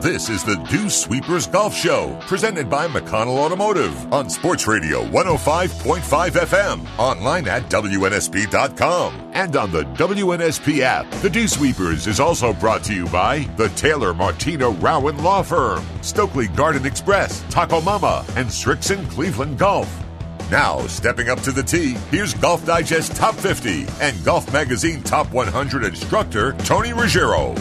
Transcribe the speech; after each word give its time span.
This 0.00 0.28
is 0.28 0.44
the 0.44 0.54
Dew 0.70 0.88
Sweepers 0.88 1.48
Golf 1.48 1.74
Show, 1.74 2.16
presented 2.22 2.70
by 2.70 2.86
McConnell 2.86 3.38
Automotive 3.38 4.12
on 4.12 4.30
Sports 4.30 4.68
Radio 4.68 5.04
105.5 5.06 6.00
FM, 6.30 6.86
online 6.98 7.48
at 7.48 7.62
WNSP.com, 7.64 9.30
and 9.34 9.56
on 9.56 9.72
the 9.72 9.82
WNSP 9.82 10.80
app. 10.80 11.10
The 11.20 11.28
Dew 11.28 11.48
Sweepers 11.48 12.06
is 12.06 12.20
also 12.20 12.52
brought 12.52 12.84
to 12.84 12.94
you 12.94 13.06
by 13.06 13.40
the 13.56 13.70
Taylor 13.70 14.14
Martino 14.14 14.72
Rowan 14.74 15.20
Law 15.22 15.42
Firm, 15.42 15.84
Stokely 16.00 16.46
Garden 16.48 16.86
Express, 16.86 17.44
Taco 17.50 17.80
Mama, 17.80 18.24
and 18.36 18.46
Srixon 18.46 19.08
Cleveland 19.10 19.58
Golf. 19.58 20.04
Now, 20.48 20.86
stepping 20.86 21.28
up 21.28 21.40
to 21.40 21.50
the 21.50 21.62
tee, 21.62 21.94
here's 22.10 22.34
Golf 22.34 22.64
Digest 22.64 23.16
Top 23.16 23.34
50 23.34 23.86
and 24.00 24.24
Golf 24.24 24.50
Magazine 24.52 25.02
Top 25.02 25.30
100 25.32 25.84
instructor 25.84 26.52
Tony 26.58 26.92
Ruggiero. 26.92 27.54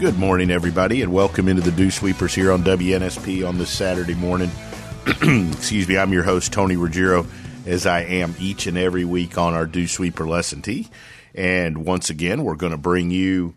Good 0.00 0.18
morning, 0.18 0.50
everybody, 0.50 1.02
and 1.02 1.12
welcome 1.12 1.46
into 1.46 1.60
the 1.60 1.70
Dew 1.70 1.90
Sweepers 1.90 2.34
here 2.34 2.52
on 2.52 2.64
WNSP 2.64 3.46
on 3.46 3.58
this 3.58 3.68
Saturday 3.68 4.14
morning. 4.14 4.50
Excuse 5.06 5.86
me, 5.86 5.98
I'm 5.98 6.10
your 6.10 6.22
host, 6.22 6.54
Tony 6.54 6.74
Ruggiero, 6.74 7.26
as 7.66 7.84
I 7.84 8.00
am 8.00 8.34
each 8.40 8.66
and 8.66 8.78
every 8.78 9.04
week 9.04 9.36
on 9.36 9.52
our 9.52 9.66
Dew 9.66 9.86
Sweeper 9.86 10.26
Lesson 10.26 10.62
T. 10.62 10.88
And 11.34 11.84
once 11.84 12.08
again, 12.08 12.44
we're 12.44 12.54
going 12.54 12.72
to 12.72 12.78
bring 12.78 13.10
you 13.10 13.54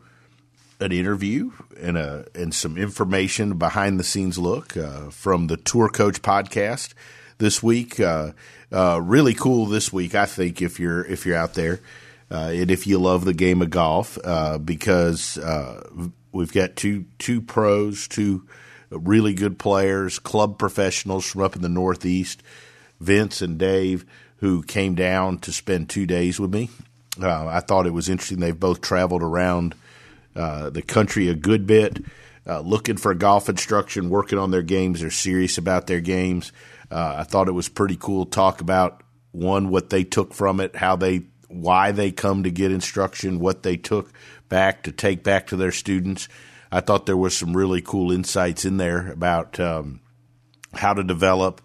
an 0.82 0.92
interview 0.92 1.52
and 1.80 1.98
a 1.98 2.26
and 2.36 2.54
some 2.54 2.78
information 2.78 3.58
behind 3.58 3.98
the 3.98 4.04
scenes 4.04 4.38
look 4.38 4.76
uh, 4.76 5.12
from 5.12 5.48
the 5.48 5.56
Tour 5.56 5.88
Coach 5.88 6.22
podcast 6.22 6.94
this 7.38 7.64
week. 7.64 8.02
Uh, 8.02 8.34
uh, 8.70 9.00
really 9.02 9.34
cool 9.34 9.66
this 9.66 9.94
week, 9.94 10.14
I 10.14 10.26
think, 10.26 10.62
if 10.62 10.78
you're 10.78 11.06
if 11.06 11.26
you're 11.26 11.38
out 11.38 11.54
there. 11.54 11.80
Uh, 12.30 12.52
and 12.52 12.70
if 12.70 12.86
you 12.86 12.98
love 12.98 13.24
the 13.24 13.34
game 13.34 13.62
of 13.62 13.70
golf, 13.70 14.18
uh, 14.24 14.58
because 14.58 15.38
uh, 15.38 15.88
We've 16.34 16.52
got 16.52 16.76
two 16.76 17.06
two 17.20 17.42
pros, 17.42 18.08
two 18.08 18.48
really 18.90 19.34
good 19.34 19.58
players, 19.58 20.20
club 20.20 20.58
professionals 20.60 21.26
from 21.26 21.42
up 21.42 21.56
in 21.56 21.62
the 21.62 21.70
Northeast, 21.70 22.44
Vince 23.00 23.42
and 23.42 23.58
Dave, 23.58 24.06
who 24.38 24.64
came 24.64 24.96
down 24.96 25.38
to 25.40 25.52
spend 25.52 25.90
two 25.90 26.06
days 26.06 26.40
with 26.40 26.52
me. 26.52 26.70
Uh, 27.22 27.48
I 27.48 27.60
thought 27.60 27.86
it 27.86 27.94
was 27.94 28.10
interesting. 28.10 28.40
They've 28.40 28.60
both 28.60 28.82
traveled 28.82 29.24
around 29.24 29.76
uh, 30.36 30.70
the 30.72 30.82
country 30.82 31.30
a 31.30 31.36
good 31.36 31.68
bit, 31.68 32.04
uh, 32.48 32.62
looking 32.62 32.98
for 32.98 33.14
golf 33.14 33.50
instruction, 33.50 34.10
working 34.10 34.40
on 34.40 34.52
their 34.52 34.64
games. 34.64 35.02
They're 35.02 35.12
serious 35.12 35.58
about 35.58 35.88
their 35.88 36.02
games. 36.02 36.52
Uh, 36.90 37.18
I 37.20 37.24
thought 37.24 37.48
it 37.48 37.54
was 37.54 37.70
pretty 37.70 37.96
cool 37.96 38.26
talk 38.26 38.62
about 38.62 39.02
one 39.32 39.70
what 39.70 39.90
they 39.90 40.04
took 40.04 40.34
from 40.34 40.60
it, 40.60 40.76
how 40.76 40.96
they 40.96 41.24
why 41.48 41.92
they 41.92 42.12
come 42.12 42.44
to 42.44 42.52
get 42.52 42.72
instruction, 42.72 43.40
what 43.40 43.62
they 43.62 43.78
took 43.78 44.12
back 44.54 44.84
to 44.84 44.92
take 44.92 45.24
back 45.24 45.48
to 45.48 45.56
their 45.56 45.72
students. 45.72 46.30
I 46.72 46.80
thought 46.80 47.08
there 47.08 47.18
was 47.18 47.36
some 47.36 47.58
really 47.58 47.82
cool 47.82 48.12
insights 48.12 48.66
in 48.66 48.78
there 48.78 49.12
about 49.12 49.60
um, 49.60 50.00
how 50.76 50.94
to 50.94 51.04
develop, 51.04 51.60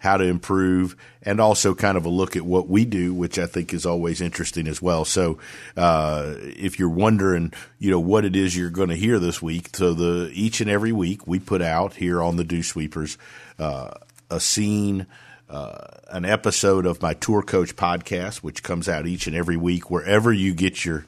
how 0.00 0.16
to 0.16 0.24
improve, 0.24 0.96
and 1.22 1.40
also 1.40 1.72
kind 1.72 1.96
of 1.96 2.04
a 2.04 2.08
look 2.08 2.34
at 2.34 2.42
what 2.42 2.66
we 2.66 2.84
do, 2.84 3.14
which 3.14 3.38
I 3.38 3.46
think 3.46 3.72
is 3.72 3.86
always 3.86 4.20
interesting 4.20 4.66
as 4.66 4.82
well. 4.82 5.04
So, 5.04 5.38
uh, 5.76 6.34
if 6.40 6.80
you're 6.80 6.88
wondering, 6.88 7.52
you 7.78 7.92
know, 7.92 8.00
what 8.00 8.24
it 8.24 8.34
is 8.34 8.56
you're 8.56 8.70
going 8.70 8.88
to 8.88 8.96
hear 8.96 9.20
this 9.20 9.40
week, 9.40 9.76
so 9.76 9.94
the 9.94 10.28
each 10.34 10.60
and 10.60 10.68
every 10.68 10.90
week 10.90 11.28
we 11.28 11.38
put 11.38 11.62
out 11.62 11.94
here 11.94 12.20
on 12.20 12.34
the 12.34 12.44
Dew 12.44 12.64
Sweepers 12.64 13.18
uh, 13.60 13.92
a 14.30 14.40
scene. 14.40 15.06
Uh, 15.48 15.86
an 16.08 16.24
episode 16.24 16.86
of 16.86 17.02
my 17.02 17.12
tour 17.12 17.42
coach 17.42 17.76
podcast, 17.76 18.38
which 18.38 18.62
comes 18.62 18.88
out 18.88 19.06
each 19.06 19.26
and 19.26 19.36
every 19.36 19.56
week 19.58 19.90
wherever 19.90 20.32
you 20.32 20.54
get 20.54 20.82
your 20.82 21.04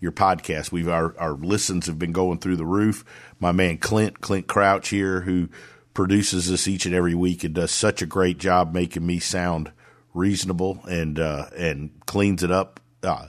your 0.00 0.12
podcast. 0.12 0.72
We've 0.72 0.88
our 0.88 1.18
our 1.18 1.32
listens 1.32 1.86
have 1.86 1.98
been 1.98 2.12
going 2.12 2.38
through 2.38 2.56
the 2.56 2.66
roof. 2.66 3.04
My 3.40 3.52
man 3.52 3.78
Clint 3.78 4.20
Clint 4.20 4.46
Crouch 4.46 4.88
here, 4.88 5.22
who 5.22 5.48
produces 5.94 6.48
this 6.48 6.68
each 6.68 6.86
and 6.86 6.94
every 6.94 7.14
week 7.14 7.42
and 7.44 7.54
does 7.54 7.70
such 7.70 8.02
a 8.02 8.06
great 8.06 8.38
job 8.38 8.72
making 8.72 9.06
me 9.06 9.18
sound 9.18 9.72
reasonable 10.14 10.80
and 10.88 11.18
uh, 11.18 11.46
and 11.56 11.90
cleans 12.06 12.42
it 12.42 12.50
up. 12.50 12.80
Uh, 13.02 13.28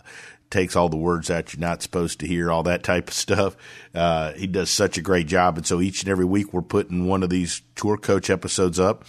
takes 0.50 0.76
all 0.76 0.90
the 0.90 0.98
words 0.98 1.30
out 1.30 1.54
you're 1.54 1.60
not 1.60 1.82
supposed 1.82 2.20
to 2.20 2.28
hear, 2.28 2.52
all 2.52 2.64
that 2.64 2.84
type 2.84 3.08
of 3.08 3.14
stuff. 3.14 3.56
Uh, 3.94 4.34
he 4.34 4.48
does 4.48 4.70
such 4.70 4.98
a 4.98 5.02
great 5.02 5.28
job, 5.28 5.58
and 5.58 5.66
so 5.66 5.82
each 5.82 6.02
and 6.04 6.12
every 6.12 6.26
week 6.26 6.54
we're 6.54 6.62
putting 6.62 7.08
one 7.08 7.24
of 7.24 7.30
these 7.30 7.62
tour 7.76 7.98
coach 7.98 8.30
episodes 8.30 8.80
up. 8.80 9.06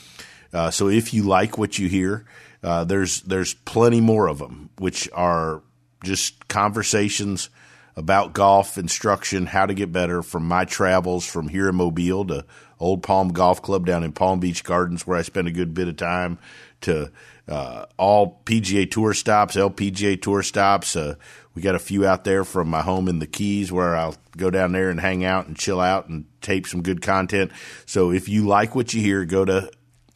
Uh, 0.52 0.70
so 0.70 0.88
if 0.88 1.14
you 1.14 1.22
like 1.22 1.56
what 1.56 1.78
you 1.78 1.88
hear, 1.88 2.24
uh, 2.62 2.84
there's 2.84 3.22
there's 3.22 3.54
plenty 3.54 4.00
more 4.00 4.26
of 4.26 4.38
them, 4.38 4.70
which 4.78 5.08
are 5.12 5.62
just 6.02 6.48
conversations 6.48 7.50
about 7.96 8.32
golf 8.32 8.78
instruction, 8.78 9.46
how 9.46 9.66
to 9.66 9.74
get 9.74 9.92
better 9.92 10.22
from 10.22 10.46
my 10.46 10.64
travels 10.64 11.26
from 11.26 11.48
here 11.48 11.68
in 11.68 11.74
Mobile 11.74 12.24
to 12.26 12.44
Old 12.78 13.02
Palm 13.02 13.28
Golf 13.28 13.60
Club 13.60 13.84
down 13.84 14.04
in 14.04 14.12
Palm 14.12 14.40
Beach 14.40 14.64
Gardens, 14.64 15.06
where 15.06 15.18
I 15.18 15.22
spent 15.22 15.48
a 15.48 15.52
good 15.52 15.74
bit 15.74 15.88
of 15.88 15.96
time, 15.96 16.38
to 16.82 17.10
uh, 17.46 17.84
all 17.98 18.40
PGA 18.44 18.90
Tour 18.90 19.12
stops, 19.12 19.56
LPGA 19.56 20.20
Tour 20.20 20.42
stops. 20.42 20.96
Uh, 20.96 21.16
we 21.54 21.62
got 21.62 21.74
a 21.74 21.80
few 21.80 22.06
out 22.06 22.24
there 22.24 22.44
from 22.44 22.68
my 22.68 22.80
home 22.80 23.08
in 23.08 23.18
the 23.18 23.26
Keys 23.26 23.72
where 23.72 23.96
I'll 23.96 24.16
go 24.36 24.50
down 24.50 24.72
there 24.72 24.88
and 24.88 25.00
hang 25.00 25.24
out 25.24 25.46
and 25.46 25.56
chill 25.56 25.80
out 25.80 26.08
and 26.08 26.24
tape 26.40 26.66
some 26.66 26.82
good 26.82 27.02
content. 27.02 27.50
So 27.86 28.12
if 28.12 28.28
you 28.28 28.46
like 28.46 28.74
what 28.74 28.94
you 28.94 29.02
hear, 29.02 29.24
go 29.24 29.44
to 29.44 29.70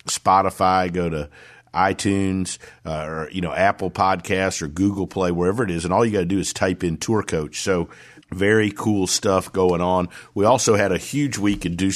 Spotify, 0.06 0.92
go 0.92 1.08
to 1.10 1.28
iTunes 1.74 2.58
uh, 2.84 3.04
or 3.04 3.30
you 3.30 3.40
know 3.40 3.52
Apple 3.52 3.90
Podcasts 3.90 4.62
or 4.62 4.68
Google 4.68 5.06
Play, 5.06 5.30
wherever 5.30 5.64
it 5.64 5.70
is, 5.70 5.84
and 5.84 5.92
all 5.92 6.04
you 6.04 6.12
got 6.12 6.20
to 6.20 6.24
do 6.24 6.38
is 6.38 6.52
type 6.52 6.84
in 6.84 6.96
Tour 6.96 7.22
Coach. 7.22 7.60
So 7.60 7.88
very 8.30 8.70
cool 8.70 9.06
stuff 9.06 9.52
going 9.52 9.80
on. 9.80 10.08
We 10.34 10.44
also 10.44 10.74
had 10.74 10.92
a 10.92 10.98
huge 10.98 11.38
week 11.38 11.64
in 11.66 11.76
Dew. 11.76 11.90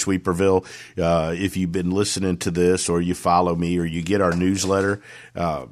Uh, 0.99 1.35
if 1.37 1.57
you've 1.57 1.73
been 1.73 1.91
listening 1.91 2.37
to 2.39 2.51
this, 2.51 2.89
or 2.89 3.01
you 3.01 3.15
follow 3.15 3.55
me, 3.55 3.79
or 3.79 3.85
you 3.85 4.03
get 4.03 4.21
our 4.21 4.33
newsletter. 4.33 5.03
Uh, 5.35 5.67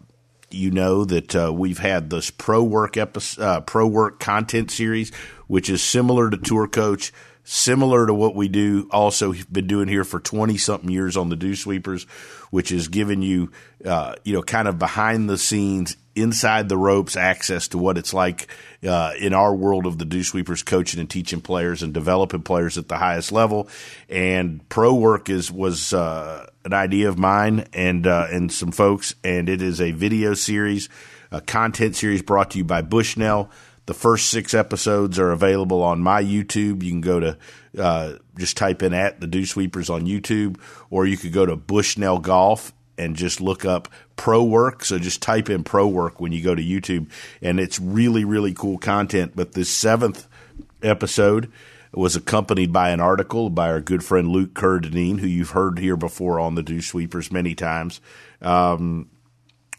you 0.50 0.71
know 0.71 1.05
that 1.05 1.34
uh, 1.34 1.53
we've 1.53 1.78
had 1.78 2.11
this 2.11 2.31
pro 2.31 2.62
work 2.62 2.97
episode, 2.97 3.43
uh, 3.43 3.61
pro 3.61 3.87
work 3.87 4.21
content 4.21 4.71
series, 4.71 5.12
which 5.49 5.69
is 5.69 5.83
similar 5.83 6.31
to 6.31 6.37
Tour 6.37 6.69
Coach, 6.69 7.12
similar 7.49 8.07
to 8.07 8.12
what 8.12 8.34
we 8.34 8.49
do 8.49 8.89
also 8.91 9.33
been 9.51 9.69
doing 9.69 9.87
here 9.87 10.03
for 10.03 10.19
20 10.19 10.59
something 10.59 10.91
years 10.91 11.17
on 11.17 11.29
the 11.29 11.37
dew 11.37 11.55
sweepers 11.55 12.05
which 12.51 12.73
is 12.73 12.89
giving 12.89 13.23
you 13.23 13.53
uh, 13.84 14.15
you 14.25 14.34
know 14.34 14.43
kind 14.43 14.67
of 14.67 14.81
behind 14.81 15.31
the 15.31 15.39
scenes 15.39 15.97
inside 16.17 16.69
the 16.69 16.77
ropes 16.77 17.15
access 17.15 17.69
to 17.69 17.79
what 17.79 17.97
it's 17.97 18.12
like 18.12 18.49
uh, 18.83 19.12
in 19.21 19.33
our 19.33 19.55
world 19.55 19.87
of 19.87 19.99
the 19.99 20.05
dew 20.05 20.25
sweepers 20.25 20.62
coaching 20.62 20.99
and 20.99 21.09
teaching 21.09 21.41
players 21.41 21.83
and 21.83 21.95
developing 21.95 22.43
players 22.43 22.79
at 22.79 22.89
the 22.89 22.97
highest 22.97 23.31
level. 23.31 23.69
And 24.09 24.67
pro 24.69 24.95
work 24.95 25.28
is 25.28 25.53
was 25.53 25.93
uh, 25.93 26.47
an 26.65 26.73
idea 26.73 27.09
of 27.09 27.19
mine 27.19 27.69
and 27.75 28.07
uh, 28.07 28.27
and 28.31 28.51
some 28.51 28.73
folks. 28.73 29.15
And 29.23 29.49
it 29.49 29.61
is 29.61 29.81
a 29.81 29.93
video 29.93 30.34
series 30.34 30.89
a 31.31 31.41
content 31.41 31.97
series 31.97 32.23
brought 32.23 32.53
to 32.53 32.59
you 32.59 32.65
by 32.65 32.83
bushnell 32.83 33.51
the 33.87 33.95
first 33.95 34.31
six 34.31 34.53
episodes 34.53 35.19
are 35.19 35.31
available 35.31 35.83
on 35.83 36.01
my 36.01 36.23
YouTube. 36.23 36.83
You 36.83 36.91
can 36.91 37.01
go 37.01 37.21
to 37.21 37.39
uh, 37.79 38.15
just 38.37 38.57
type 38.57 38.83
in 38.83 38.93
at 38.93 39.21
the 39.21 39.27
Dew 39.27 39.47
Sweepers 39.47 39.89
on 39.89 40.07
YouTube, 40.07 40.61
or 40.91 41.07
you 41.07 41.17
could 41.17 41.33
go 41.33 41.47
to 41.47 41.57
Bushnell 41.57 42.19
Golf 42.19 42.73
and 42.99 43.15
just 43.15 43.41
look 43.41 43.65
up 43.65 43.89
Pro 44.17 44.43
Work. 44.43 44.85
So 44.85 44.99
just 44.99 45.23
type 45.23 45.49
in 45.49 45.65
Pro 45.65 45.87
Work 45.87 46.21
when 46.21 46.33
you 46.33 46.43
go 46.43 46.55
to 46.55 46.63
YouTube, 46.63 47.09
and 47.41 47.61
it's 47.61 47.79
really 47.79 48.25
really 48.25 48.53
cool 48.53 48.79
content. 48.79 49.33
But 49.37 49.53
this 49.53 49.71
seventh 49.71 50.27
episode 50.83 51.51
was 51.93 52.17
accompanied 52.17 52.73
by 52.73 52.91
an 52.91 53.01
article 53.01 53.49
by 53.49 53.69
our 53.69 53.81
good 53.81 54.05
friend 54.05 54.29
Luke 54.29 54.53
Kerr 54.55 54.81
who 54.81 55.27
you've 55.27 55.51
heard 55.51 55.79
here 55.79 55.97
before 55.97 56.39
on 56.39 56.55
the 56.55 56.63
Dew 56.63 56.83
Sweepers 56.83 57.33
many 57.33 57.55
times. 57.55 58.01
Um, 58.43 59.09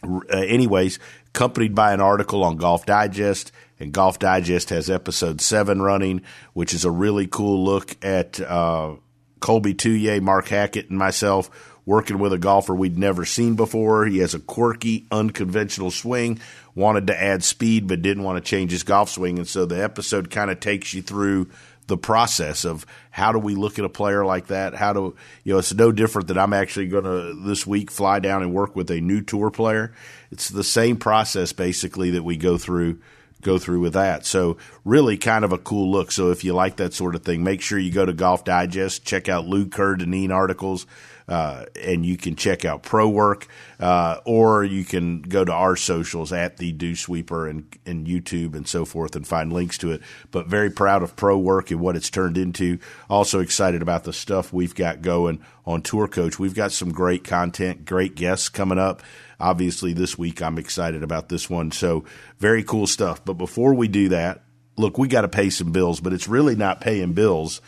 uh, 0.02 0.18
anyways, 0.32 0.98
accompanied 1.28 1.74
by 1.74 1.92
an 1.92 2.00
article 2.00 2.44
on 2.44 2.56
Golf 2.56 2.86
Digest 2.86 3.52
and 3.80 3.92
Golf 3.92 4.18
Digest 4.18 4.70
has 4.70 4.90
episode 4.90 5.40
seven 5.40 5.80
running, 5.80 6.22
which 6.52 6.74
is 6.74 6.84
a 6.84 6.90
really 6.90 7.26
cool 7.26 7.64
look 7.64 7.96
at 8.04 8.40
uh, 8.40 8.94
Colby 9.40 9.74
Touye, 9.74 10.20
Mark 10.20 10.48
Hackett, 10.48 10.90
and 10.90 10.98
myself 10.98 11.50
working 11.86 12.18
with 12.18 12.32
a 12.32 12.38
golfer 12.38 12.74
we'd 12.74 12.98
never 12.98 13.24
seen 13.24 13.54
before. 13.54 14.04
He 14.04 14.18
has 14.18 14.34
a 14.34 14.40
quirky, 14.40 15.06
unconventional 15.10 15.90
swing, 15.90 16.40
wanted 16.74 17.06
to 17.06 17.22
add 17.22 17.44
speed, 17.44 17.86
but 17.86 18.02
didn't 18.02 18.24
want 18.24 18.44
to 18.44 18.48
change 18.48 18.72
his 18.72 18.82
golf 18.82 19.10
swing. 19.10 19.38
And 19.38 19.48
so 19.48 19.64
the 19.64 19.82
episode 19.82 20.30
kind 20.30 20.50
of 20.50 20.60
takes 20.60 20.92
you 20.92 21.00
through 21.00 21.48
the 21.88 21.98
process 21.98 22.64
of 22.64 22.86
how 23.10 23.32
do 23.32 23.38
we 23.38 23.54
look 23.54 23.78
at 23.78 23.84
a 23.84 23.88
player 23.88 24.24
like 24.24 24.46
that? 24.46 24.74
How 24.74 24.92
do 24.92 25.16
you 25.42 25.54
know? 25.54 25.58
It's 25.58 25.74
no 25.74 25.90
different 25.90 26.28
that 26.28 26.38
I'm 26.38 26.52
actually 26.52 26.86
going 26.86 27.04
to 27.04 27.34
this 27.34 27.66
week 27.66 27.90
fly 27.90 28.20
down 28.20 28.42
and 28.42 28.54
work 28.54 28.76
with 28.76 28.90
a 28.90 29.00
new 29.00 29.20
tour 29.20 29.50
player. 29.50 29.92
It's 30.30 30.48
the 30.48 30.64
same 30.64 30.96
process 30.96 31.52
basically 31.52 32.10
that 32.10 32.22
we 32.22 32.36
go 32.36 32.56
through 32.56 33.00
go 33.40 33.58
through 33.58 33.80
with 33.80 33.92
that. 33.94 34.26
So 34.26 34.56
really 34.84 35.16
kind 35.16 35.44
of 35.44 35.52
a 35.52 35.58
cool 35.58 35.90
look. 35.90 36.12
So 36.12 36.30
if 36.30 36.44
you 36.44 36.54
like 36.54 36.76
that 36.76 36.92
sort 36.92 37.14
of 37.14 37.22
thing, 37.22 37.44
make 37.44 37.60
sure 37.60 37.78
you 37.78 37.92
go 37.92 38.04
to 38.04 38.12
Golf 38.12 38.44
Digest, 38.44 39.04
check 39.04 39.28
out 39.28 39.46
Luke 39.46 39.72
Kerr 39.72 39.96
Dineen 39.96 40.32
articles. 40.32 40.86
Uh, 41.28 41.66
and 41.82 42.06
you 42.06 42.16
can 42.16 42.36
check 42.36 42.64
out 42.64 42.82
Pro 42.82 43.08
Work, 43.08 43.46
uh, 43.78 44.18
or 44.24 44.64
you 44.64 44.84
can 44.84 45.20
go 45.20 45.44
to 45.44 45.52
our 45.52 45.76
socials 45.76 46.32
at 46.32 46.56
the 46.56 46.72
Dew 46.72 46.96
Sweeper 46.96 47.46
and, 47.46 47.66
and 47.84 48.06
YouTube 48.06 48.54
and 48.54 48.66
so 48.66 48.84
forth 48.84 49.14
and 49.14 49.26
find 49.26 49.52
links 49.52 49.76
to 49.78 49.92
it. 49.92 50.00
But 50.30 50.46
very 50.46 50.70
proud 50.70 51.02
of 51.02 51.16
Pro 51.16 51.36
Work 51.36 51.70
and 51.70 51.80
what 51.80 51.96
it's 51.96 52.10
turned 52.10 52.38
into. 52.38 52.78
Also 53.10 53.40
excited 53.40 53.82
about 53.82 54.04
the 54.04 54.12
stuff 54.12 54.52
we've 54.52 54.74
got 54.74 55.02
going 55.02 55.40
on 55.66 55.82
Tour 55.82 56.08
Coach. 56.08 56.38
We've 56.38 56.54
got 56.54 56.72
some 56.72 56.92
great 56.92 57.24
content, 57.24 57.84
great 57.84 58.14
guests 58.14 58.48
coming 58.48 58.78
up. 58.78 59.02
Obviously, 59.38 59.92
this 59.92 60.16
week 60.16 60.40
I'm 60.40 60.58
excited 60.58 61.02
about 61.02 61.28
this 61.28 61.50
one. 61.50 61.70
So, 61.70 62.04
very 62.38 62.64
cool 62.64 62.86
stuff. 62.86 63.24
But 63.24 63.34
before 63.34 63.74
we 63.74 63.86
do 63.86 64.08
that, 64.08 64.42
look, 64.76 64.96
we 64.96 65.08
got 65.08 65.20
to 65.20 65.28
pay 65.28 65.50
some 65.50 65.72
bills, 65.72 66.00
but 66.00 66.12
it's 66.12 66.26
really 66.26 66.56
not 66.56 66.80
paying 66.80 67.12
bills 67.12 67.60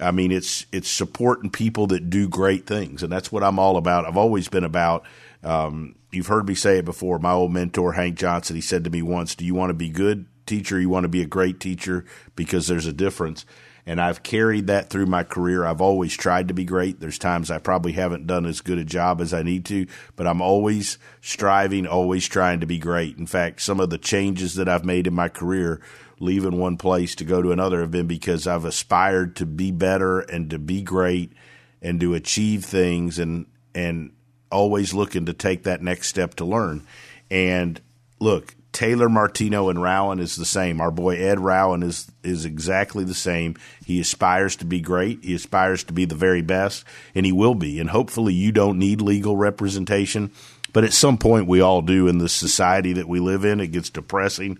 I 0.00 0.10
mean, 0.10 0.32
it's 0.32 0.66
it's 0.72 0.90
supporting 0.90 1.50
people 1.50 1.86
that 1.88 2.10
do 2.10 2.28
great 2.28 2.66
things, 2.66 3.02
and 3.02 3.12
that's 3.12 3.32
what 3.32 3.42
I'm 3.42 3.58
all 3.58 3.76
about. 3.76 4.06
I've 4.06 4.16
always 4.16 4.48
been 4.48 4.64
about. 4.64 5.04
Um, 5.42 5.94
you've 6.10 6.26
heard 6.26 6.48
me 6.48 6.54
say 6.54 6.78
it 6.78 6.84
before. 6.84 7.18
My 7.18 7.32
old 7.32 7.52
mentor 7.52 7.92
Hank 7.92 8.16
Johnson, 8.16 8.56
he 8.56 8.62
said 8.62 8.84
to 8.84 8.90
me 8.90 9.02
once, 9.02 9.34
"Do 9.34 9.44
you 9.44 9.54
want 9.54 9.70
to 9.70 9.74
be 9.74 9.88
good 9.88 10.26
teacher? 10.46 10.80
You 10.80 10.88
want 10.88 11.04
to 11.04 11.08
be 11.08 11.22
a 11.22 11.26
great 11.26 11.60
teacher 11.60 12.04
because 12.36 12.66
there's 12.66 12.86
a 12.86 12.92
difference." 12.92 13.44
And 13.86 14.02
I've 14.02 14.22
carried 14.22 14.66
that 14.66 14.90
through 14.90 15.06
my 15.06 15.22
career. 15.22 15.64
I've 15.64 15.80
always 15.80 16.14
tried 16.14 16.48
to 16.48 16.54
be 16.54 16.66
great. 16.66 17.00
There's 17.00 17.18
times 17.18 17.50
I 17.50 17.56
probably 17.56 17.92
haven't 17.92 18.26
done 18.26 18.44
as 18.44 18.60
good 18.60 18.76
a 18.76 18.84
job 18.84 19.22
as 19.22 19.32
I 19.32 19.42
need 19.42 19.64
to, 19.66 19.86
but 20.14 20.26
I'm 20.26 20.42
always 20.42 20.98
striving, 21.22 21.86
always 21.86 22.28
trying 22.28 22.60
to 22.60 22.66
be 22.66 22.78
great. 22.78 23.16
In 23.16 23.26
fact, 23.26 23.62
some 23.62 23.80
of 23.80 23.88
the 23.88 23.96
changes 23.96 24.56
that 24.56 24.68
I've 24.68 24.84
made 24.84 25.06
in 25.06 25.14
my 25.14 25.30
career 25.30 25.80
leaving 26.20 26.58
one 26.58 26.76
place 26.76 27.14
to 27.16 27.24
go 27.24 27.42
to 27.42 27.52
another 27.52 27.80
have 27.80 27.90
been 27.90 28.06
because 28.06 28.46
I've 28.46 28.64
aspired 28.64 29.36
to 29.36 29.46
be 29.46 29.70
better 29.70 30.20
and 30.20 30.50
to 30.50 30.58
be 30.58 30.82
great 30.82 31.32
and 31.80 32.00
to 32.00 32.14
achieve 32.14 32.64
things 32.64 33.18
and 33.18 33.46
and 33.74 34.12
always 34.50 34.94
looking 34.94 35.26
to 35.26 35.32
take 35.32 35.64
that 35.64 35.82
next 35.82 36.08
step 36.08 36.34
to 36.36 36.44
learn. 36.44 36.86
And 37.30 37.80
look, 38.18 38.54
Taylor 38.72 39.08
Martino 39.08 39.68
and 39.68 39.80
Rowan 39.80 40.20
is 40.20 40.36
the 40.36 40.44
same. 40.44 40.80
Our 40.80 40.90
boy 40.90 41.16
Ed 41.16 41.40
Rowan 41.40 41.82
is 41.82 42.10
is 42.22 42.44
exactly 42.44 43.04
the 43.04 43.14
same. 43.14 43.56
He 43.84 44.00
aspires 44.00 44.56
to 44.56 44.64
be 44.64 44.80
great. 44.80 45.24
He 45.24 45.34
aspires 45.34 45.84
to 45.84 45.92
be 45.92 46.04
the 46.04 46.14
very 46.14 46.42
best, 46.42 46.84
and 47.14 47.24
he 47.24 47.32
will 47.32 47.54
be. 47.54 47.80
And 47.80 47.90
hopefully, 47.90 48.34
you 48.34 48.52
don't 48.52 48.78
need 48.78 49.00
legal 49.00 49.36
representation, 49.36 50.32
but 50.72 50.84
at 50.84 50.92
some 50.92 51.18
point, 51.18 51.46
we 51.46 51.60
all 51.60 51.82
do 51.82 52.08
in 52.08 52.18
the 52.18 52.28
society 52.28 52.92
that 52.94 53.08
we 53.08 53.20
live 53.20 53.44
in. 53.44 53.60
It 53.60 53.72
gets 53.72 53.90
depressing 53.90 54.58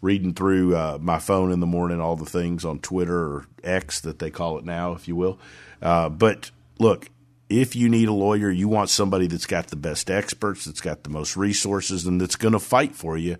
reading 0.00 0.34
through 0.34 0.76
uh, 0.76 0.98
my 1.00 1.18
phone 1.18 1.50
in 1.50 1.60
the 1.60 1.66
morning, 1.66 2.00
all 2.00 2.16
the 2.16 2.24
things 2.24 2.64
on 2.64 2.78
Twitter 2.78 3.18
or 3.18 3.46
X 3.64 4.00
that 4.02 4.18
they 4.18 4.30
call 4.30 4.58
it 4.58 4.64
now, 4.64 4.92
if 4.92 5.08
you 5.08 5.16
will. 5.16 5.38
Uh, 5.82 6.08
but 6.08 6.50
look, 6.78 7.10
if 7.48 7.74
you 7.74 7.88
need 7.88 8.08
a 8.08 8.12
lawyer, 8.12 8.50
you 8.50 8.68
want 8.68 8.90
somebody 8.90 9.26
that's 9.26 9.46
got 9.46 9.68
the 9.68 9.76
best 9.76 10.10
experts, 10.10 10.64
that's 10.64 10.80
got 10.80 11.02
the 11.02 11.10
most 11.10 11.36
resources, 11.36 12.06
and 12.06 12.20
that's 12.20 12.36
going 12.36 12.52
to 12.52 12.58
fight 12.58 12.94
for 12.94 13.16
you, 13.16 13.36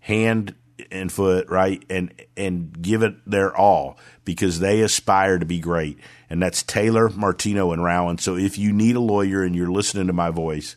hand 0.00 0.54
and 0.90 1.12
foot, 1.12 1.48
right, 1.48 1.84
and 1.88 2.12
and 2.36 2.80
give 2.82 3.02
it 3.02 3.14
their 3.24 3.56
all 3.56 3.98
because 4.24 4.58
they 4.58 4.80
aspire 4.80 5.38
to 5.38 5.46
be 5.46 5.60
great, 5.60 5.98
and 6.28 6.42
that's 6.42 6.62
Taylor, 6.62 7.08
Martino, 7.08 7.72
and 7.72 7.84
Rowan. 7.84 8.18
So 8.18 8.36
if 8.36 8.58
you 8.58 8.72
need 8.72 8.96
a 8.96 9.00
lawyer 9.00 9.42
and 9.42 9.54
you're 9.54 9.70
listening 9.70 10.08
to 10.08 10.12
my 10.12 10.30
voice, 10.30 10.76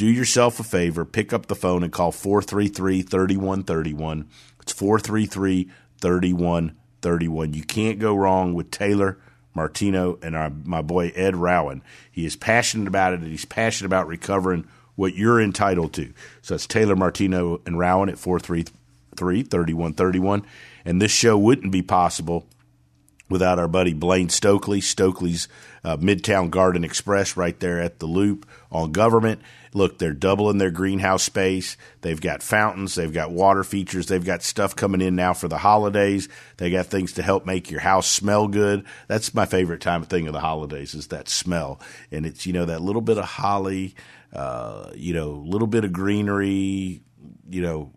do 0.00 0.06
yourself 0.06 0.58
a 0.58 0.64
favor, 0.64 1.04
pick 1.04 1.30
up 1.30 1.44
the 1.44 1.54
phone 1.54 1.82
and 1.82 1.92
call 1.92 2.10
433 2.10 3.02
3131. 3.02 4.30
It's 4.62 4.72
433 4.72 5.68
3131. 6.00 7.52
You 7.52 7.62
can't 7.62 7.98
go 7.98 8.16
wrong 8.16 8.54
with 8.54 8.70
Taylor 8.70 9.18
Martino 9.54 10.18
and 10.22 10.34
our, 10.34 10.50
my 10.64 10.80
boy 10.80 11.12
Ed 11.14 11.36
Rowan. 11.36 11.82
He 12.10 12.24
is 12.24 12.34
passionate 12.34 12.88
about 12.88 13.12
it 13.12 13.20
and 13.20 13.28
he's 13.28 13.44
passionate 13.44 13.88
about 13.88 14.06
recovering 14.06 14.66
what 14.96 15.16
you're 15.16 15.38
entitled 15.38 15.92
to. 15.92 16.14
So 16.40 16.54
it's 16.54 16.66
Taylor 16.66 16.96
Martino 16.96 17.60
and 17.66 17.78
Rowan 17.78 18.08
at 18.08 18.18
433 18.18 19.42
3131. 19.42 20.46
And 20.86 21.02
this 21.02 21.12
show 21.12 21.36
wouldn't 21.36 21.72
be 21.72 21.82
possible 21.82 22.46
without 23.28 23.58
our 23.58 23.68
buddy 23.68 23.92
Blaine 23.92 24.30
Stokely, 24.30 24.80
Stokely's 24.80 25.46
uh, 25.84 25.98
Midtown 25.98 26.50
Garden 26.50 26.84
Express 26.84 27.36
right 27.36 27.60
there 27.60 27.82
at 27.82 27.98
the 27.98 28.06
Loop 28.06 28.46
on 28.70 28.92
Government. 28.92 29.40
Look, 29.72 29.98
they're 29.98 30.12
doubling 30.12 30.58
their 30.58 30.70
greenhouse 30.70 31.22
space. 31.22 31.76
They've 32.00 32.20
got 32.20 32.42
fountains, 32.42 32.94
they've 32.94 33.12
got 33.12 33.30
water 33.30 33.62
features, 33.62 34.06
they've 34.06 34.24
got 34.24 34.42
stuff 34.42 34.74
coming 34.74 35.00
in 35.00 35.14
now 35.14 35.32
for 35.32 35.48
the 35.48 35.58
holidays. 35.58 36.28
They 36.56 36.70
got 36.70 36.86
things 36.86 37.12
to 37.14 37.22
help 37.22 37.46
make 37.46 37.70
your 37.70 37.80
house 37.80 38.08
smell 38.08 38.48
good. 38.48 38.84
That's 39.06 39.32
my 39.34 39.46
favorite 39.46 39.80
time 39.80 40.02
of 40.02 40.08
thing 40.08 40.26
of 40.26 40.32
the 40.32 40.40
holidays 40.40 40.94
is 40.94 41.08
that 41.08 41.28
smell. 41.28 41.80
And 42.10 42.26
it's, 42.26 42.46
you 42.46 42.52
know, 42.52 42.64
that 42.64 42.82
little 42.82 43.02
bit 43.02 43.18
of 43.18 43.24
holly, 43.24 43.94
uh, 44.32 44.90
you 44.94 45.14
know, 45.14 45.30
little 45.30 45.68
bit 45.68 45.84
of 45.84 45.92
greenery, 45.92 47.02
you 47.48 47.62
know, 47.62 47.92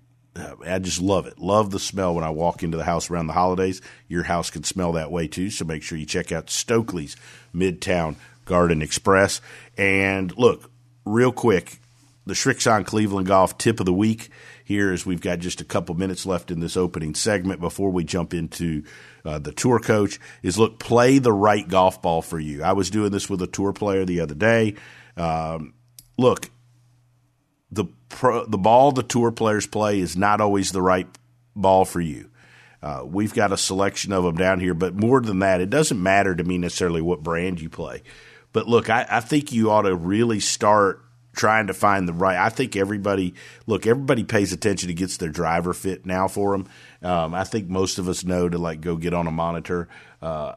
I 0.66 0.80
just 0.80 1.00
love 1.00 1.28
it. 1.28 1.38
Love 1.38 1.70
the 1.70 1.80
smell 1.80 2.16
when 2.16 2.24
I 2.24 2.32
walk 2.32 2.64
into 2.64 2.78
the 2.78 2.84
house 2.84 3.12
around 3.12 3.28
the 3.28 3.34
holidays. 3.34 3.82
Your 4.08 4.24
house 4.24 4.50
can 4.50 4.64
smell 4.64 4.94
that 4.94 5.12
way 5.12 5.28
too. 5.28 5.52
So 5.52 5.64
make 5.64 5.84
sure 5.84 5.98
you 5.98 6.08
check 6.08 6.32
out 6.32 6.50
Stokely's 6.50 7.16
Midtown 7.54 8.16
Garden 8.46 8.82
Express. 8.82 9.42
And 9.78 10.36
look, 10.38 10.72
real 11.06 11.32
quick, 11.32 11.80
the 12.26 12.34
Srixon 12.34 12.86
Cleveland 12.86 13.28
Golf 13.28 13.58
tip 13.58 13.80
of 13.80 13.86
the 13.86 13.94
week 13.94 14.30
here 14.64 14.94
is 14.94 15.06
we've 15.06 15.22
got 15.22 15.40
just 15.40 15.62
a 15.62 15.66
couple 15.66 15.96
minutes 15.96 16.26
left 16.26 16.52
in 16.52 16.60
this 16.60 16.78
opening 16.78 17.16
segment 17.16 17.60
before 17.60 17.90
we 17.90 18.04
jump 18.04 18.34
into 18.34 18.84
uh, 19.26 19.40
the 19.40 19.52
tour 19.52 19.80
coach 19.80 20.20
is 20.42 20.58
look, 20.58 20.80
play 20.80 21.20
the 21.20 21.34
right 21.34 21.68
golf 21.68 22.02
ball 22.02 22.22
for 22.22 22.40
you. 22.40 22.64
I 22.64 22.74
was 22.74 22.90
doing 22.90 23.12
this 23.12 23.30
with 23.30 23.42
a 23.42 23.48
tour 23.48 23.74
player 23.74 24.06
the 24.06 24.22
other 24.22 24.36
day. 24.36 24.76
Um, 25.18 25.74
look, 26.18 26.50
the 27.72 27.86
pro, 28.10 28.46
the 28.46 28.58
ball 28.58 28.92
the 28.92 29.04
tour 29.04 29.32
players 29.32 29.68
play 29.68 30.00
is 30.00 30.16
not 30.16 30.40
always 30.40 30.72
the 30.72 30.82
right 30.82 31.08
ball 31.56 31.86
for 31.86 32.02
you. 32.02 32.30
Uh, 32.82 33.04
we've 33.06 33.34
got 33.34 33.54
a 33.54 33.58
selection 33.58 34.12
of 34.12 34.24
them 34.24 34.36
down 34.36 34.60
here, 34.60 34.74
but 34.74 34.94
more 34.94 35.22
than 35.22 35.40
that, 35.40 35.62
it 35.62 35.70
doesn't 35.70 36.02
matter 36.02 36.36
to 36.36 36.44
me 36.44 36.58
necessarily 36.58 37.02
what 37.02 37.24
brand 37.24 37.62
you 37.62 37.70
play. 37.70 38.04
But 38.54 38.68
look, 38.68 38.90
I, 38.90 39.06
I 39.10 39.20
think 39.20 39.52
you 39.52 39.72
ought 39.72 39.82
to 39.82 39.96
really 39.96 40.40
start 40.40 41.04
trying 41.36 41.68
to 41.68 41.74
find 41.74 42.08
the 42.08 42.14
right. 42.14 42.38
I 42.38 42.50
think 42.50 42.76
everybody 42.76 43.34
look, 43.66 43.86
everybody 43.88 44.24
pays 44.24 44.54
attention 44.54 44.88
to 44.88 44.94
gets 44.94 45.18
their 45.18 45.30
driver 45.30 45.74
fit 45.74 46.06
now 46.06 46.28
for 46.28 46.52
them. 46.52 46.70
Um, 47.02 47.34
I 47.34 47.44
think 47.44 47.68
most 47.68 47.98
of 47.98 48.08
us 48.08 48.24
know 48.24 48.48
to 48.48 48.58
like 48.58 48.82
go 48.82 48.96
get 48.96 49.14
on 49.14 49.28
a 49.28 49.32
monitor. 49.32 49.90
Uh, 50.22 50.54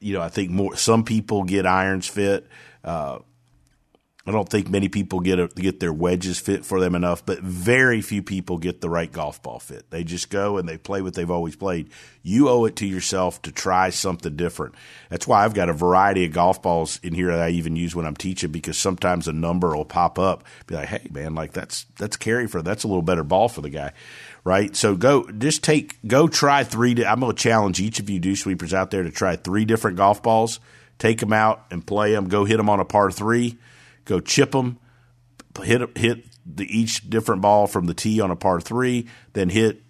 you 0.00 0.12
know, 0.12 0.20
I 0.20 0.28
think 0.28 0.50
more 0.50 0.76
some 0.76 1.04
people 1.04 1.44
get 1.44 1.66
irons 1.66 2.06
fit. 2.06 2.46
Uh, 2.84 3.20
I 4.24 4.30
don't 4.30 4.48
think 4.48 4.70
many 4.70 4.88
people 4.88 5.18
get 5.18 5.40
a, 5.40 5.48
get 5.48 5.80
their 5.80 5.92
wedges 5.92 6.38
fit 6.38 6.64
for 6.64 6.78
them 6.78 6.94
enough, 6.94 7.26
but 7.26 7.40
very 7.40 8.00
few 8.00 8.22
people 8.22 8.56
get 8.56 8.80
the 8.80 8.88
right 8.88 9.10
golf 9.10 9.42
ball 9.42 9.58
fit. 9.58 9.90
They 9.90 10.04
just 10.04 10.30
go 10.30 10.58
and 10.58 10.68
they 10.68 10.78
play 10.78 11.02
what 11.02 11.14
they've 11.14 11.30
always 11.30 11.56
played. 11.56 11.90
You 12.22 12.48
owe 12.48 12.64
it 12.66 12.76
to 12.76 12.86
yourself 12.86 13.42
to 13.42 13.50
try 13.50 13.90
something 13.90 14.36
different. 14.36 14.76
That's 15.10 15.26
why 15.26 15.44
I've 15.44 15.54
got 15.54 15.68
a 15.68 15.72
variety 15.72 16.24
of 16.24 16.32
golf 16.32 16.62
balls 16.62 17.00
in 17.02 17.14
here 17.14 17.32
that 17.32 17.42
I 17.42 17.48
even 17.50 17.74
use 17.74 17.96
when 17.96 18.06
I'm 18.06 18.14
teaching 18.14 18.52
because 18.52 18.78
sometimes 18.78 19.26
a 19.26 19.32
number 19.32 19.76
will 19.76 19.84
pop 19.84 20.20
up, 20.20 20.44
be 20.68 20.76
like, 20.76 20.88
"Hey, 20.88 21.08
man, 21.10 21.34
like 21.34 21.52
that's 21.52 21.86
that's 21.96 22.16
carry 22.16 22.46
for 22.46 22.62
that's 22.62 22.84
a 22.84 22.88
little 22.88 23.02
better 23.02 23.24
ball 23.24 23.48
for 23.48 23.60
the 23.60 23.70
guy." 23.70 23.92
Right, 24.44 24.74
so 24.76 24.94
go 24.94 25.28
just 25.32 25.64
take 25.64 25.98
go 26.06 26.28
try 26.28 26.62
three. 26.62 27.04
I'm 27.04 27.18
going 27.18 27.34
to 27.34 27.42
challenge 27.42 27.80
each 27.80 27.98
of 27.98 28.08
you 28.08 28.20
dew 28.20 28.36
sweepers 28.36 28.72
out 28.72 28.92
there 28.92 29.02
to 29.02 29.10
try 29.10 29.34
three 29.34 29.64
different 29.64 29.96
golf 29.96 30.22
balls. 30.22 30.60
Take 30.98 31.18
them 31.18 31.32
out 31.32 31.64
and 31.72 31.84
play 31.84 32.12
them. 32.12 32.28
Go 32.28 32.44
hit 32.44 32.58
them 32.58 32.68
on 32.68 32.78
a 32.78 32.84
par 32.84 33.10
three 33.10 33.58
go 34.04 34.20
chip 34.20 34.52
them, 34.52 34.78
hit 35.62 35.96
hit 35.96 36.24
the 36.44 36.66
each 36.66 37.08
different 37.08 37.42
ball 37.42 37.66
from 37.66 37.86
the 37.86 37.94
tee 37.94 38.20
on 38.20 38.30
a 38.30 38.36
par 38.36 38.60
three, 38.60 39.06
then 39.32 39.48
hit 39.48 39.82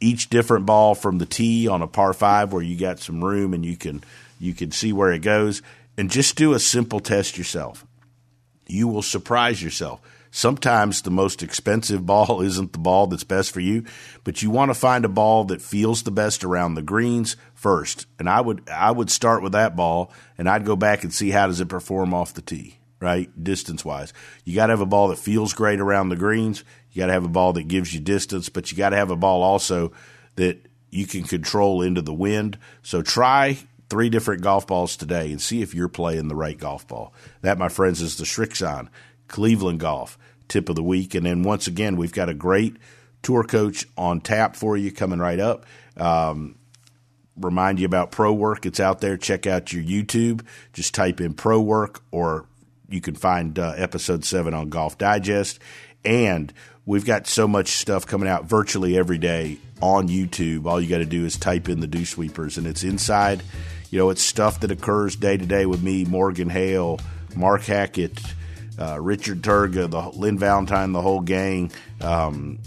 each 0.00 0.30
different 0.30 0.66
ball 0.66 0.94
from 0.94 1.18
the 1.18 1.26
tee 1.26 1.68
on 1.68 1.82
a 1.82 1.86
par 1.86 2.12
five 2.12 2.52
where 2.52 2.62
you 2.62 2.76
got 2.76 2.98
some 2.98 3.22
room 3.22 3.52
and 3.52 3.64
you 3.64 3.76
can 3.76 4.02
you 4.38 4.54
can 4.54 4.70
see 4.70 4.92
where 4.92 5.12
it 5.12 5.20
goes, 5.20 5.62
and 5.98 6.10
just 6.10 6.36
do 6.36 6.54
a 6.54 6.58
simple 6.58 7.00
test 7.00 7.36
yourself. 7.36 7.86
You 8.66 8.88
will 8.88 9.02
surprise 9.02 9.62
yourself. 9.62 10.00
Sometimes 10.30 11.02
the 11.02 11.10
most 11.10 11.42
expensive 11.42 12.06
ball 12.06 12.40
isn't 12.40 12.72
the 12.72 12.78
ball 12.78 13.06
that's 13.08 13.24
best 13.24 13.52
for 13.52 13.60
you, 13.60 13.84
but 14.24 14.42
you 14.42 14.50
want 14.50 14.70
to 14.70 14.74
find 14.74 15.04
a 15.04 15.08
ball 15.08 15.44
that 15.44 15.60
feels 15.60 16.02
the 16.02 16.10
best 16.10 16.44
around 16.44 16.74
the 16.74 16.82
greens 16.82 17.36
first. 17.52 18.06
And 18.18 18.28
I 18.30 18.40
would 18.40 18.68
I 18.70 18.90
would 18.90 19.10
start 19.10 19.42
with 19.42 19.52
that 19.52 19.76
ball 19.76 20.12
and 20.38 20.48
I'd 20.48 20.64
go 20.64 20.76
back 20.76 21.04
and 21.04 21.12
see 21.12 21.30
how 21.30 21.46
does 21.48 21.60
it 21.60 21.68
perform 21.68 22.14
off 22.14 22.32
the 22.32 22.42
tee 22.42 22.79
right? 23.00 23.28
Distance 23.42 23.84
wise. 23.84 24.12
You 24.44 24.54
got 24.54 24.66
to 24.66 24.72
have 24.72 24.80
a 24.80 24.86
ball 24.86 25.08
that 25.08 25.18
feels 25.18 25.54
great 25.54 25.80
around 25.80 26.08
the 26.08 26.16
greens. 26.16 26.64
You 26.92 27.00
got 27.00 27.06
to 27.06 27.12
have 27.12 27.24
a 27.24 27.28
ball 27.28 27.52
that 27.54 27.68
gives 27.68 27.94
you 27.94 28.00
distance, 28.00 28.48
but 28.48 28.70
you 28.70 28.78
got 28.78 28.90
to 28.90 28.96
have 28.96 29.10
a 29.10 29.16
ball 29.16 29.42
also 29.42 29.92
that 30.36 30.58
you 30.90 31.06
can 31.06 31.22
control 31.22 31.82
into 31.82 32.02
the 32.02 32.12
wind. 32.12 32.58
So 32.82 33.02
try 33.02 33.58
three 33.88 34.10
different 34.10 34.42
golf 34.42 34.66
balls 34.66 34.96
today 34.96 35.30
and 35.30 35.40
see 35.40 35.62
if 35.62 35.74
you're 35.74 35.88
playing 35.88 36.28
the 36.28 36.36
right 36.36 36.58
golf 36.58 36.86
ball. 36.86 37.12
That, 37.42 37.58
my 37.58 37.68
friends, 37.68 38.00
is 38.00 38.16
the 38.16 38.24
Srixon 38.24 38.88
Cleveland 39.28 39.80
Golf 39.80 40.18
tip 40.48 40.68
of 40.68 40.76
the 40.76 40.82
week. 40.82 41.14
And 41.14 41.24
then 41.24 41.42
once 41.42 41.66
again, 41.66 41.96
we've 41.96 42.12
got 42.12 42.28
a 42.28 42.34
great 42.34 42.76
tour 43.22 43.44
coach 43.44 43.86
on 43.96 44.20
tap 44.20 44.56
for 44.56 44.76
you 44.76 44.90
coming 44.92 45.18
right 45.18 45.38
up. 45.38 45.64
Um, 45.96 46.56
remind 47.36 47.78
you 47.78 47.86
about 47.86 48.10
Pro 48.10 48.32
Work. 48.32 48.66
It's 48.66 48.80
out 48.80 49.00
there. 49.00 49.16
Check 49.16 49.46
out 49.46 49.72
your 49.72 49.82
YouTube. 49.82 50.44
Just 50.72 50.94
type 50.94 51.20
in 51.20 51.34
Pro 51.34 51.60
Work 51.60 52.02
or 52.10 52.46
you 52.90 53.00
can 53.00 53.14
find 53.14 53.58
uh, 53.58 53.72
episode 53.76 54.24
seven 54.24 54.52
on 54.52 54.68
Golf 54.68 54.98
Digest. 54.98 55.60
And 56.04 56.52
we've 56.84 57.04
got 57.04 57.26
so 57.26 57.46
much 57.46 57.68
stuff 57.68 58.06
coming 58.06 58.28
out 58.28 58.44
virtually 58.44 58.98
every 58.98 59.18
day 59.18 59.58
on 59.80 60.08
YouTube. 60.08 60.66
All 60.66 60.80
you 60.80 60.88
got 60.88 60.98
to 60.98 61.06
do 61.06 61.24
is 61.24 61.36
type 61.36 61.68
in 61.68 61.80
the 61.80 61.86
Dew 61.86 62.04
Sweepers, 62.04 62.58
and 62.58 62.66
it's 62.66 62.82
inside. 62.82 63.42
You 63.90 63.98
know, 63.98 64.10
it's 64.10 64.22
stuff 64.22 64.60
that 64.60 64.70
occurs 64.70 65.16
day 65.16 65.36
to 65.36 65.46
day 65.46 65.66
with 65.66 65.82
me, 65.82 66.04
Morgan 66.04 66.48
Hale, 66.48 67.00
Mark 67.34 67.62
Hackett, 67.62 68.20
uh, 68.78 69.00
Richard 69.00 69.42
Turga, 69.42 69.90
the 69.90 70.18
Lynn 70.18 70.38
Valentine, 70.38 70.92
the 70.92 71.02
whole 71.02 71.20
gang. 71.20 71.72
Um, 72.00 72.58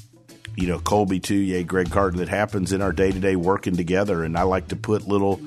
you 0.55 0.67
know, 0.67 0.79
Colby 0.79 1.19
too, 1.19 1.35
yeah, 1.35 1.61
Greg 1.63 1.89
Carter. 1.89 2.17
That 2.17 2.29
happens 2.29 2.71
in 2.71 2.81
our 2.81 2.91
day 2.91 3.11
to 3.11 3.19
day 3.19 3.35
working 3.35 3.75
together, 3.75 4.23
and 4.23 4.37
I 4.37 4.43
like 4.43 4.67
to 4.69 4.75
put 4.75 5.07
little 5.07 5.41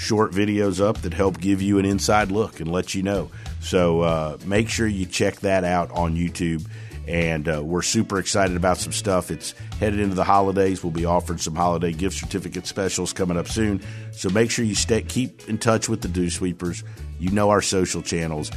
short 0.00 0.32
videos 0.32 0.80
up 0.80 0.96
that 1.02 1.12
help 1.12 1.38
give 1.38 1.60
you 1.60 1.78
an 1.78 1.84
inside 1.84 2.32
look 2.32 2.58
and 2.58 2.72
let 2.72 2.94
you 2.94 3.02
know. 3.02 3.30
So 3.60 4.00
uh, 4.00 4.38
make 4.46 4.70
sure 4.70 4.86
you 4.86 5.04
check 5.04 5.36
that 5.40 5.62
out 5.62 5.90
on 5.90 6.16
YouTube 6.16 6.66
and 7.06 7.48
uh, 7.48 7.62
we're 7.62 7.82
super 7.82 8.18
excited 8.18 8.56
about 8.56 8.78
some 8.78 8.92
stuff. 8.92 9.30
It's 9.30 9.52
headed 9.78 10.00
into 10.00 10.14
the 10.14 10.24
holidays. 10.24 10.82
We'll 10.82 10.90
be 10.90 11.04
offering 11.04 11.38
some 11.38 11.54
holiday 11.54 11.92
gift 11.92 12.16
certificate 12.16 12.66
specials 12.66 13.12
coming 13.12 13.36
up 13.36 13.46
soon. 13.46 13.82
So 14.12 14.30
make 14.30 14.50
sure 14.50 14.64
you 14.64 14.74
stay 14.74 15.02
keep 15.02 15.48
in 15.48 15.58
touch 15.58 15.88
with 15.88 16.00
the 16.00 16.08
Dew 16.08 16.30
Sweepers. 16.30 16.82
You 17.18 17.30
know 17.30 17.50
our 17.50 17.62
social 17.62 18.00
channels. 18.00 18.50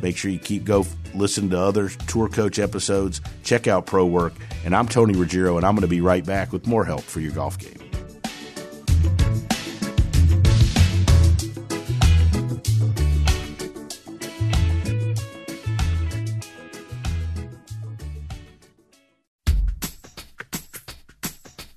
Make 0.00 0.16
sure 0.16 0.30
you 0.30 0.38
keep 0.38 0.64
go 0.64 0.86
listen 1.14 1.50
to 1.50 1.58
other 1.58 1.90
tour 2.06 2.28
coach 2.28 2.58
episodes. 2.58 3.20
Check 3.44 3.66
out 3.66 3.84
Pro 3.84 4.06
Work. 4.06 4.32
And 4.64 4.74
I'm 4.74 4.88
Tony 4.88 5.14
Ruggiero, 5.14 5.58
and 5.58 5.66
I'm 5.66 5.74
going 5.74 5.82
to 5.82 5.88
be 5.88 6.00
right 6.00 6.24
back 6.24 6.52
with 6.52 6.66
more 6.66 6.84
help 6.84 7.02
for 7.02 7.20
your 7.20 7.32
golf 7.32 7.58
game. 7.58 7.85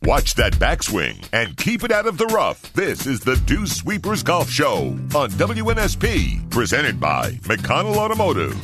Watch 0.09 0.33
that 0.33 0.53
backswing 0.53 1.23
and 1.33 1.55
keep 1.55 1.83
it 1.83 1.91
out 1.91 2.07
of 2.07 2.17
the 2.17 2.25
rough. 2.25 2.73
This 2.73 3.05
is 3.05 3.19
the 3.19 3.35
Dew 3.35 3.67
Sweepers 3.67 4.23
Golf 4.23 4.49
Show 4.49 4.87
on 5.13 5.29
WNSP, 5.29 6.49
presented 6.49 6.99
by 6.99 7.33
McConnell 7.43 7.95
Automotive. 7.95 8.57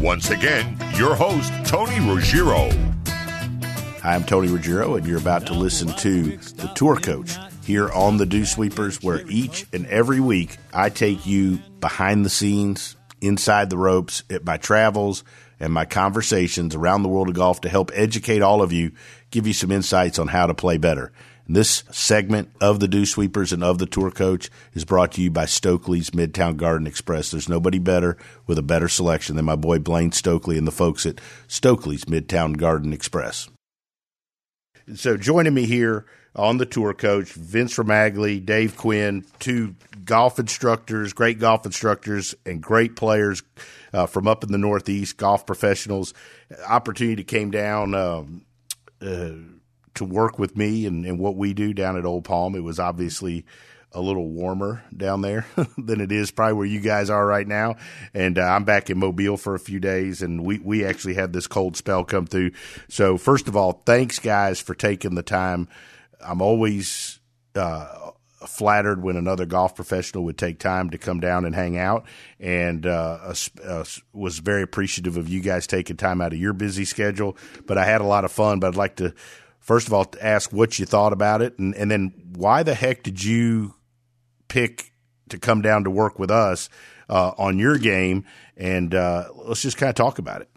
Once 0.00 0.30
again, 0.30 0.76
your 0.96 1.14
host, 1.14 1.52
Tony 1.64 2.00
Ruggiero. 2.00 2.68
I'm 4.02 4.24
Tony 4.24 4.48
Ruggiero, 4.48 4.96
and 4.96 5.06
you're 5.06 5.20
about 5.20 5.46
to 5.46 5.54
listen 5.54 5.86
to 5.98 6.36
the 6.36 6.68
Tour 6.74 6.96
Coach 6.96 7.36
here 7.62 7.92
on 7.92 8.16
the 8.16 8.26
Dew 8.26 8.44
Sweepers, 8.44 9.00
where 9.00 9.24
each 9.28 9.66
and 9.72 9.86
every 9.86 10.18
week 10.18 10.56
I 10.74 10.90
take 10.90 11.24
you 11.24 11.60
behind 11.78 12.24
the 12.24 12.30
scenes, 12.30 12.96
inside 13.20 13.70
the 13.70 13.78
ropes 13.78 14.24
at 14.30 14.44
my 14.44 14.56
travels 14.56 15.22
and 15.60 15.72
my 15.72 15.84
conversations 15.84 16.74
around 16.74 17.02
the 17.02 17.08
world 17.08 17.28
of 17.28 17.34
golf 17.34 17.60
to 17.62 17.68
help 17.68 17.90
educate 17.94 18.42
all 18.42 18.62
of 18.62 18.72
you 18.72 18.92
give 19.30 19.46
you 19.46 19.52
some 19.52 19.72
insights 19.72 20.18
on 20.18 20.28
how 20.28 20.46
to 20.46 20.54
play 20.54 20.78
better. 20.78 21.12
And 21.46 21.56
this 21.56 21.82
segment 21.90 22.50
of 22.60 22.78
the 22.78 22.88
Dew 22.88 23.06
Sweepers 23.06 23.52
and 23.52 23.64
of 23.64 23.78
the 23.78 23.86
Tour 23.86 24.10
Coach 24.10 24.50
is 24.74 24.84
brought 24.84 25.12
to 25.12 25.22
you 25.22 25.30
by 25.30 25.46
Stokely's 25.46 26.10
Midtown 26.10 26.56
Garden 26.56 26.86
Express. 26.86 27.30
There's 27.30 27.48
nobody 27.48 27.78
better 27.78 28.18
with 28.46 28.58
a 28.58 28.62
better 28.62 28.88
selection 28.88 29.36
than 29.36 29.46
my 29.46 29.56
boy 29.56 29.78
Blaine 29.78 30.12
Stokely 30.12 30.58
and 30.58 30.66
the 30.66 30.72
folks 30.72 31.06
at 31.06 31.20
Stokely's 31.46 32.04
Midtown 32.04 32.56
Garden 32.56 32.92
Express. 32.92 33.48
So 34.94 35.16
joining 35.16 35.54
me 35.54 35.64
here 35.64 36.06
on 36.34 36.58
the 36.58 36.66
Tour 36.66 36.94
Coach, 36.94 37.32
Vince 37.32 37.76
Ramagli, 37.76 38.44
Dave 38.44 38.76
Quinn, 38.76 39.24
two 39.38 39.74
golf 40.04 40.38
instructors, 40.38 41.12
great 41.12 41.38
golf 41.38 41.66
instructors, 41.66 42.34
and 42.46 42.62
great 42.62 42.94
players 42.94 43.42
uh, 43.92 44.06
from 44.06 44.28
up 44.28 44.44
in 44.44 44.52
the 44.52 44.58
Northeast, 44.58 45.16
golf 45.16 45.46
professionals. 45.46 46.14
Opportunity 46.68 47.24
came 47.24 47.50
down. 47.50 47.94
Um, 47.94 48.42
uh, 49.00 49.30
to 49.94 50.04
work 50.04 50.38
with 50.38 50.56
me 50.56 50.86
and, 50.86 51.04
and 51.04 51.18
what 51.18 51.36
we 51.36 51.54
do 51.54 51.72
down 51.72 51.96
at 51.96 52.04
Old 52.04 52.24
Palm. 52.24 52.54
It 52.54 52.62
was 52.62 52.78
obviously 52.78 53.44
a 53.92 54.00
little 54.00 54.28
warmer 54.28 54.84
down 54.94 55.22
there 55.22 55.46
than 55.78 56.00
it 56.00 56.12
is 56.12 56.30
probably 56.30 56.52
where 56.54 56.66
you 56.66 56.80
guys 56.80 57.10
are 57.10 57.26
right 57.26 57.46
now. 57.46 57.76
And 58.12 58.38
uh, 58.38 58.42
I'm 58.42 58.64
back 58.64 58.90
in 58.90 58.98
Mobile 58.98 59.36
for 59.36 59.54
a 59.54 59.60
few 59.60 59.80
days, 59.80 60.22
and 60.22 60.44
we 60.44 60.58
we 60.58 60.84
actually 60.84 61.14
had 61.14 61.32
this 61.32 61.46
cold 61.46 61.76
spell 61.76 62.04
come 62.04 62.26
through. 62.26 62.52
So 62.88 63.16
first 63.16 63.48
of 63.48 63.56
all, 63.56 63.82
thanks 63.86 64.18
guys 64.18 64.60
for 64.60 64.74
taking 64.74 65.14
the 65.14 65.22
time. 65.22 65.68
I'm 66.20 66.42
always 66.42 67.20
uh, 67.54 68.07
flattered 68.46 69.02
when 69.02 69.16
another 69.16 69.46
golf 69.46 69.74
professional 69.74 70.24
would 70.24 70.38
take 70.38 70.58
time 70.58 70.90
to 70.90 70.98
come 70.98 71.20
down 71.20 71.44
and 71.44 71.54
hang 71.54 71.76
out, 71.76 72.04
and 72.38 72.86
uh, 72.86 73.34
uh, 73.64 73.84
was 74.12 74.38
very 74.38 74.62
appreciative 74.62 75.16
of 75.16 75.28
you 75.28 75.40
guys 75.40 75.66
taking 75.66 75.96
time 75.96 76.20
out 76.20 76.32
of 76.32 76.38
your 76.38 76.52
busy 76.52 76.84
schedule. 76.84 77.36
But 77.66 77.78
I 77.78 77.84
had 77.84 78.00
a 78.00 78.04
lot 78.04 78.24
of 78.24 78.32
fun. 78.32 78.60
But 78.60 78.68
I'd 78.68 78.76
like 78.76 78.96
to 78.96 79.14
first 79.60 79.86
of 79.86 79.92
all 79.92 80.06
ask 80.20 80.52
what 80.52 80.78
you 80.78 80.86
thought 80.86 81.12
about 81.12 81.42
it, 81.42 81.58
and, 81.58 81.74
and 81.74 81.90
then 81.90 82.12
why 82.34 82.62
the 82.62 82.74
heck 82.74 83.02
did 83.02 83.22
you 83.22 83.74
pick 84.48 84.92
to 85.28 85.38
come 85.38 85.60
down 85.60 85.84
to 85.84 85.90
work 85.90 86.18
with 86.18 86.30
us 86.30 86.68
uh, 87.08 87.32
on 87.36 87.58
your 87.58 87.76
game? 87.78 88.24
And 88.56 88.94
uh, 88.94 89.28
let's 89.34 89.62
just 89.62 89.76
kind 89.76 89.90
of 89.90 89.94
talk 89.94 90.18
about 90.18 90.40
it. 90.42 90.48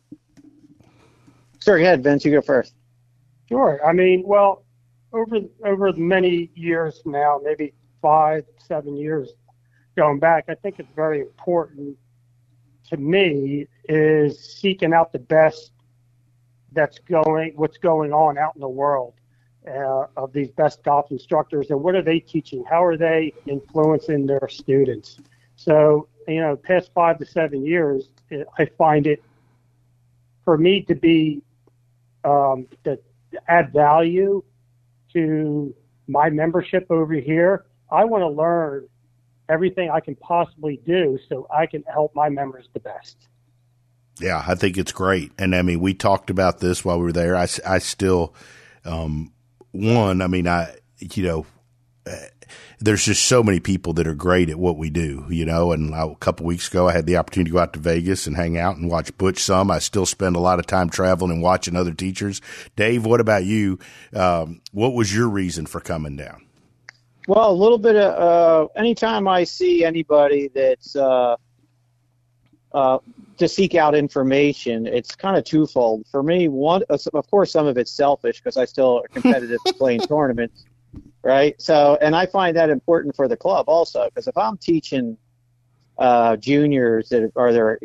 Sure, 1.63 1.77
go 1.77 1.83
ahead, 1.83 2.03
Vince. 2.03 2.25
You 2.25 2.31
go 2.31 2.41
first. 2.41 2.73
Sure. 3.49 3.79
I 3.85 3.91
mean, 3.91 4.23
well, 4.25 4.63
over 5.13 5.39
over 5.65 5.93
many 5.93 6.49
years 6.55 7.01
now, 7.05 7.39
maybe 7.43 7.73
five, 8.01 8.45
seven 8.57 8.95
years 8.95 9.33
going 9.95 10.19
back, 10.19 10.45
I 10.47 10.55
think 10.55 10.79
it's 10.79 10.89
very 10.95 11.21
important 11.21 11.97
to 12.89 12.97
me 12.97 13.67
is 13.87 14.39
seeking 14.39 14.93
out 14.93 15.11
the 15.11 15.19
best 15.19 15.71
that's 16.73 16.99
going, 16.99 17.53
what's 17.55 17.77
going 17.77 18.13
on 18.13 18.37
out 18.37 18.55
in 18.55 18.61
the 18.61 18.69
world 18.69 19.13
uh, 19.67 20.05
of 20.17 20.33
these 20.33 20.49
best 20.51 20.83
golf 20.83 21.11
instructors 21.11 21.69
and 21.69 21.81
what 21.81 21.95
are 21.95 22.01
they 22.01 22.19
teaching? 22.19 22.63
How 22.69 22.83
are 22.83 22.97
they 22.97 23.33
influencing 23.45 24.25
their 24.25 24.47
students? 24.49 25.19
So, 25.55 26.07
you 26.27 26.41
know, 26.41 26.55
past 26.55 26.91
five 26.93 27.19
to 27.19 27.25
seven 27.25 27.65
years, 27.65 28.09
I 28.57 28.65
find 28.77 29.07
it 29.07 29.23
for 30.43 30.57
me 30.57 30.81
to 30.83 30.95
be 30.95 31.41
um, 32.23 32.67
to 32.83 32.99
add 33.47 33.71
value 33.73 34.43
to 35.13 35.75
my 36.07 36.29
membership 36.29 36.87
over 36.89 37.13
here. 37.13 37.65
I 37.91 38.05
want 38.05 38.21
to 38.21 38.29
learn 38.29 38.87
everything 39.49 39.89
I 39.89 39.99
can 39.99 40.15
possibly 40.15 40.81
do 40.85 41.19
so 41.27 41.47
I 41.53 41.65
can 41.65 41.83
help 41.83 42.15
my 42.15 42.29
members 42.29 42.67
the 42.73 42.79
best. 42.79 43.17
Yeah, 44.19 44.43
I 44.47 44.55
think 44.55 44.77
it's 44.77 44.91
great. 44.91 45.31
And 45.37 45.55
I 45.55 45.61
mean, 45.61 45.79
we 45.79 45.93
talked 45.93 46.29
about 46.29 46.59
this 46.59 46.85
while 46.85 46.97
we 46.97 47.05
were 47.05 47.11
there. 47.11 47.35
I, 47.35 47.47
I 47.65 47.79
still, 47.79 48.35
um, 48.85 49.33
one, 49.71 50.21
I 50.21 50.27
mean, 50.27 50.47
I, 50.47 50.75
you 50.99 51.23
know, 51.23 51.45
there's 52.79 53.05
just 53.05 53.25
so 53.25 53.43
many 53.43 53.59
people 53.59 53.93
that 53.93 54.07
are 54.07 54.15
great 54.15 54.49
at 54.49 54.57
what 54.57 54.77
we 54.77 54.89
do, 54.89 55.25
you 55.29 55.45
know. 55.45 55.71
And 55.71 55.93
I, 55.93 56.03
a 56.05 56.15
couple 56.15 56.45
weeks 56.45 56.67
ago, 56.67 56.89
I 56.89 56.93
had 56.93 57.05
the 57.05 57.17
opportunity 57.17 57.51
to 57.51 57.53
go 57.53 57.59
out 57.61 57.73
to 57.73 57.79
Vegas 57.79 58.25
and 58.25 58.35
hang 58.35 58.57
out 58.57 58.77
and 58.77 58.89
watch 58.89 59.15
Butch 59.17 59.39
some. 59.39 59.69
I 59.69 59.79
still 59.79 60.05
spend 60.05 60.35
a 60.35 60.39
lot 60.39 60.59
of 60.59 60.65
time 60.65 60.89
traveling 60.89 61.31
and 61.31 61.43
watching 61.43 61.75
other 61.75 61.93
teachers. 61.93 62.41
Dave, 62.75 63.05
what 63.05 63.19
about 63.19 63.45
you? 63.45 63.77
Um, 64.13 64.61
what 64.71 64.93
was 64.93 65.13
your 65.15 65.29
reason 65.29 65.67
for 65.67 65.79
coming 65.79 66.15
down? 66.15 66.45
Well, 67.27 67.51
a 67.51 67.53
little 67.53 67.77
bit 67.77 67.95
of 67.95 68.69
uh, 68.71 68.79
anytime 68.79 69.27
I 69.27 69.43
see 69.43 69.85
anybody 69.85 70.49
that's 70.53 70.95
uh, 70.95 71.35
uh, 72.73 72.97
to 73.37 73.47
seek 73.47 73.75
out 73.75 73.93
information, 73.93 74.87
it's 74.87 75.15
kind 75.15 75.37
of 75.37 75.43
twofold. 75.43 76.05
For 76.09 76.23
me, 76.23 76.47
one, 76.47 76.81
of 76.89 77.29
course, 77.29 77.51
some 77.51 77.67
of 77.67 77.77
it's 77.77 77.91
selfish 77.91 78.39
because 78.39 78.57
I 78.57 78.65
still 78.65 79.03
are 79.03 79.07
competitive 79.07 79.59
playing 79.77 80.01
tournaments 80.01 80.65
right? 81.23 81.59
So, 81.61 81.97
and 82.01 82.15
I 82.15 82.25
find 82.25 82.55
that 82.57 82.69
important 82.69 83.15
for 83.15 83.27
the 83.27 83.37
club 83.37 83.65
also 83.67 84.05
because 84.05 84.27
if 84.27 84.37
I'm 84.37 84.57
teaching 84.57 85.17
uh, 85.97 86.35
juniors 86.35 87.09
that 87.09 87.31
are 87.35 87.53
there 87.53 87.79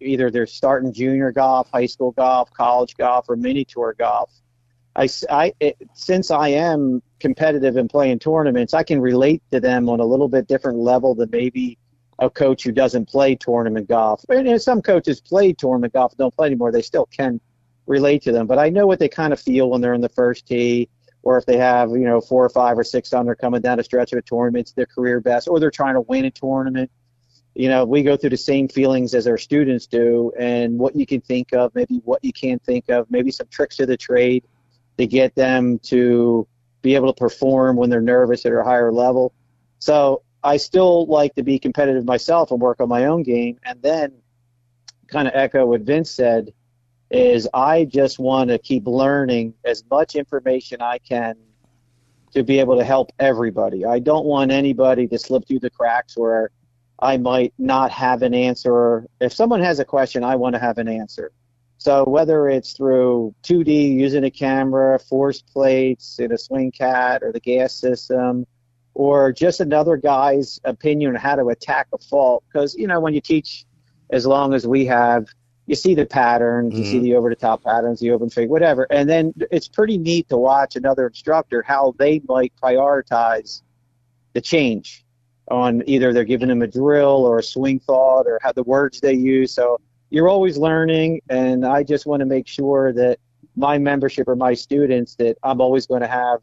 either 0.00 0.30
they're 0.30 0.46
starting 0.46 0.92
junior 0.92 1.30
golf, 1.30 1.68
high 1.70 1.86
school 1.86 2.12
golf, 2.12 2.50
college 2.52 2.96
golf, 2.96 3.26
or 3.28 3.36
mini 3.36 3.64
tour 3.64 3.94
golf. 3.98 4.32
I, 4.96 5.08
I 5.28 5.52
it, 5.60 5.76
since 5.92 6.30
I 6.30 6.48
am 6.48 7.02
competitive 7.20 7.76
in 7.76 7.86
playing 7.88 8.20
tournaments, 8.20 8.72
I 8.72 8.82
can 8.82 9.00
relate 9.00 9.42
to 9.52 9.60
them 9.60 9.88
on 9.90 10.00
a 10.00 10.04
little 10.04 10.28
bit 10.28 10.48
different 10.48 10.78
level 10.78 11.14
than 11.14 11.28
maybe 11.30 11.78
a 12.18 12.30
coach 12.30 12.64
who 12.64 12.72
doesn't 12.72 13.06
play 13.06 13.34
tournament 13.34 13.86
golf. 13.86 14.24
And 14.28 14.60
some 14.60 14.80
coaches 14.80 15.20
play 15.20 15.52
tournament 15.52 15.92
golf, 15.92 16.16
don't 16.16 16.34
play 16.34 16.46
anymore. 16.46 16.72
They 16.72 16.82
still 16.82 17.06
can 17.06 17.40
relate 17.86 18.22
to 18.22 18.32
them, 18.32 18.46
but 18.46 18.58
I 18.58 18.70
know 18.70 18.86
what 18.86 18.98
they 18.98 19.08
kind 19.08 19.32
of 19.32 19.40
feel 19.40 19.70
when 19.70 19.80
they're 19.80 19.94
in 19.94 20.00
the 20.00 20.08
first 20.08 20.46
tee 20.46 20.88
or 21.28 21.36
if 21.36 21.44
they 21.44 21.58
have, 21.58 21.90
you 21.90 22.06
know, 22.06 22.22
four 22.22 22.42
or 22.42 22.48
five 22.48 22.78
or 22.78 22.82
six 22.82 23.12
under 23.12 23.34
coming 23.34 23.60
down 23.60 23.78
a 23.78 23.84
stretch 23.84 24.14
of 24.14 24.18
a 24.18 24.22
tournament, 24.22 24.62
it's 24.62 24.72
their 24.72 24.86
career 24.86 25.20
best, 25.20 25.46
or 25.46 25.60
they're 25.60 25.70
trying 25.70 25.92
to 25.92 26.00
win 26.00 26.24
a 26.24 26.30
tournament. 26.30 26.90
You 27.54 27.68
know, 27.68 27.84
we 27.84 28.02
go 28.02 28.16
through 28.16 28.30
the 28.30 28.38
same 28.38 28.66
feelings 28.66 29.14
as 29.14 29.26
our 29.26 29.36
students 29.36 29.86
do, 29.86 30.32
and 30.38 30.78
what 30.78 30.96
you 30.96 31.04
can 31.04 31.20
think 31.20 31.52
of, 31.52 31.74
maybe 31.74 32.00
what 32.06 32.24
you 32.24 32.32
can't 32.32 32.64
think 32.64 32.88
of, 32.88 33.10
maybe 33.10 33.30
some 33.30 33.46
tricks 33.48 33.78
of 33.78 33.88
the 33.88 33.96
trade 33.98 34.46
to 34.96 35.06
get 35.06 35.34
them 35.34 35.78
to 35.80 36.48
be 36.80 36.94
able 36.94 37.12
to 37.12 37.18
perform 37.18 37.76
when 37.76 37.90
they're 37.90 38.00
nervous 38.00 38.46
at 38.46 38.52
a 38.54 38.64
higher 38.64 38.90
level. 38.90 39.34
So 39.80 40.22
I 40.42 40.56
still 40.56 41.04
like 41.08 41.34
to 41.34 41.42
be 41.42 41.58
competitive 41.58 42.06
myself 42.06 42.52
and 42.52 42.58
work 42.58 42.80
on 42.80 42.88
my 42.88 43.04
own 43.04 43.22
game. 43.22 43.58
And 43.64 43.82
then 43.82 44.14
kind 45.08 45.28
of 45.28 45.34
echo 45.34 45.66
what 45.66 45.82
Vince 45.82 46.10
said 46.10 46.54
is 47.10 47.48
I 47.54 47.84
just 47.84 48.18
want 48.18 48.50
to 48.50 48.58
keep 48.58 48.86
learning 48.86 49.54
as 49.64 49.82
much 49.90 50.14
information 50.14 50.82
I 50.82 50.98
can 50.98 51.36
to 52.32 52.42
be 52.42 52.60
able 52.60 52.76
to 52.76 52.84
help 52.84 53.10
everybody. 53.18 53.84
I 53.84 53.98
don't 53.98 54.26
want 54.26 54.50
anybody 54.50 55.06
to 55.08 55.18
slip 55.18 55.46
through 55.46 55.60
the 55.60 55.70
cracks 55.70 56.16
where 56.16 56.50
I 56.98 57.16
might 57.16 57.54
not 57.58 57.90
have 57.92 58.22
an 58.22 58.34
answer. 58.34 59.06
If 59.20 59.32
someone 59.32 59.62
has 59.62 59.78
a 59.78 59.84
question, 59.84 60.24
I 60.24 60.36
want 60.36 60.54
to 60.54 60.60
have 60.60 60.78
an 60.78 60.88
answer. 60.88 61.32
So 61.78 62.04
whether 62.04 62.48
it's 62.48 62.72
through 62.72 63.34
2D 63.44 63.94
using 63.94 64.24
a 64.24 64.30
camera, 64.30 64.98
force 64.98 65.40
plates 65.40 66.18
in 66.18 66.32
a 66.32 66.38
swing 66.38 66.72
cat 66.72 67.22
or 67.22 67.32
the 67.32 67.40
GEARS 67.40 67.72
system, 67.72 68.46
or 68.94 69.32
just 69.32 69.60
another 69.60 69.96
guy's 69.96 70.60
opinion 70.64 71.14
on 71.14 71.20
how 71.20 71.36
to 71.36 71.46
attack 71.50 71.86
a 71.94 71.98
fault, 71.98 72.42
because 72.48 72.74
you 72.74 72.88
know 72.88 72.98
when 72.98 73.14
you 73.14 73.20
teach 73.20 73.64
as 74.10 74.26
long 74.26 74.54
as 74.54 74.66
we 74.66 74.86
have, 74.86 75.28
you 75.68 75.76
see 75.76 75.94
the 75.94 76.06
patterns, 76.06 76.72
mm-hmm. 76.72 76.82
you 76.82 76.84
see 76.88 76.94
mm-hmm. 76.96 77.04
the 77.04 77.14
over 77.14 77.28
the 77.28 77.36
top 77.36 77.62
patterns, 77.62 78.00
the 78.00 78.10
open 78.10 78.30
fig, 78.30 78.48
whatever. 78.48 78.86
And 78.90 79.08
then 79.08 79.34
it's 79.52 79.68
pretty 79.68 79.98
neat 79.98 80.30
to 80.30 80.38
watch 80.38 80.76
another 80.76 81.06
instructor 81.06 81.62
how 81.62 81.94
they 81.98 82.22
might 82.26 82.54
prioritize 82.60 83.62
the 84.32 84.40
change 84.40 85.04
on 85.48 85.82
either 85.86 86.12
they're 86.12 86.24
giving 86.24 86.48
them 86.48 86.62
a 86.62 86.66
drill 86.66 87.26
or 87.26 87.38
a 87.38 87.42
swing 87.42 87.80
thought 87.80 88.26
or 88.26 88.40
how 88.42 88.52
the 88.52 88.62
words 88.62 89.00
they 89.00 89.12
use. 89.12 89.52
So 89.52 89.78
you're 90.08 90.28
always 90.28 90.56
learning, 90.56 91.20
and 91.28 91.66
I 91.66 91.82
just 91.82 92.06
want 92.06 92.20
to 92.20 92.26
make 92.26 92.48
sure 92.48 92.94
that 92.94 93.18
my 93.54 93.76
membership 93.76 94.26
or 94.26 94.36
my 94.36 94.54
students 94.54 95.16
that 95.16 95.36
I'm 95.42 95.60
always 95.60 95.86
going 95.86 96.00
to 96.00 96.08
have 96.08 96.40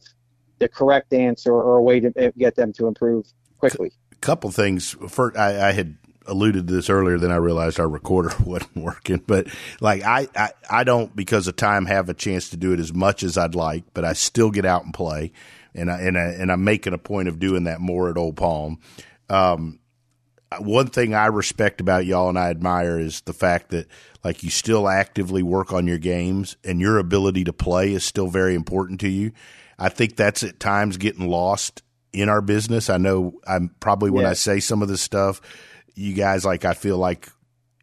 the 0.59 0.67
correct 0.67 1.13
answer 1.13 1.51
or 1.51 1.77
a 1.77 1.81
way 1.81 1.99
to 1.99 2.31
get 2.37 2.55
them 2.55 2.73
to 2.73 2.85
improve 2.85 3.25
quickly. 3.57 3.91
A 4.11 4.15
couple 4.17 4.51
things. 4.51 4.95
First, 5.07 5.35
I, 5.35 5.69
I 5.69 5.71
had 5.71 5.97
alluded 6.27 6.67
to 6.67 6.73
this 6.73 6.89
earlier, 6.89 7.17
than 7.17 7.31
I 7.31 7.37
realized 7.37 7.79
our 7.79 7.87
recorder 7.87 8.31
wasn't 8.45 8.75
working. 8.75 9.21
But 9.25 9.47
like 9.81 10.03
I, 10.03 10.27
I, 10.35 10.51
I 10.69 10.83
don't 10.83 11.15
because 11.15 11.47
of 11.47 11.55
time 11.55 11.85
have 11.85 12.09
a 12.09 12.13
chance 12.13 12.49
to 12.49 12.57
do 12.57 12.73
it 12.73 12.79
as 12.79 12.93
much 12.93 13.23
as 13.23 13.37
I'd 13.37 13.55
like, 13.55 13.83
but 13.93 14.05
I 14.05 14.13
still 14.13 14.51
get 14.51 14.65
out 14.65 14.83
and 14.83 14.93
play, 14.93 15.31
and 15.73 15.91
I 15.91 15.99
and 16.01 16.17
I 16.17 16.25
and 16.25 16.51
I'm 16.51 16.63
making 16.63 16.93
a 16.93 16.97
point 16.97 17.27
of 17.27 17.39
doing 17.39 17.65
that 17.65 17.79
more 17.79 18.09
at 18.09 18.17
Old 18.17 18.37
Palm. 18.37 18.79
Um, 19.29 19.79
one 20.59 20.87
thing 20.87 21.13
I 21.13 21.27
respect 21.27 21.81
about 21.81 22.05
y'all 22.05 22.29
and 22.29 22.39
I 22.39 22.49
admire 22.49 22.99
is 22.99 23.21
the 23.21 23.33
fact 23.33 23.69
that 23.69 23.87
like 24.23 24.43
you 24.43 24.49
still 24.49 24.87
actively 24.87 25.43
work 25.43 25.73
on 25.73 25.87
your 25.87 25.97
games 25.97 26.55
and 26.63 26.79
your 26.79 26.97
ability 26.97 27.43
to 27.45 27.53
play 27.53 27.93
is 27.93 28.03
still 28.03 28.27
very 28.27 28.55
important 28.55 28.99
to 29.01 29.09
you. 29.09 29.31
I 29.77 29.89
think 29.89 30.15
that's 30.15 30.43
at 30.43 30.59
times 30.59 30.97
getting 30.97 31.27
lost 31.27 31.83
in 32.13 32.29
our 32.29 32.41
business. 32.41 32.89
I 32.89 32.97
know 32.97 33.39
I'm 33.45 33.75
probably 33.79 34.09
when 34.09 34.23
yeah. 34.23 34.31
I 34.31 34.33
say 34.33 34.59
some 34.59 34.81
of 34.81 34.87
this 34.87 35.01
stuff, 35.01 35.41
you 35.95 36.13
guys 36.13 36.45
like 36.45 36.65
I 36.65 36.73
feel 36.73 36.97
like 36.97 37.29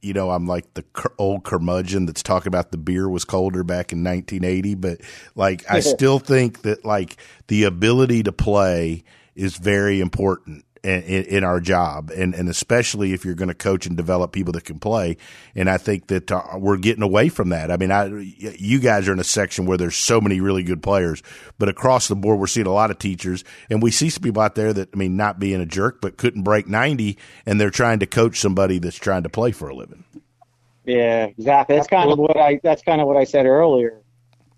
you 0.01 0.13
know 0.13 0.31
I'm 0.31 0.47
like 0.47 0.75
the 0.75 0.85
old 1.19 1.45
curmudgeon 1.45 2.07
that's 2.07 2.23
talking 2.23 2.49
about 2.49 2.71
the 2.71 2.79
beer 2.79 3.09
was 3.09 3.25
colder 3.25 3.65
back 3.65 3.93
in 3.93 4.05
1980, 4.05 4.75
but 4.77 5.01
like 5.35 5.65
I 5.71 5.81
still 5.81 6.19
think 6.19 6.63
that 6.63 6.85
like 6.85 7.17
the 7.49 7.65
ability 7.65 8.23
to 8.25 8.33
play 8.33 9.05
is 9.35 9.57
very 9.57 10.01
important 10.01 10.65
in, 10.85 11.25
in, 11.25 11.45
our 11.45 11.61
job, 11.61 12.11
and 12.11 12.35
and 12.35 12.49
especially 12.49 13.13
if 13.13 13.25
you're 13.25 13.37
going 13.37 13.49
to 13.49 13.55
coach 13.55 13.87
and 13.87 13.97
develop 13.97 14.33
people 14.33 14.53
that 14.55 14.65
can 14.65 14.81
play. 14.81 15.17
And 15.55 15.71
I 15.71 15.79
think 15.79 16.09
that 16.09 16.33
uh, 16.33 16.43
we're 16.57 16.77
getting 16.77 17.05
away 17.05 17.29
from 17.29 17.51
that. 17.51 17.71
I 17.71 17.77
mean, 17.77 17.93
I 17.93 18.07
you 18.07 18.81
guys 18.81 19.09
are 19.09 19.13
in 19.13 19.21
a 19.21 19.25
section 19.25 19.67
where 19.67 19.79
there's 19.79 19.95
so 19.95 20.21
many 20.21 20.41
really 20.41 20.65
good 20.65 20.83
players, 20.83 21.23
but 21.59 21.69
across 21.69 22.09
the 22.09 22.17
board, 22.17 22.41
we're 22.41 22.49
seeing 22.49 22.67
a 22.67 22.73
lot 22.73 22.91
of 22.91 22.99
teachers, 22.99 23.45
and 23.71 23.81
we 23.81 23.93
see 23.93 24.11
some 24.11 24.23
people 24.23 24.43
out 24.43 24.57
there 24.57 24.73
that 24.73 24.89
I 24.93 24.97
mean, 24.97 25.17
not 25.17 25.39
being 25.39 25.61
a 25.61 25.67
jerk, 25.67 26.01
but 26.01 26.17
couldn't 26.17 26.43
break 26.43 26.67
ninety, 26.67 27.17
and 27.47 27.61
they're 27.61 27.71
trying 27.71 28.01
to 28.01 28.07
coach 28.07 28.41
somebody 28.41 28.79
that's 28.79 28.97
trying 28.97 29.23
to 29.23 29.29
play 29.29 29.53
for 29.53 29.69
a 29.69 29.75
living. 29.75 30.03
Yeah, 30.85 31.27
exactly. 31.27 31.77
That's 31.77 31.87
kind 31.87 32.11
of 32.11 32.19
what 32.19 32.37
I 32.37 32.59
that's 32.63 32.83
kind 32.83 33.01
of 33.01 33.07
what 33.07 33.17
I 33.17 33.25
said 33.25 33.47
earlier. 33.47 34.01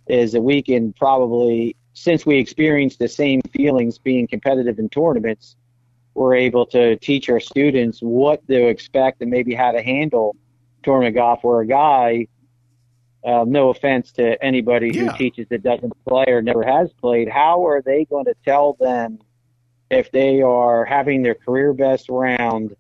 Is 0.07 0.33
that 0.33 0.41
we 0.41 0.63
can 0.63 0.95
probably 0.95 1.77
since 1.93 2.25
we 2.25 2.39
experienced 2.39 2.99
the 2.99 3.09
same 3.09 3.43
feelings 3.53 3.99
being 3.99 4.27
competitive 4.27 4.79
in 4.79 4.89
tournaments 4.89 5.57
we're 6.15 6.35
able 6.35 6.65
to 6.67 6.97
teach 6.97 7.29
our 7.29 7.41
students 7.41 7.99
what 8.01 8.47
to 8.49 8.69
expect 8.69 9.21
and 9.21 9.31
maybe 9.31 9.55
how 9.55 9.73
to 9.73 9.83
handle 9.83 10.37
tournament 10.83 11.17
golf. 11.17 11.43
Where 11.43 11.61
a 11.61 11.67
guy, 11.67 12.29
uh, 13.25 13.45
no 13.47 13.71
offense 13.71 14.13
to 14.13 14.43
anybody 14.43 14.91
yeah. 14.93 15.11
who 15.11 15.19
teaches 15.19 15.49
that 15.49 15.63
doesn't 15.63 15.93
play 16.07 16.27
or 16.29 16.41
never 16.41 16.63
has 16.63 16.93
played, 16.93 17.29
how 17.29 17.67
are 17.67 17.83
they 17.83 18.05
going 18.05 18.27
to 18.27 18.35
tell 18.45 18.75
them 18.79 19.19
if 19.91 20.11
they 20.13 20.41
are 20.41 20.85
having 20.85 21.23
their 21.23 21.35
career 21.35 21.73
best 21.73 22.09
round? 22.09 22.77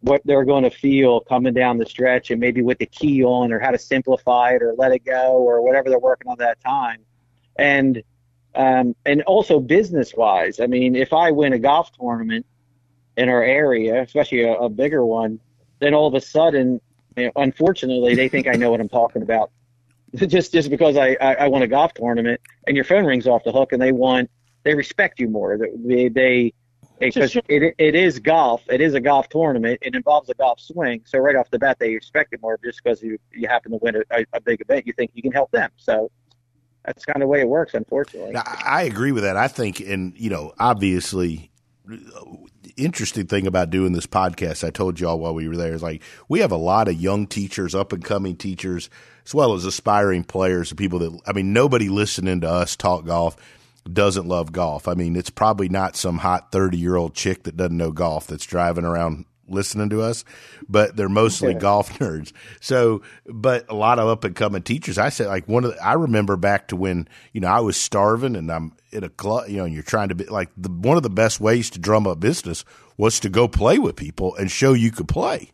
What 0.00 0.22
they're 0.24 0.44
going 0.44 0.62
to 0.64 0.70
feel 0.70 1.20
coming 1.20 1.52
down 1.52 1.78
the 1.78 1.86
stretch, 1.86 2.30
and 2.30 2.38
maybe 2.38 2.62
with 2.62 2.78
the 2.78 2.86
key 2.86 3.24
on, 3.24 3.52
or 3.52 3.58
how 3.58 3.72
to 3.72 3.78
simplify 3.78 4.50
it, 4.50 4.62
or 4.62 4.74
let 4.76 4.92
it 4.92 5.04
go, 5.04 5.38
or 5.38 5.62
whatever 5.62 5.88
they're 5.88 5.98
working 5.98 6.30
on 6.30 6.38
that 6.38 6.60
time. 6.60 7.00
And 7.56 8.02
um, 8.56 8.96
and 9.04 9.22
also 9.22 9.60
business 9.60 10.14
wise, 10.14 10.60
I 10.60 10.66
mean, 10.66 10.96
if 10.96 11.12
I 11.12 11.30
win 11.30 11.52
a 11.52 11.58
golf 11.58 11.92
tournament 11.92 12.46
in 13.16 13.28
our 13.28 13.42
area, 13.42 14.02
especially 14.02 14.42
a, 14.42 14.54
a 14.54 14.68
bigger 14.68 15.04
one, 15.04 15.40
then 15.78 15.94
all 15.94 16.06
of 16.06 16.14
a 16.14 16.20
sudden, 16.20 16.80
you 17.16 17.26
know, 17.26 17.32
unfortunately, 17.36 18.14
they 18.14 18.28
think 18.28 18.46
I 18.46 18.52
know 18.52 18.70
what 18.70 18.80
I'm 18.80 18.88
talking 18.88 19.22
about. 19.22 19.50
just 20.14 20.52
just 20.52 20.70
because 20.70 20.96
I, 20.96 21.16
I, 21.20 21.34
I 21.34 21.48
won 21.48 21.62
a 21.62 21.66
golf 21.66 21.92
tournament 21.94 22.40
and 22.66 22.76
your 22.76 22.84
phone 22.84 23.04
rings 23.04 23.26
off 23.26 23.44
the 23.44 23.52
hook 23.52 23.72
and 23.72 23.82
they 23.82 23.92
want 23.92 24.30
they 24.62 24.74
respect 24.74 25.20
you 25.20 25.28
more. 25.28 25.58
They 25.58 26.08
they 26.08 26.52
because 26.98 27.36
it 27.48 27.74
it 27.78 27.94
is 27.94 28.18
golf. 28.20 28.62
It 28.68 28.80
is 28.80 28.94
a 28.94 29.00
golf 29.00 29.28
tournament. 29.28 29.80
It 29.82 29.94
involves 29.94 30.28
a 30.30 30.34
golf 30.34 30.60
swing. 30.60 31.02
So 31.04 31.18
right 31.18 31.36
off 31.36 31.50
the 31.50 31.58
bat, 31.58 31.78
they 31.78 31.94
respect 31.94 32.32
it 32.32 32.40
more 32.40 32.58
just 32.64 32.82
because 32.82 33.02
you 33.02 33.18
you 33.32 33.48
happen 33.48 33.72
to 33.72 33.78
win 33.78 33.96
a, 34.10 34.24
a 34.32 34.40
big 34.40 34.60
event. 34.60 34.86
You 34.86 34.92
think 34.92 35.10
you 35.14 35.22
can 35.22 35.32
help 35.32 35.50
them. 35.50 35.70
So 35.76 36.10
that's 36.86 37.04
kind 37.04 37.16
of 37.16 37.22
the 37.22 37.26
way 37.26 37.40
it 37.40 37.48
works, 37.48 37.74
unfortunately. 37.74 38.34
I 38.36 38.82
agree 38.82 39.12
with 39.12 39.24
that. 39.24 39.36
I 39.36 39.48
think, 39.48 39.80
and 39.80 40.16
you 40.16 40.30
know, 40.30 40.54
obviously, 40.58 41.50
interesting 42.76 43.26
thing 43.26 43.46
about 43.46 43.70
doing 43.70 43.92
this 43.92 44.06
podcast, 44.06 44.64
I 44.64 44.70
told 44.70 45.00
y'all 45.00 45.18
while 45.18 45.34
we 45.34 45.48
were 45.48 45.56
there, 45.56 45.74
is 45.74 45.82
like 45.82 46.02
we 46.28 46.40
have 46.40 46.52
a 46.52 46.56
lot 46.56 46.88
of 46.88 46.94
young 46.94 47.26
teachers, 47.26 47.74
up 47.74 47.92
and 47.92 48.04
coming 48.04 48.36
teachers, 48.36 48.88
as 49.24 49.34
well 49.34 49.54
as 49.54 49.64
aspiring 49.64 50.24
players, 50.24 50.70
and 50.70 50.78
people 50.78 51.00
that 51.00 51.20
I 51.26 51.32
mean, 51.32 51.52
nobody 51.52 51.88
listening 51.88 52.40
to 52.42 52.48
us 52.48 52.76
talk 52.76 53.04
golf 53.04 53.36
doesn't 53.92 54.26
love 54.26 54.52
golf. 54.52 54.88
I 54.88 54.94
mean, 54.94 55.16
it's 55.16 55.30
probably 55.30 55.68
not 55.68 55.96
some 55.96 56.18
hot 56.18 56.52
30 56.52 56.78
year 56.78 56.96
old 56.96 57.14
chick 57.14 57.44
that 57.44 57.56
doesn't 57.56 57.76
know 57.76 57.92
golf 57.92 58.26
that's 58.26 58.46
driving 58.46 58.84
around 58.84 59.24
listening 59.48 59.90
to 59.90 60.02
us, 60.02 60.24
but 60.68 60.96
they're 60.96 61.08
mostly 61.08 61.52
yeah. 61.52 61.58
golf 61.58 61.90
nerds. 61.98 62.32
So, 62.60 63.02
but 63.26 63.66
a 63.70 63.74
lot 63.74 63.98
of 63.98 64.08
up 64.08 64.24
and 64.24 64.34
coming 64.34 64.62
teachers, 64.62 64.98
I 64.98 65.08
said 65.08 65.28
like 65.28 65.48
one 65.48 65.64
of 65.64 65.74
the, 65.74 65.84
I 65.84 65.94
remember 65.94 66.36
back 66.36 66.68
to 66.68 66.76
when, 66.76 67.08
you 67.32 67.40
know, 67.40 67.48
I 67.48 67.60
was 67.60 67.76
starving 67.76 68.36
and 68.36 68.50
I'm 68.50 68.72
in 68.92 69.04
a 69.04 69.08
club, 69.08 69.48
you 69.48 69.58
know, 69.58 69.64
and 69.64 69.74
you're 69.74 69.82
trying 69.82 70.08
to 70.08 70.14
be 70.14 70.24
like 70.24 70.50
the, 70.56 70.70
one 70.70 70.96
of 70.96 71.02
the 71.02 71.10
best 71.10 71.40
ways 71.40 71.70
to 71.70 71.78
drum 71.78 72.06
up 72.06 72.20
business 72.20 72.64
was 72.96 73.20
to 73.20 73.28
go 73.28 73.48
play 73.48 73.78
with 73.78 73.96
people 73.96 74.34
and 74.36 74.50
show 74.50 74.72
you 74.72 74.90
could 74.90 75.08
play. 75.08 75.52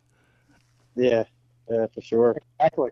Yeah. 0.95 1.25
Yeah, 1.71 1.87
for 1.95 2.01
sure. 2.01 2.37
Exactly. 2.59 2.91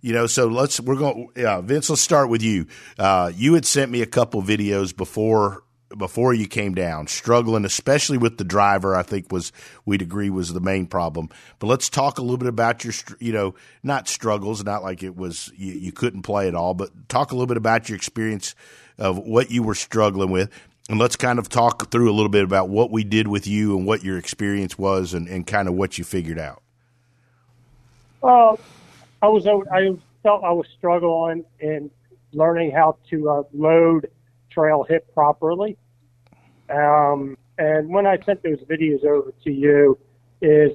You 0.00 0.12
know, 0.12 0.26
so 0.26 0.48
let's 0.48 0.80
we're 0.80 0.96
going. 0.96 1.28
Yeah, 1.36 1.60
Vince, 1.60 1.88
let's 1.88 2.02
start 2.02 2.28
with 2.28 2.42
you. 2.42 2.66
Uh, 2.98 3.30
you 3.32 3.54
had 3.54 3.64
sent 3.64 3.90
me 3.90 4.02
a 4.02 4.06
couple 4.06 4.42
videos 4.42 4.96
before 4.96 5.62
before 5.96 6.34
you 6.34 6.46
came 6.46 6.74
down, 6.74 7.06
struggling, 7.06 7.64
especially 7.64 8.18
with 8.18 8.38
the 8.38 8.44
driver. 8.44 8.94
I 8.94 9.02
think 9.02 9.30
was 9.30 9.52
we'd 9.84 10.02
agree 10.02 10.30
was 10.30 10.52
the 10.52 10.60
main 10.60 10.86
problem. 10.86 11.28
But 11.58 11.66
let's 11.66 11.88
talk 11.88 12.18
a 12.18 12.22
little 12.22 12.38
bit 12.38 12.48
about 12.48 12.84
your, 12.84 12.94
you 13.18 13.32
know, 13.32 13.54
not 13.82 14.08
struggles, 14.08 14.64
not 14.64 14.82
like 14.82 15.02
it 15.02 15.16
was 15.16 15.52
you, 15.56 15.72
you 15.72 15.92
couldn't 15.92 16.22
play 16.22 16.48
at 16.48 16.54
all, 16.54 16.74
but 16.74 17.08
talk 17.08 17.32
a 17.32 17.34
little 17.34 17.46
bit 17.46 17.56
about 17.56 17.88
your 17.88 17.96
experience 17.96 18.54
of 18.98 19.18
what 19.18 19.50
you 19.50 19.62
were 19.62 19.74
struggling 19.74 20.30
with. 20.30 20.50
And 20.88 20.98
let's 20.98 21.16
kind 21.16 21.38
of 21.38 21.48
talk 21.48 21.90
through 21.90 22.10
a 22.10 22.14
little 22.14 22.28
bit 22.28 22.44
about 22.44 22.68
what 22.68 22.90
we 22.90 23.04
did 23.04 23.28
with 23.28 23.46
you 23.46 23.76
and 23.76 23.86
what 23.86 24.02
your 24.02 24.18
experience 24.18 24.76
was 24.76 25.14
and, 25.14 25.28
and 25.28 25.46
kind 25.46 25.68
of 25.68 25.74
what 25.74 25.96
you 25.96 26.04
figured 26.04 26.38
out. 26.38 26.62
I 29.22 29.28
was 29.28 29.46
I 29.46 29.96
felt 30.22 30.44
I 30.44 30.52
was 30.52 30.66
struggling 30.76 31.44
in 31.60 31.90
learning 32.32 32.72
how 32.72 32.96
to 33.10 33.30
uh, 33.30 33.42
load 33.52 34.10
trail 34.50 34.84
hip 34.84 35.12
properly. 35.14 35.76
Um, 36.72 37.36
and 37.58 37.88
when 37.88 38.06
I 38.06 38.18
sent 38.24 38.42
those 38.42 38.60
videos 38.62 39.04
over 39.04 39.32
to 39.44 39.52
you, 39.52 39.98
is 40.40 40.72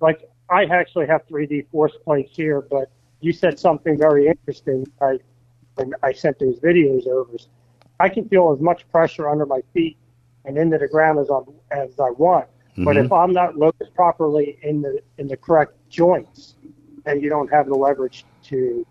like 0.00 0.28
I 0.50 0.64
actually 0.64 1.06
have 1.06 1.26
3D 1.28 1.70
force 1.70 1.96
plates 2.04 2.32
here, 2.34 2.60
but 2.60 2.90
you 3.20 3.32
said 3.32 3.58
something 3.58 3.96
very 3.96 4.26
interesting. 4.26 4.86
I 5.00 5.18
when 5.76 5.92
I 6.02 6.12
sent 6.12 6.38
those 6.38 6.58
videos 6.60 7.06
over, 7.06 7.36
I 8.00 8.08
can 8.08 8.28
feel 8.28 8.52
as 8.52 8.60
much 8.60 8.88
pressure 8.90 9.28
under 9.28 9.46
my 9.46 9.60
feet 9.72 9.96
and 10.44 10.56
into 10.58 10.78
the 10.78 10.88
ground 10.88 11.18
as 11.18 11.30
I 11.30 11.40
as 11.70 11.98
I 11.98 12.10
want. 12.10 12.46
Mm-hmm. 12.72 12.84
But 12.84 12.96
if 12.96 13.12
I'm 13.12 13.32
not 13.32 13.56
loaded 13.56 13.94
properly 13.94 14.58
in 14.62 14.82
the 14.82 15.00
in 15.18 15.28
the 15.28 15.36
correct 15.36 15.74
joints, 15.88 16.56
and 17.06 17.22
you 17.22 17.30
don't 17.30 17.50
have 17.52 17.66
the 17.66 17.74
leverage 17.74 18.24
to 18.44 18.86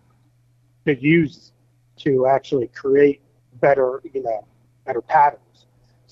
to 0.86 1.02
use 1.02 1.52
to 1.98 2.28
actually 2.28 2.68
create 2.70 3.22
better, 3.56 4.02
you 4.14 4.24
know, 4.24 4.46
better 4.86 5.02
patterns. 5.02 5.63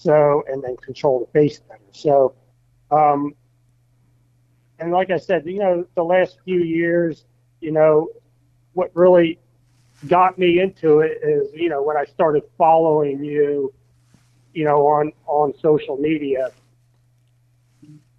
So, 0.02 0.44
and 0.48 0.64
then 0.64 0.78
control 0.78 1.20
the 1.20 1.28
base 1.28 1.60
better. 1.60 1.80
So, 1.92 2.34
um, 2.90 3.36
and 4.80 4.92
like 4.92 5.12
I 5.12 5.18
said, 5.18 5.46
you 5.46 5.60
know, 5.60 5.86
the 5.94 6.04
last 6.04 6.40
few 6.44 6.60
years, 6.60 7.26
you 7.60 7.72
know, 7.72 8.08
what 8.74 8.90
really 8.96 9.38
got 10.08 10.40
me 10.40 10.60
into 10.60 11.02
it 11.02 11.20
is, 11.22 11.52
you 11.54 11.70
know, 11.70 11.84
when 11.84 11.98
I 11.98 12.06
started 12.06 12.42
following 12.58 13.24
you, 13.24 13.72
you 14.56 14.66
know, 14.66 14.88
on 14.88 15.12
on 15.28 15.54
social 15.62 15.98
media, 15.98 16.50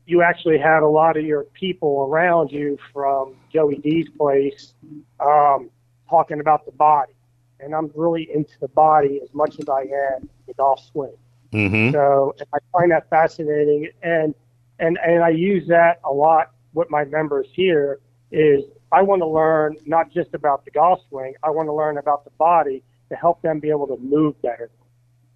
you 0.06 0.22
actually 0.22 0.58
had 0.58 0.84
a 0.84 0.88
lot 0.88 1.16
of 1.16 1.24
your 1.24 1.42
people 1.46 2.06
around 2.08 2.52
you 2.52 2.78
from 2.92 3.34
Joey 3.52 3.78
D's 3.78 4.08
place 4.16 4.74
um, 5.18 5.68
talking 6.08 6.38
about 6.38 6.64
the 6.64 6.72
body, 6.72 7.14
and 7.58 7.74
I'm 7.74 7.90
really 7.96 8.28
into 8.32 8.54
the 8.60 8.68
body 8.68 9.18
as 9.20 9.34
much 9.34 9.58
as 9.58 9.68
I 9.68 9.80
am 9.80 10.30
the 10.46 10.54
golf 10.54 10.80
swing. 10.92 11.16
Mm-hmm. 11.52 11.92
So 11.92 12.34
I 12.54 12.58
find 12.72 12.90
that 12.92 13.08
fascinating, 13.10 13.90
and 14.02 14.34
and 14.78 14.98
and 15.04 15.22
I 15.22 15.30
use 15.30 15.68
that 15.68 16.00
a 16.04 16.12
lot 16.12 16.52
with 16.72 16.90
my 16.90 17.04
members 17.04 17.46
here. 17.52 18.00
Is 18.30 18.64
I 18.90 19.02
want 19.02 19.20
to 19.20 19.26
learn 19.26 19.76
not 19.84 20.10
just 20.10 20.34
about 20.34 20.64
the 20.64 20.70
golf 20.70 21.00
swing, 21.08 21.34
I 21.42 21.50
want 21.50 21.68
to 21.68 21.72
learn 21.72 21.98
about 21.98 22.24
the 22.24 22.30
body 22.32 22.82
to 23.10 23.16
help 23.16 23.42
them 23.42 23.60
be 23.60 23.68
able 23.68 23.86
to 23.88 23.98
move 23.98 24.40
better, 24.40 24.70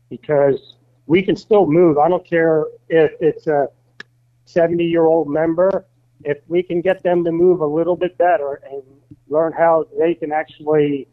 because 0.08 0.76
we 1.06 1.22
can 1.22 1.36
still 1.36 1.66
move. 1.66 1.98
I 1.98 2.08
don't 2.08 2.26
care 2.26 2.64
if 2.88 3.12
it's 3.20 3.46
a 3.46 3.68
70 4.46 4.84
year 4.84 5.04
old 5.04 5.28
member. 5.28 5.86
If 6.24 6.38
we 6.48 6.62
can 6.62 6.80
get 6.80 7.02
them 7.02 7.24
to 7.24 7.30
move 7.30 7.60
a 7.60 7.66
little 7.66 7.96
bit 7.96 8.16
better 8.16 8.62
and 8.70 8.82
learn 9.28 9.52
how 9.52 9.86
they 9.98 10.14
can 10.14 10.32
actually, 10.32 11.08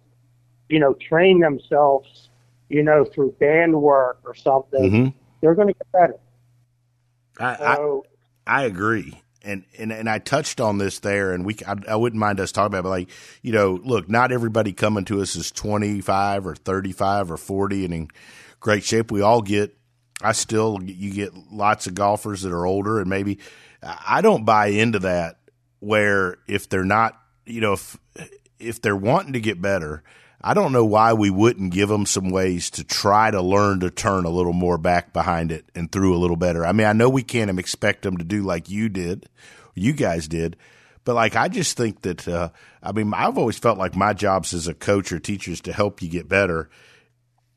you 0.69 0.79
know, 0.79 0.93
train 0.93 1.39
themselves 1.39 2.29
you 2.69 2.83
know, 2.83 3.05
through 3.05 3.31
band 3.39 3.81
work 3.81 4.19
or 4.25 4.35
something, 4.35 4.91
mm-hmm. 4.91 5.17
they're 5.41 5.55
going 5.55 5.69
to 5.69 5.73
get 5.73 5.91
better. 5.91 6.19
I, 7.39 7.75
so, 7.75 8.05
I, 8.45 8.61
I 8.61 8.63
agree. 8.63 9.19
And, 9.45 9.65
and 9.77 9.91
and 9.91 10.09
I 10.09 10.19
touched 10.19 10.61
on 10.61 10.77
this 10.77 10.99
there, 10.99 11.33
and 11.33 11.45
we 11.45 11.57
I, 11.67 11.75
I, 11.89 11.95
wouldn't 11.97 12.19
mind 12.19 12.39
us 12.39 12.53
talking 12.53 12.67
about, 12.67 12.79
it, 12.79 12.83
but 12.83 12.89
like 12.89 13.09
you 13.41 13.51
know, 13.51 13.77
look, 13.83 14.09
not 14.09 14.31
everybody 14.31 14.71
coming 14.71 15.03
to 15.05 15.21
us 15.21 15.35
is 15.35 15.51
twenty 15.51 15.99
five 15.99 16.47
or 16.47 16.55
thirty 16.55 16.93
five 16.93 17.29
or 17.29 17.35
forty 17.35 17.83
and 17.83 17.93
in 17.93 18.07
great 18.61 18.85
shape. 18.85 19.11
We 19.11 19.21
all 19.21 19.41
get. 19.41 19.75
I 20.21 20.31
still 20.31 20.79
you 20.81 21.11
get 21.11 21.33
lots 21.51 21.87
of 21.87 21.93
golfers 21.93 22.43
that 22.43 22.53
are 22.53 22.65
older, 22.65 23.01
and 23.01 23.09
maybe 23.09 23.39
I 23.83 24.21
don't 24.21 24.45
buy 24.45 24.67
into 24.67 24.99
that. 24.99 25.39
Where 25.79 26.37
if 26.47 26.69
they're 26.69 26.85
not, 26.85 27.19
you 27.45 27.59
know, 27.59 27.73
if 27.73 27.97
if 28.59 28.81
they're 28.81 28.95
wanting 28.95 29.33
to 29.33 29.41
get 29.41 29.61
better, 29.61 30.03
I 30.43 30.53
don't 30.53 30.73
know 30.73 30.83
why 30.83 31.13
we 31.13 31.29
wouldn't 31.29 31.71
give 31.71 31.87
them 31.87 32.05
some 32.05 32.29
ways 32.29 32.69
to 32.71 32.83
try 32.83 33.31
to 33.31 33.41
learn 33.41 33.79
to 33.79 33.89
turn 33.89 34.25
a 34.25 34.29
little 34.29 34.51
more 34.51 34.77
back 34.77 35.13
behind 35.13 35.53
it 35.53 35.65
and 35.73 35.89
through 35.89 36.15
a 36.15 36.19
little 36.19 36.35
better. 36.35 36.65
I 36.65 36.73
mean, 36.73 36.85
I 36.85 36.91
know 36.91 37.09
we 37.09 37.23
can't 37.23 37.57
expect 37.57 38.01
them 38.01 38.17
to 38.17 38.25
do 38.25 38.41
like 38.41 38.69
you 38.69 38.89
did, 38.89 39.29
you 39.73 39.93
guys 39.93 40.27
did, 40.27 40.57
but 41.05 41.15
like 41.15 41.37
I 41.37 41.47
just 41.47 41.77
think 41.77 42.01
that 42.01 42.27
uh, 42.27 42.49
I 42.81 42.91
mean, 42.91 43.13
I've 43.13 43.37
always 43.37 43.57
felt 43.57 43.77
like 43.77 43.95
my 43.95 44.11
jobs 44.11 44.53
as 44.53 44.67
a 44.67 44.73
coach 44.73 45.13
or 45.13 45.19
teacher 45.19 45.51
is 45.51 45.61
to 45.61 45.71
help 45.71 46.01
you 46.01 46.09
get 46.09 46.27
better 46.27 46.69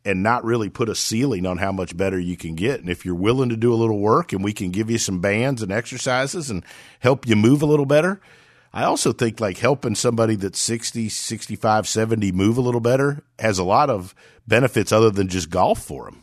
and 0.04 0.22
not 0.22 0.44
really 0.44 0.68
put 0.68 0.88
a 0.88 0.94
ceiling 0.94 1.44
on 1.44 1.58
how 1.58 1.72
much 1.72 1.96
better 1.96 2.20
you 2.20 2.36
can 2.36 2.54
get. 2.54 2.78
And 2.78 2.88
if 2.88 3.04
you're 3.04 3.16
willing 3.16 3.48
to 3.48 3.56
do 3.56 3.74
a 3.74 3.74
little 3.74 3.98
work 3.98 4.32
and 4.32 4.44
we 4.44 4.52
can 4.52 4.70
give 4.70 4.88
you 4.88 4.98
some 4.98 5.20
bands 5.20 5.60
and 5.60 5.72
exercises 5.72 6.50
and 6.50 6.64
help 7.00 7.26
you 7.26 7.34
move 7.34 7.62
a 7.62 7.66
little 7.66 7.86
better– 7.86 8.20
I 8.72 8.84
also 8.84 9.12
think 9.12 9.40
like 9.40 9.58
helping 9.58 9.94
somebody 9.94 10.36
that's 10.36 10.58
60, 10.60 11.08
65, 11.08 11.88
70 11.88 12.32
move 12.32 12.58
a 12.58 12.60
little 12.60 12.80
better 12.80 13.22
has 13.38 13.58
a 13.58 13.64
lot 13.64 13.90
of 13.90 14.14
benefits 14.46 14.92
other 14.92 15.10
than 15.10 15.28
just 15.28 15.50
golf 15.50 15.82
for 15.82 16.06
them. 16.06 16.22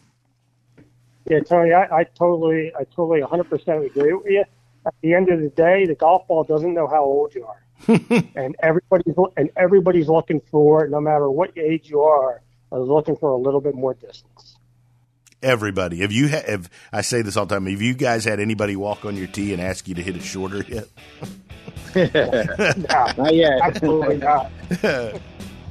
Yeah, 1.30 1.40
Tony, 1.40 1.72
I, 1.74 2.00
I 2.00 2.04
totally, 2.04 2.72
I 2.78 2.84
totally 2.84 3.22
100% 3.22 3.86
agree 3.86 4.14
with 4.14 4.26
you. 4.28 4.44
At 4.86 4.94
the 5.02 5.14
end 5.14 5.30
of 5.30 5.40
the 5.40 5.50
day, 5.50 5.86
the 5.86 5.96
golf 5.96 6.28
ball 6.28 6.44
doesn't 6.44 6.74
know 6.74 6.88
how 6.88 7.04
old 7.04 7.34
you 7.34 7.46
are, 7.46 7.64
and 8.36 8.56
everybody's 8.62 9.16
and 9.38 9.50
everybody's 9.56 10.10
looking 10.10 10.42
for, 10.52 10.88
no 10.90 11.00
matter 11.00 11.30
what 11.32 11.58
age 11.58 11.90
you 11.90 12.02
are, 12.02 12.42
is 12.74 12.88
looking 12.88 13.16
for 13.16 13.30
a 13.30 13.38
little 13.38 13.62
bit 13.62 13.76
more 13.76 13.94
distance. 13.94 14.58
Everybody, 15.42 16.00
have 16.00 16.12
you 16.12 16.28
have 16.28 16.70
I 16.92 17.02
say 17.02 17.22
this 17.22 17.38
all 17.38 17.46
the 17.46 17.56
time? 17.56 17.66
Have 17.68 17.82
you 17.82 17.94
guys 17.94 18.26
had 18.26 18.42
anybody 18.42 18.76
walk 18.76 19.06
on 19.06 19.16
your 19.16 19.28
tee 19.28 19.54
and 19.54 19.62
ask 19.62 19.88
you 19.88 19.96
to 19.96 20.04
hit 20.04 20.18
it 20.18 20.24
shorter 20.24 20.64
yet? 20.68 20.88
not 21.96 23.34
yet. 23.34 23.62
Absolutely 23.62 24.18
not. 24.18 24.52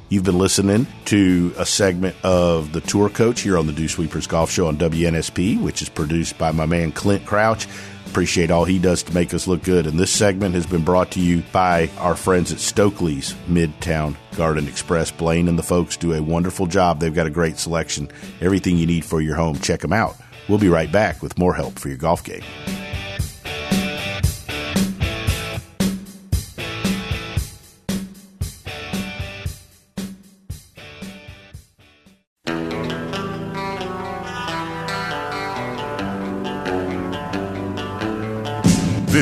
You've 0.09 0.23
been 0.23 0.37
listening 0.37 0.85
to 1.05 1.53
a 1.57 1.65
segment 1.65 2.15
of 2.23 2.71
the 2.71 2.81
Tour 2.81 3.09
Coach 3.09 3.41
here 3.41 3.57
on 3.57 3.65
the 3.65 3.73
Dew 3.73 3.87
Sweepers 3.87 4.27
Golf 4.27 4.51
Show 4.51 4.67
on 4.67 4.77
WNSP, 4.77 5.59
which 5.59 5.81
is 5.81 5.89
produced 5.89 6.37
by 6.37 6.51
my 6.51 6.67
man 6.67 6.91
Clint 6.91 7.25
Crouch. 7.25 7.67
Appreciate 8.05 8.51
all 8.51 8.63
he 8.63 8.77
does 8.77 9.01
to 9.01 9.13
make 9.15 9.33
us 9.33 9.47
look 9.47 9.63
good. 9.63 9.87
And 9.87 9.99
this 9.99 10.11
segment 10.11 10.53
has 10.53 10.67
been 10.67 10.83
brought 10.83 11.09
to 11.11 11.19
you 11.19 11.41
by 11.51 11.89
our 11.97 12.15
friends 12.15 12.51
at 12.51 12.59
Stokely's 12.59 13.33
Midtown 13.49 14.15
Garden 14.35 14.67
Express. 14.67 15.09
Blaine 15.09 15.47
and 15.47 15.57
the 15.57 15.63
folks 15.63 15.97
do 15.97 16.13
a 16.13 16.21
wonderful 16.21 16.67
job. 16.67 16.99
They've 16.99 17.11
got 17.11 17.25
a 17.25 17.31
great 17.31 17.57
selection, 17.57 18.07
everything 18.39 18.77
you 18.77 18.85
need 18.85 19.05
for 19.05 19.19
your 19.19 19.35
home. 19.35 19.57
Check 19.57 19.79
them 19.79 19.93
out. 19.93 20.15
We'll 20.47 20.59
be 20.59 20.69
right 20.69 20.91
back 20.91 21.23
with 21.23 21.39
more 21.39 21.55
help 21.55 21.79
for 21.79 21.87
your 21.87 21.97
golf 21.97 22.23
game. 22.23 22.43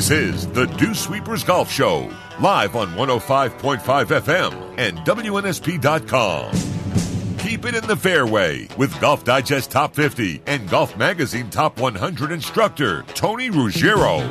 This 0.01 0.09
is 0.09 0.47
the 0.47 0.65
Dew 0.65 0.95
Sweepers 0.95 1.43
Golf 1.43 1.69
Show, 1.71 2.09
live 2.39 2.75
on 2.75 2.87
105.5 2.95 3.79
FM 3.79 4.73
and 4.79 4.97
WNSP.com. 4.97 6.51
Keep 7.37 7.65
it 7.65 7.75
in 7.75 7.85
the 7.85 7.95
fairway 7.95 8.67
with 8.79 8.99
Golf 8.99 9.23
Digest 9.23 9.69
Top 9.69 9.93
50 9.93 10.41
and 10.47 10.67
Golf 10.71 10.97
Magazine 10.97 11.51
Top 11.51 11.79
100 11.79 12.31
instructor 12.31 13.03
Tony 13.13 13.51
Ruggiero. 13.51 14.27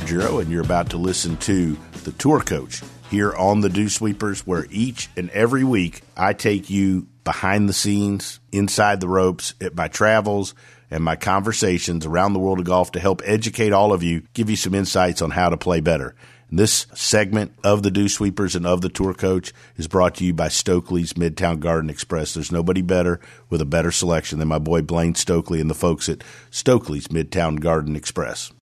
Ruggiero, 0.00 0.40
and 0.40 0.50
you're 0.50 0.64
about 0.64 0.90
to 0.90 0.96
listen 0.96 1.36
to 1.36 1.78
the 2.02 2.10
Tour 2.10 2.40
Coach 2.40 2.82
here 3.10 3.32
on 3.32 3.60
the 3.60 3.68
Dew 3.68 3.88
Sweepers, 3.88 4.44
where 4.44 4.66
each 4.72 5.08
and 5.16 5.30
every 5.30 5.62
week 5.62 6.00
I 6.16 6.32
take 6.32 6.68
you 6.68 7.06
behind 7.22 7.68
the 7.68 7.74
scenes, 7.74 8.40
inside 8.50 9.00
the 9.00 9.06
ropes 9.06 9.54
at 9.60 9.76
my 9.76 9.86
travels 9.86 10.52
and 10.92 11.02
my 11.02 11.16
conversations 11.16 12.04
around 12.04 12.34
the 12.34 12.38
world 12.38 12.58
of 12.58 12.66
golf 12.66 12.92
to 12.92 13.00
help 13.00 13.22
educate 13.24 13.72
all 13.72 13.92
of 13.92 14.02
you, 14.02 14.22
give 14.34 14.50
you 14.50 14.56
some 14.56 14.74
insights 14.74 15.22
on 15.22 15.30
how 15.30 15.48
to 15.48 15.56
play 15.56 15.80
better. 15.80 16.14
And 16.50 16.58
this 16.58 16.86
segment 16.92 17.54
of 17.64 17.82
the 17.82 17.90
Dew 17.90 18.10
Sweepers 18.10 18.54
and 18.54 18.66
of 18.66 18.82
the 18.82 18.90
Tour 18.90 19.14
Coach 19.14 19.54
is 19.76 19.88
brought 19.88 20.16
to 20.16 20.24
you 20.24 20.34
by 20.34 20.48
Stokely's 20.48 21.14
Midtown 21.14 21.60
Garden 21.60 21.88
Express. 21.88 22.34
There's 22.34 22.52
nobody 22.52 22.82
better 22.82 23.20
with 23.48 23.62
a 23.62 23.64
better 23.64 23.90
selection 23.90 24.38
than 24.38 24.48
my 24.48 24.58
boy 24.58 24.82
Blaine 24.82 25.14
Stokely 25.14 25.62
and 25.62 25.70
the 25.70 25.74
folks 25.74 26.10
at 26.10 26.22
Stokely's 26.50 27.08
Midtown 27.08 27.58
Garden 27.58 27.96
Express. 27.96 28.52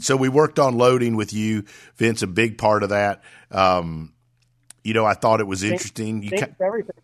So 0.00 0.16
we 0.16 0.30
worked 0.30 0.58
on 0.58 0.78
loading 0.78 1.14
with 1.14 1.34
you, 1.34 1.64
Vince. 1.96 2.22
A 2.22 2.26
big 2.26 2.56
part 2.56 2.82
of 2.82 2.88
that. 2.88 3.22
Um, 3.50 4.14
you 4.82 4.94
know, 4.94 5.04
I 5.04 5.12
thought 5.12 5.40
it 5.40 5.46
was 5.46 5.62
interesting. 5.62 6.22
It 6.24 6.30
changed 6.30 6.62
everything. 6.62 6.96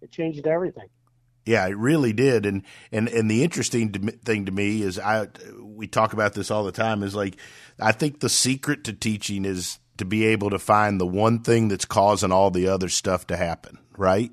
It 0.00 0.10
changed 0.10 0.46
everything. 0.48 0.88
Yeah, 1.46 1.66
it 1.68 1.76
really 1.76 2.12
did. 2.12 2.44
And 2.44 2.62
and 2.92 3.08
and 3.08 3.30
the 3.30 3.44
interesting 3.44 3.92
thing 3.92 4.46
to 4.46 4.52
me 4.52 4.82
is 4.82 4.98
I 4.98 5.28
we 5.62 5.86
talk 5.86 6.12
about 6.12 6.34
this 6.34 6.50
all 6.50 6.64
the 6.64 6.72
time 6.72 7.02
is 7.02 7.14
like 7.14 7.36
I 7.80 7.92
think 7.92 8.20
the 8.20 8.28
secret 8.28 8.84
to 8.84 8.92
teaching 8.92 9.44
is 9.44 9.78
to 9.96 10.04
be 10.04 10.26
able 10.26 10.50
to 10.50 10.58
find 10.58 11.00
the 11.00 11.06
one 11.06 11.38
thing 11.40 11.68
that's 11.68 11.84
causing 11.86 12.32
all 12.32 12.50
the 12.50 12.68
other 12.68 12.88
stuff 12.88 13.28
to 13.28 13.36
happen, 13.36 13.78
right? 13.96 14.30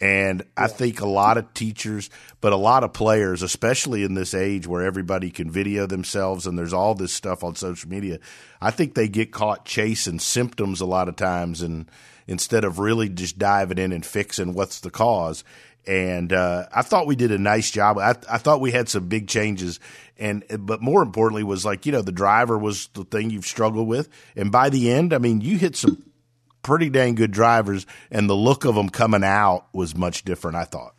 And. 0.00 0.44
I 0.56 0.68
think 0.68 1.00
a 1.00 1.06
lot 1.08 1.38
of 1.38 1.52
teachers, 1.54 2.08
but 2.40 2.52
a 2.52 2.56
lot 2.56 2.84
of 2.84 2.92
players, 2.92 3.42
especially 3.42 4.04
in 4.04 4.14
this 4.14 4.32
age 4.32 4.66
where 4.66 4.82
everybody 4.82 5.30
can 5.30 5.50
video 5.50 5.86
themselves 5.86 6.46
and 6.46 6.56
there's 6.56 6.72
all 6.72 6.94
this 6.94 7.12
stuff 7.12 7.42
on 7.42 7.56
social 7.56 7.88
media, 7.90 8.20
I 8.60 8.70
think 8.70 8.94
they 8.94 9.08
get 9.08 9.32
caught 9.32 9.64
chasing 9.64 10.20
symptoms 10.20 10.80
a 10.80 10.86
lot 10.86 11.08
of 11.08 11.16
times 11.16 11.62
and 11.62 11.90
instead 12.28 12.64
of 12.64 12.78
really 12.78 13.08
just 13.08 13.38
diving 13.38 13.78
in 13.78 13.92
and 13.92 14.06
fixing 14.06 14.54
what's 14.54 14.80
the 14.80 14.90
cause 14.90 15.42
and 15.86 16.32
uh, 16.32 16.66
I 16.72 16.82
thought 16.82 17.06
we 17.06 17.16
did 17.16 17.32
a 17.32 17.38
nice 17.38 17.70
job. 17.70 17.98
I, 17.98 18.10
I, 18.30 18.38
thought 18.38 18.60
we 18.60 18.70
had 18.70 18.88
some 18.88 19.08
big 19.08 19.26
changes, 19.26 19.80
and 20.16 20.44
but 20.60 20.80
more 20.80 21.02
importantly 21.02 21.42
was 21.42 21.64
like 21.64 21.86
you 21.86 21.92
know 21.92 22.02
the 22.02 22.12
driver 22.12 22.56
was 22.56 22.88
the 22.94 23.04
thing 23.04 23.30
you've 23.30 23.46
struggled 23.46 23.88
with, 23.88 24.08
and 24.36 24.52
by 24.52 24.70
the 24.70 24.90
end, 24.90 25.12
I 25.12 25.18
mean 25.18 25.40
you 25.40 25.58
hit 25.58 25.76
some 25.76 26.04
pretty 26.62 26.88
dang 26.88 27.14
good 27.14 27.32
drivers, 27.32 27.86
and 28.10 28.30
the 28.30 28.34
look 28.34 28.64
of 28.64 28.74
them 28.74 28.88
coming 28.88 29.24
out 29.24 29.66
was 29.72 29.96
much 29.96 30.24
different. 30.24 30.56
I 30.56 30.64
thought. 30.64 30.94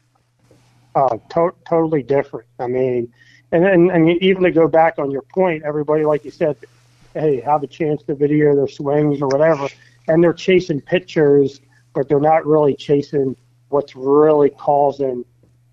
Uh, 0.95 1.17
to- 1.29 1.55
totally 1.67 2.03
different. 2.03 2.47
I 2.59 2.67
mean, 2.67 3.11
and, 3.51 3.65
and 3.65 3.89
and 3.89 4.09
even 4.21 4.43
to 4.43 4.51
go 4.51 4.67
back 4.67 4.99
on 4.99 5.11
your 5.11 5.23
point, 5.23 5.63
everybody 5.63 6.03
like 6.03 6.25
you 6.25 6.31
said, 6.31 6.57
hey, 7.13 7.39
have 7.39 7.63
a 7.63 7.67
chance 7.67 8.03
to 8.03 8.15
video 8.15 8.55
their 8.55 8.67
swings 8.67 9.21
or 9.21 9.27
whatever, 9.27 9.69
and 10.09 10.21
they're 10.21 10.33
chasing 10.33 10.81
pictures, 10.81 11.61
but 11.93 12.09
they're 12.09 12.19
not 12.19 12.45
really 12.45 12.75
chasing 12.75 13.37
what's 13.73 13.95
really 13.95 14.51
causing 14.51 15.25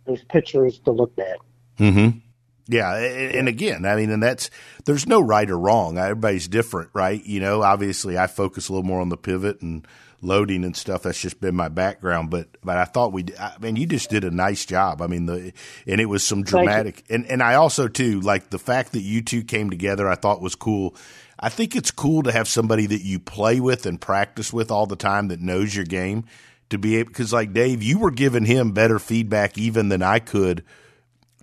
those 0.07 0.25
pictures 0.25 0.79
to 0.81 0.91
look 0.91 1.15
bad. 1.15 1.37
Mm-hmm. 1.79 2.19
Yeah, 2.67 2.95
and 2.97 3.49
again, 3.49 3.85
I 3.85 3.97
mean, 3.97 4.11
and 4.11 4.23
that's 4.23 4.49
there's 4.85 5.07
no 5.07 5.21
right 5.21 5.51
or 5.51 5.59
wrong. 5.59 5.99
Everybody's 5.99 6.47
different, 6.47 6.91
right? 6.95 7.25
You 7.25 7.41
know, 7.41 7.63
obviously, 7.63 8.17
I 8.17 8.29
focus 8.29 8.69
a 8.69 8.73
little 8.73 8.87
more 8.87 9.01
on 9.01 9.09
the 9.09 9.17
pivot 9.17 9.61
and 9.61 9.87
loading 10.23 10.65
and 10.65 10.77
stuff. 10.77 11.03
That's 11.03 11.21
just 11.21 11.41
been 11.41 11.57
my 11.57 11.69
background. 11.69 12.31
But 12.31 12.49
but 12.63 12.77
I 12.77 12.85
thought 12.85 13.13
we, 13.13 13.25
I 13.41 13.57
mean, 13.61 13.75
you 13.75 13.87
just 13.87 14.09
did 14.09 14.23
a 14.23 14.31
nice 14.31 14.65
job. 14.65 15.03
I 15.03 15.09
mean, 15.09 15.27
the 15.27 15.53
and 15.87 16.01
it 16.01 16.07
was 16.07 16.23
some 16.23 16.45
dramatic. 16.45 17.03
And 17.11 17.27
and 17.27 17.43
I 17.43 17.55
also 17.55 17.89
too 17.89 18.21
like 18.21 18.51
the 18.51 18.59
fact 18.59 18.93
that 18.93 19.03
you 19.03 19.23
two 19.23 19.43
came 19.43 19.69
together. 19.69 20.09
I 20.09 20.15
thought 20.15 20.41
was 20.41 20.55
cool. 20.55 20.95
I 21.41 21.49
think 21.49 21.75
it's 21.75 21.91
cool 21.91 22.23
to 22.23 22.33
have 22.33 22.47
somebody 22.47 22.87
that 22.87 23.03
you 23.03 23.19
play 23.19 23.59
with 23.59 23.85
and 23.85 24.01
practice 24.01 24.53
with 24.53 24.71
all 24.71 24.87
the 24.87 24.95
time 24.95 25.29
that 25.29 25.41
knows 25.41 25.75
your 25.75 25.87
game 25.87 26.25
to 26.70 26.78
be 26.78 26.96
able 26.96 27.09
because 27.09 27.33
like 27.33 27.52
Dave, 27.52 27.83
you 27.83 27.98
were 27.98 28.11
giving 28.11 28.44
him 28.44 28.72
better 28.72 28.98
feedback 28.98 29.59
even 29.59 29.88
than 29.88 30.02
I 30.02 30.18
could 30.18 30.64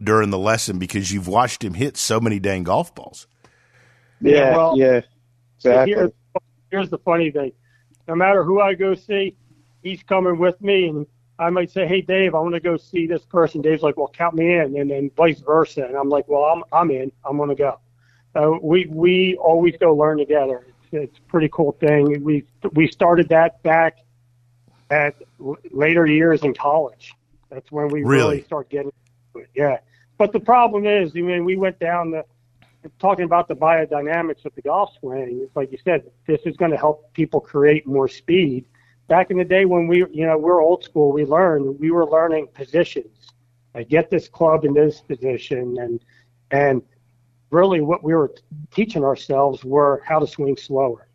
during 0.01 0.29
the 0.29 0.37
lesson 0.37 0.79
because 0.79 1.11
you've 1.11 1.27
watched 1.27 1.63
him 1.63 1.73
hit 1.73 1.97
so 1.97 2.19
many 2.19 2.39
dang 2.39 2.63
golf 2.63 2.95
balls. 2.95 3.27
Yeah, 4.21 4.55
well, 4.55 4.77
yeah, 4.77 5.01
exactly. 5.57 5.93
Here's, 5.93 6.11
here's 6.71 6.89
the 6.89 6.97
funny 6.99 7.29
thing: 7.29 7.51
no 8.07 8.15
matter 8.15 8.43
who 8.43 8.59
I 8.59 8.73
go 8.73 8.95
see, 8.95 9.35
he's 9.83 10.01
coming 10.03 10.39
with 10.39 10.59
me, 10.61 10.87
and 10.87 11.05
I 11.37 11.49
might 11.49 11.71
say, 11.71 11.85
"Hey, 11.85 12.01
Dave, 12.01 12.33
I 12.33 12.39
want 12.39 12.55
to 12.55 12.61
go 12.61 12.77
see 12.77 13.05
this 13.05 13.25
person." 13.25 13.61
Dave's 13.61 13.83
like, 13.83 13.97
"Well, 13.97 14.11
count 14.11 14.35
me 14.35 14.55
in," 14.55 14.77
and 14.77 14.89
then 14.89 15.11
vice 15.15 15.39
versa. 15.41 15.85
And 15.85 15.95
I'm 15.95 16.09
like, 16.09 16.27
"Well, 16.27 16.43
I'm 16.43 16.63
I'm 16.71 16.89
in. 16.89 17.11
I'm 17.23 17.37
going 17.37 17.49
to 17.49 17.55
go." 17.55 17.79
Uh, 18.33 18.57
we 18.61 18.85
we 18.89 19.37
always 19.37 19.75
go 19.77 19.93
learn 19.93 20.17
together. 20.17 20.65
It's, 20.67 21.11
it's 21.11 21.17
a 21.19 21.21
pretty 21.23 21.49
cool 21.51 21.73
thing. 21.73 22.23
We 22.23 22.45
we 22.73 22.87
started 22.87 23.29
that 23.29 23.61
back 23.61 23.97
at 24.89 25.15
later 25.71 26.05
years 26.05 26.43
in 26.43 26.53
college. 26.53 27.13
That's 27.49 27.71
when 27.71 27.87
we 27.87 28.03
really, 28.03 28.09
really 28.09 28.43
start 28.43 28.69
getting 28.69 28.91
it. 29.35 29.49
Yeah. 29.55 29.79
But 30.17 30.33
the 30.33 30.39
problem 30.39 30.85
is, 30.85 31.11
I 31.15 31.21
mean, 31.21 31.45
we 31.45 31.55
went 31.55 31.79
down 31.79 32.11
the 32.11 32.25
talking 32.99 33.25
about 33.25 33.47
the 33.47 33.55
biodynamics 33.55 34.45
of 34.45 34.55
the 34.55 34.61
golf 34.61 34.93
swing. 34.99 35.41
It's 35.43 35.55
like 35.55 35.71
you 35.71 35.77
said, 35.83 36.09
this 36.25 36.41
is 36.45 36.55
going 36.57 36.71
to 36.71 36.77
help 36.77 37.11
people 37.13 37.39
create 37.39 37.85
more 37.85 38.07
speed. 38.07 38.65
Back 39.07 39.31
in 39.31 39.37
the 39.37 39.45
day 39.45 39.65
when 39.65 39.87
we, 39.87 39.99
you 40.11 40.25
know, 40.25 40.37
we're 40.37 40.61
old 40.61 40.83
school, 40.83 41.11
we 41.11 41.25
learned 41.25 41.79
we 41.79 41.91
were 41.91 42.05
learning 42.05 42.47
positions. 42.53 43.31
I 43.75 43.83
get 43.83 44.09
this 44.09 44.27
club 44.27 44.65
in 44.65 44.73
this 44.73 45.01
position, 45.01 45.77
and 45.79 46.03
and 46.51 46.81
really 47.51 47.81
what 47.81 48.03
we 48.03 48.13
were 48.13 48.33
teaching 48.71 49.03
ourselves 49.03 49.63
were 49.63 50.01
how 50.05 50.19
to 50.19 50.27
swing 50.27 50.57
slower. 50.57 51.06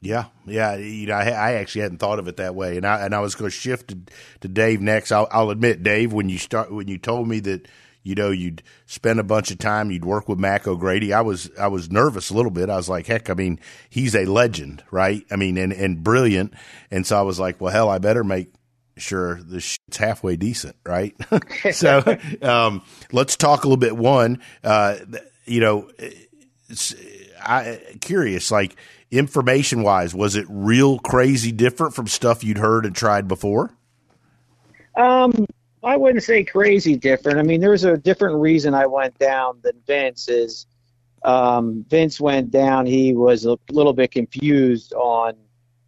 Yeah, 0.00 0.26
yeah. 0.46 0.76
You 0.76 1.08
know, 1.08 1.14
I, 1.14 1.28
I, 1.28 1.52
actually 1.54 1.82
hadn't 1.82 1.98
thought 1.98 2.18
of 2.18 2.26
it 2.26 2.38
that 2.38 2.54
way, 2.54 2.78
and 2.78 2.86
I 2.86 3.04
and 3.04 3.14
I 3.14 3.20
was 3.20 3.34
going 3.34 3.50
to 3.50 3.56
shift 3.56 3.88
to, 3.88 3.98
to 4.40 4.48
Dave 4.48 4.80
next. 4.80 5.12
I'll, 5.12 5.28
I'll, 5.30 5.50
admit, 5.50 5.82
Dave, 5.82 6.12
when 6.12 6.30
you 6.30 6.38
start 6.38 6.72
when 6.72 6.88
you 6.88 6.96
told 6.96 7.28
me 7.28 7.38
that 7.40 7.68
you 8.02 8.14
know 8.14 8.30
you'd 8.30 8.62
spend 8.86 9.20
a 9.20 9.24
bunch 9.24 9.50
of 9.50 9.58
time, 9.58 9.90
you'd 9.90 10.06
work 10.06 10.26
with 10.26 10.38
Mac 10.38 10.66
O'Grady, 10.66 11.12
I 11.12 11.20
was 11.20 11.50
I 11.58 11.68
was 11.68 11.90
nervous 11.90 12.30
a 12.30 12.34
little 12.34 12.50
bit. 12.50 12.70
I 12.70 12.76
was 12.76 12.88
like, 12.88 13.06
heck, 13.08 13.28
I 13.28 13.34
mean, 13.34 13.60
he's 13.90 14.16
a 14.16 14.24
legend, 14.24 14.82
right? 14.90 15.22
I 15.30 15.36
mean, 15.36 15.58
and 15.58 15.72
and 15.72 16.02
brilliant, 16.02 16.54
and 16.90 17.06
so 17.06 17.18
I 17.18 17.22
was 17.22 17.38
like, 17.38 17.60
well, 17.60 17.72
hell, 17.72 17.90
I 17.90 17.98
better 17.98 18.24
make 18.24 18.54
sure 18.96 19.42
the 19.42 19.60
shit's 19.60 19.98
halfway 19.98 20.36
decent, 20.36 20.76
right? 20.86 21.14
so 21.72 22.02
um, 22.42 22.82
let's 23.12 23.36
talk 23.36 23.64
a 23.64 23.66
little 23.66 23.76
bit. 23.76 23.96
One, 23.96 24.40
uh, 24.64 24.96
you 25.44 25.60
know, 25.60 25.90
I 27.42 27.96
curious 28.00 28.50
like 28.50 28.76
information 29.10 29.82
wise, 29.82 30.14
was 30.14 30.36
it 30.36 30.46
real 30.48 30.98
crazy 30.98 31.52
different 31.52 31.94
from 31.94 32.06
stuff 32.06 32.44
you'd 32.44 32.58
heard 32.58 32.86
and 32.86 32.94
tried 32.94 33.28
before? 33.28 33.74
Um, 34.96 35.46
I 35.82 35.96
wouldn't 35.96 36.22
say 36.22 36.44
crazy 36.44 36.96
different. 36.96 37.38
I 37.38 37.42
mean, 37.42 37.60
there 37.60 37.70
was 37.70 37.84
a 37.84 37.96
different 37.96 38.36
reason 38.36 38.74
I 38.74 38.86
went 38.86 39.18
down 39.18 39.60
than 39.62 39.72
Vince 39.86 40.28
is. 40.28 40.66
Um, 41.22 41.84
Vince 41.88 42.20
went 42.20 42.50
down. 42.50 42.86
He 42.86 43.14
was 43.14 43.46
a 43.46 43.58
little 43.70 43.92
bit 43.92 44.10
confused 44.10 44.92
on 44.94 45.34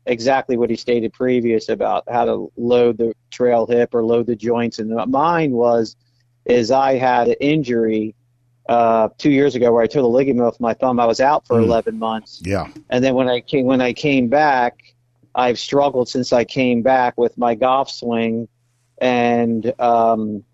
exactly 0.07 0.57
what 0.57 0.71
he 0.71 0.77
stated 0.77 1.13
previous 1.13 1.69
about 1.69 2.05
how 2.11 2.25
to 2.25 2.53
load 2.57 2.99
the 2.99 3.15
trail 3.31 3.67
hip 3.67 3.95
or 3.95 4.05
load 4.05 4.27
the 4.27 4.37
joints. 4.37 4.79
And 4.79 4.95
mine 5.11 5.53
was, 5.53 5.97
is 6.45 6.71
I 6.71 6.95
had 6.95 7.29
an 7.29 7.37
injury 7.41 8.15
uh, 8.69 9.09
two 9.19 9.31
years 9.31 9.55
ago 9.55 9.73
where 9.73 9.83
I 9.83 9.87
tore 9.87 10.03
the 10.03 10.09
ligament 10.09 10.47
off 10.47 10.61
my 10.61 10.75
thumb. 10.75 11.01
I 11.01 11.07
was 11.07 11.21
out 11.21 11.47
for 11.47 11.59
mm. 11.59 11.65
11 11.65 11.99
months. 11.99 12.41
Yeah. 12.45 12.69
And 12.91 13.05
then 13.05 13.15
when 13.15 13.29
I 13.29 13.41
came 13.41 13.65
when 13.65 13.81
I 13.81 13.93
came 13.93 14.29
back, 14.29 14.95
I've 15.35 15.59
struggled 15.59 16.09
since 16.09 16.33
I 16.33 16.45
came 16.45 16.83
back 16.83 17.17
with 17.17 17.37
my 17.39 17.55
golf 17.55 17.91
swing, 17.91 18.49
and 18.99 19.73
um, 19.81 20.45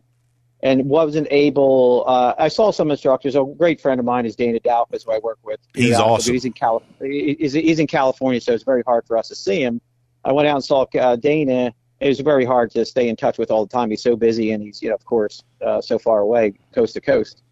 and 0.62 0.86
wasn't 0.86 1.28
able. 1.30 2.04
Uh, 2.06 2.34
I 2.38 2.48
saw 2.48 2.70
some 2.70 2.90
instructors. 2.90 3.34
A 3.34 3.44
great 3.44 3.80
friend 3.80 3.98
of 3.98 4.06
mine 4.06 4.26
is 4.26 4.36
Dana 4.36 4.60
Dahlquist, 4.60 5.04
who 5.04 5.12
I 5.12 5.18
work 5.18 5.38
with. 5.42 5.60
He's 5.74 5.98
uh, 5.98 6.04
awesome. 6.04 6.32
He's 6.32 6.44
in 6.44 6.52
California. 6.52 7.36
He's, 7.38 7.52
he's 7.52 7.78
in 7.78 7.86
California, 7.86 8.40
so 8.40 8.52
it's 8.52 8.64
very 8.64 8.82
hard 8.86 9.06
for 9.06 9.16
us 9.16 9.28
to 9.28 9.34
see 9.34 9.62
him. 9.62 9.80
I 10.24 10.32
went 10.32 10.48
out 10.48 10.56
and 10.56 10.64
saw 10.64 10.86
uh, 10.98 11.16
Dana. 11.16 11.72
It 12.00 12.08
was 12.08 12.20
very 12.20 12.44
hard 12.44 12.70
to 12.72 12.84
stay 12.84 13.08
in 13.08 13.16
touch 13.16 13.38
with 13.38 13.50
all 13.50 13.66
the 13.66 13.72
time. 13.72 13.90
He's 13.90 14.02
so 14.02 14.14
busy, 14.14 14.52
and 14.52 14.62
he's 14.62 14.80
you 14.80 14.88
know 14.88 14.94
of 14.94 15.04
course 15.04 15.42
uh, 15.64 15.80
so 15.80 15.98
far 15.98 16.20
away, 16.20 16.54
coast 16.72 16.94
to 16.94 17.00
coast. 17.00 17.42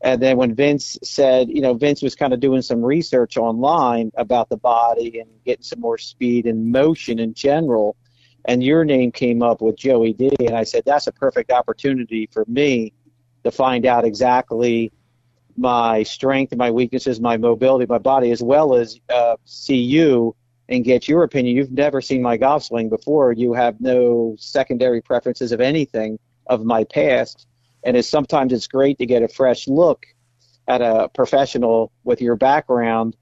And 0.00 0.22
then 0.22 0.36
when 0.36 0.54
Vince 0.54 0.96
said, 1.02 1.48
you 1.48 1.60
know, 1.60 1.74
Vince 1.74 2.02
was 2.02 2.14
kind 2.14 2.32
of 2.32 2.40
doing 2.40 2.62
some 2.62 2.82
research 2.84 3.36
online 3.36 4.12
about 4.16 4.48
the 4.48 4.56
body 4.56 5.18
and 5.18 5.28
getting 5.44 5.64
some 5.64 5.80
more 5.80 5.98
speed 5.98 6.46
and 6.46 6.70
motion 6.70 7.18
in 7.18 7.34
general, 7.34 7.96
and 8.44 8.62
your 8.62 8.84
name 8.84 9.10
came 9.10 9.42
up 9.42 9.60
with 9.60 9.76
Joey 9.76 10.12
D, 10.12 10.30
and 10.38 10.56
I 10.56 10.62
said 10.62 10.84
that's 10.86 11.08
a 11.08 11.12
perfect 11.12 11.50
opportunity 11.50 12.28
for 12.32 12.44
me 12.46 12.92
to 13.42 13.50
find 13.50 13.86
out 13.86 14.04
exactly 14.04 14.92
my 15.56 16.04
strength 16.04 16.54
my 16.54 16.70
weaknesses, 16.70 17.20
my 17.20 17.36
mobility, 17.36 17.84
my 17.86 17.98
body, 17.98 18.30
as 18.30 18.40
well 18.40 18.74
as 18.74 19.00
uh, 19.08 19.36
see 19.44 19.78
you 19.78 20.36
and 20.68 20.84
get 20.84 21.08
your 21.08 21.24
opinion. 21.24 21.56
You've 21.56 21.72
never 21.72 22.00
seen 22.00 22.22
my 22.22 22.36
golf 22.36 22.62
swing 22.62 22.88
before. 22.88 23.32
You 23.32 23.54
have 23.54 23.80
no 23.80 24.36
secondary 24.38 25.02
preferences 25.02 25.50
of 25.50 25.60
anything 25.60 26.20
of 26.46 26.64
my 26.64 26.84
past 26.84 27.47
and 27.88 27.96
it's 27.96 28.06
sometimes 28.06 28.52
it's 28.52 28.66
great 28.66 28.98
to 28.98 29.06
get 29.06 29.22
a 29.22 29.28
fresh 29.28 29.66
look 29.66 30.04
at 30.68 30.82
a 30.82 31.08
professional 31.14 31.90
with 32.04 32.20
your 32.20 32.36
background 32.36 33.16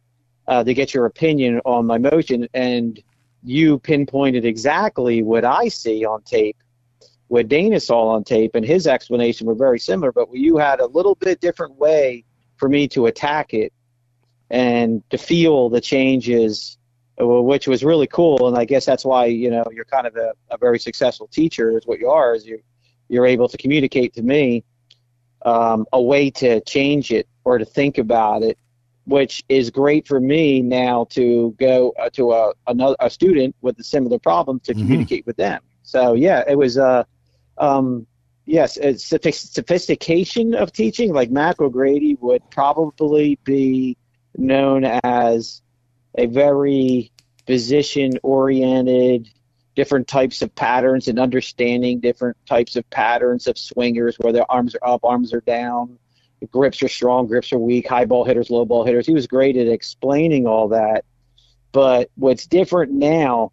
uh, 0.49 0.65
to 0.65 0.75
get 0.75 0.93
your 0.93 1.07
opinion 1.07 1.61
on 1.65 1.87
my 1.87 1.99
motion. 1.99 2.49
And 2.53 3.01
you 3.45 3.79
pinpointed 3.79 4.45
exactly 4.45 5.23
what 5.23 5.45
I 5.45 5.69
see 5.69 6.05
on 6.05 6.23
tape, 6.23 6.57
what 7.29 7.47
Dana 7.47 7.79
saw 7.79 8.09
on 8.09 8.25
tape, 8.25 8.57
and 8.57 8.67
his 8.67 8.89
explanation 8.89 9.47
were 9.47 9.55
very 9.55 9.79
similar. 9.79 10.11
But 10.11 10.27
you 10.33 10.57
had 10.57 10.81
a 10.81 10.87
little 10.87 11.15
bit 11.15 11.41
different 11.41 11.77
way 11.77 12.25
for 12.57 12.69
me 12.69 12.89
to 12.89 13.07
attack 13.07 13.55
it 13.55 13.73
and 14.51 15.09
to 15.11 15.17
feel 15.17 15.69
the 15.69 15.81
changes, 15.81 16.77
which 17.21 17.69
was 17.69 17.85
really 17.85 18.09
cool. 18.09 18.49
And 18.49 18.59
I 18.59 18.65
guess 18.65 18.85
that's 18.85 19.05
why 19.05 19.27
you 19.27 19.49
know 19.49 19.63
you're 19.71 19.85
kind 19.85 20.09
of 20.09 20.17
a, 20.17 20.33
a 20.51 20.59
very 20.59 20.81
successful 20.81 21.29
teacher, 21.29 21.79
is 21.79 21.87
what 21.87 22.01
you 22.01 22.11
are. 22.11 22.35
Is 22.35 22.45
you 22.45 22.61
you're 23.09 23.27
able 23.27 23.49
to 23.49 23.57
communicate 23.57 24.15
to 24.15 24.23
me 24.23 24.65
um, 25.43 25.87
a 25.93 26.01
way 26.01 26.31
to 26.31 26.61
change 26.63 27.11
it 27.11 27.29
or 27.45 27.59
to 27.59 27.65
think 27.65 27.99
about 27.99 28.43
it, 28.43 28.59
which 29.07 29.45
is 29.49 29.71
great 29.71 30.07
for 30.07 30.21
me 30.21 30.61
now 30.61 31.07
to 31.11 31.55
go 31.59 31.95
uh, 31.99 32.11
to 32.11 32.33
a, 32.33 32.53
another, 32.67 32.97
a 33.01 33.09
student 33.09 33.55
with 33.63 33.79
a 33.79 33.85
similar 33.85 34.19
problem 34.19 34.61
to 34.61 34.73
mm-hmm. 34.73 34.81
communicate 34.83 35.27
with 35.27 35.37
them. 35.37 35.61
So 35.83 36.15
yeah, 36.15 36.43
it 36.49 36.59
was 36.59 36.79
uh, 36.79 37.05
um, 37.59 38.07
yes, 38.45 38.77
it's 38.77 39.05
sophistication 39.05 40.55
of 40.55 40.73
teaching. 40.73 41.13
Like 41.13 41.31
Mac 41.31 41.61
O'Grady 41.61 42.17
would 42.21 42.49
probably 42.51 43.39
be 43.45 43.97
known 44.37 44.85
as 45.05 45.63
a 46.17 46.27
very 46.27 47.13
position 47.47 48.13
oriented 48.23 49.31
different 49.77 50.09
types 50.09 50.43
of 50.43 50.53
patterns 50.55 51.07
and 51.07 51.21
understanding 51.21 52.01
different 52.01 52.37
types 52.47 52.75
of 52.77 52.89
patterns 52.91 53.47
of 53.47 53.57
swingers, 53.57 54.17
where 54.19 54.33
their 54.33 54.51
arms 54.51 54.75
are 54.75 54.95
up, 54.95 55.05
arms 55.05 55.33
are 55.33 55.43
down, 55.43 55.99
grips 56.51 56.83
are 56.83 56.89
strong, 56.89 57.27
grips 57.27 57.53
are 57.53 57.59
weak, 57.59 57.87
high 57.87 58.05
ball 58.07 58.25
hitters, 58.25 58.51
low 58.51 58.65
ball 58.65 58.85
hitters. 58.85 59.07
He 59.07 59.15
was 59.15 59.27
great 59.27 59.57
at 59.57 59.69
explaining 59.69 60.47
all 60.47 60.69
that. 60.69 61.05
But 61.73 62.11
what's 62.15 62.47
different 62.47 62.93
now 62.93 63.53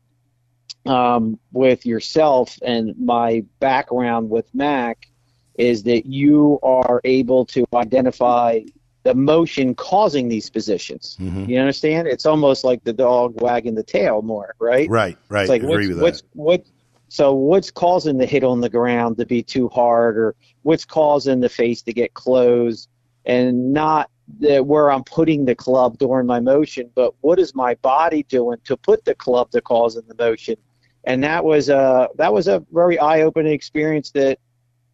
um, 0.86 1.40
with 1.52 1.86
yourself 1.86 2.58
and 2.62 2.96
my 2.98 3.44
background 3.60 4.30
with 4.30 4.48
Mac 4.54 5.08
is 5.56 5.84
that 5.84 6.06
you 6.06 6.60
are 6.64 7.02
able 7.04 7.46
to 7.48 7.66
identify 7.76 8.62
the 9.04 9.14
motion 9.14 9.76
causing 9.76 10.30
these 10.30 10.50
positions. 10.50 11.18
Mm-hmm. 11.20 11.50
You 11.50 11.60
understand? 11.60 12.08
It's 12.08 12.26
almost 12.26 12.64
like 12.64 12.84
the 12.84 12.94
dog 12.94 13.40
wagging 13.42 13.76
the 13.76 13.84
tail 13.84 14.22
more, 14.22 14.56
right? 14.60 14.90
Right, 14.90 15.18
right. 15.30 15.42
It's 15.42 15.50
like 15.50 15.64
Agree 15.64 15.88
what's, 15.88 15.90
with 15.90 16.02
what's, 16.02 16.22
that. 16.22 16.28
What, 16.34 16.66
so 17.10 17.34
what's 17.34 17.70
causing 17.70 18.18
the 18.18 18.26
hit 18.26 18.44
on 18.44 18.62
the 18.62 18.70
ground 18.70 19.18
to 19.18 19.26
be 19.26 19.44
too 19.44 19.70
hard, 19.70 20.18
or 20.18 20.36
what's 20.64 20.86
causing 20.86 21.42
the 21.42 21.50
face 21.50 21.82
to 21.84 21.94
get 21.94 22.14
closed, 22.14 22.90
and 23.26 23.74
not 23.74 24.10
the, 24.40 24.64
where 24.64 24.90
I'm 24.90 25.04
putting 25.04 25.46
the 25.46 25.54
club 25.54 25.98
during 25.98 26.26
my 26.26 26.40
motion, 26.40 26.90
but 26.96 27.14
what 27.22 27.40
is 27.40 27.54
my 27.54 27.76
body 27.76 28.24
doing 28.24 28.58
to 28.64 28.78
put 28.78 29.06
the 29.06 29.14
club 29.14 29.52
to 29.52 29.62
cause 29.62 29.96
in 29.96 30.08
the 30.08 30.16
motion? 30.16 30.56
And 31.04 31.24
that 31.24 31.44
was 31.44 31.68
a 31.68 32.10
that 32.16 32.34
was 32.34 32.48
a 32.48 32.66
very 32.72 32.98
eye 32.98 33.22
opening 33.22 33.52
experience 33.52 34.12
that 34.12 34.40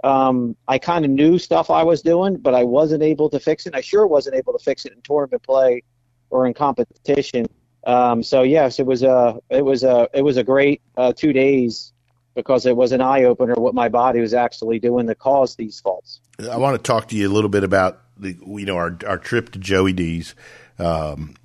um, 0.03 0.55
I 0.67 0.77
kind 0.77 1.05
of 1.05 1.12
knew 1.12 1.38
stuff 1.38 1.69
I 1.69 1.83
was 1.83 2.01
doing, 2.01 2.38
but 2.38 2.55
I 2.55 2.63
wasn't 2.63 3.03
able 3.03 3.29
to 3.29 3.39
fix 3.39 3.65
it. 3.65 3.75
I 3.75 3.81
sure 3.81 4.07
wasn't 4.07 4.35
able 4.35 4.53
to 4.53 4.63
fix 4.63 4.85
it 4.85 4.93
in 4.93 5.01
tournament 5.01 5.43
play 5.43 5.83
or 6.29 6.47
in 6.47 6.53
competition. 6.53 7.45
Um, 7.85 8.23
so 8.23 8.43
yes, 8.43 8.79
it 8.79 8.85
was 8.85 9.03
a 9.03 9.39
it 9.49 9.63
was 9.63 9.83
a 9.83 10.09
it 10.13 10.21
was 10.21 10.38
a 10.38 10.43
great 10.43 10.81
uh, 10.97 11.13
two 11.15 11.33
days 11.33 11.93
because 12.35 12.65
it 12.65 12.75
was 12.75 12.91
an 12.91 13.01
eye 13.01 13.23
opener 13.23 13.55
what 13.55 13.73
my 13.73 13.89
body 13.89 14.21
was 14.21 14.33
actually 14.33 14.79
doing 14.79 15.07
to 15.07 15.15
cause 15.15 15.55
these 15.55 15.79
faults. 15.79 16.21
I 16.49 16.57
want 16.57 16.77
to 16.77 16.83
talk 16.83 17.09
to 17.09 17.15
you 17.15 17.27
a 17.27 17.33
little 17.33 17.49
bit 17.49 17.63
about 17.63 18.01
the 18.17 18.38
you 18.45 18.65
know 18.65 18.77
our 18.77 18.97
our 19.05 19.17
trip 19.17 19.51
to 19.51 19.59
Joey 19.59 19.93
D's. 19.93 20.35
Um, 20.77 21.35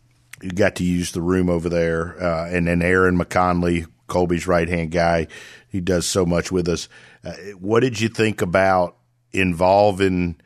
you 0.42 0.50
got 0.50 0.76
to 0.76 0.84
use 0.84 1.12
the 1.12 1.22
room 1.22 1.48
over 1.48 1.68
there, 1.68 2.22
uh, 2.22 2.48
and 2.50 2.66
then 2.66 2.82
Aaron 2.82 3.18
McConley, 3.18 3.86
Colby's 4.08 4.46
right 4.46 4.68
hand 4.68 4.90
guy, 4.90 5.28
he 5.68 5.80
does 5.80 6.06
so 6.06 6.26
much 6.26 6.52
with 6.52 6.68
us. 6.68 6.88
Uh, 7.24 7.32
what 7.58 7.80
did 7.80 8.00
you 8.00 8.08
think 8.08 8.42
about 8.42 8.96
involving 9.32 10.36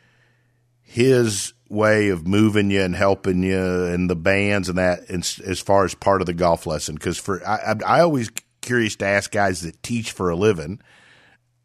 his 0.82 1.52
way 1.68 2.08
of 2.08 2.26
moving 2.26 2.70
you 2.70 2.82
and 2.82 2.94
helping 2.94 3.42
you 3.42 3.84
and 3.84 4.08
the 4.08 4.16
bands 4.16 4.68
and 4.68 4.78
that 4.78 5.00
as, 5.10 5.40
as 5.44 5.60
far 5.60 5.84
as 5.84 5.94
part 5.94 6.20
of 6.20 6.26
the 6.26 6.34
golf 6.34 6.66
lesson? 6.66 6.94
Because 6.94 7.18
for 7.18 7.46
I, 7.46 7.74
I 7.84 8.00
always 8.00 8.30
curious 8.60 8.96
to 8.96 9.06
ask 9.06 9.30
guys 9.30 9.62
that 9.62 9.82
teach 9.82 10.12
for 10.12 10.30
a 10.30 10.36
living 10.36 10.80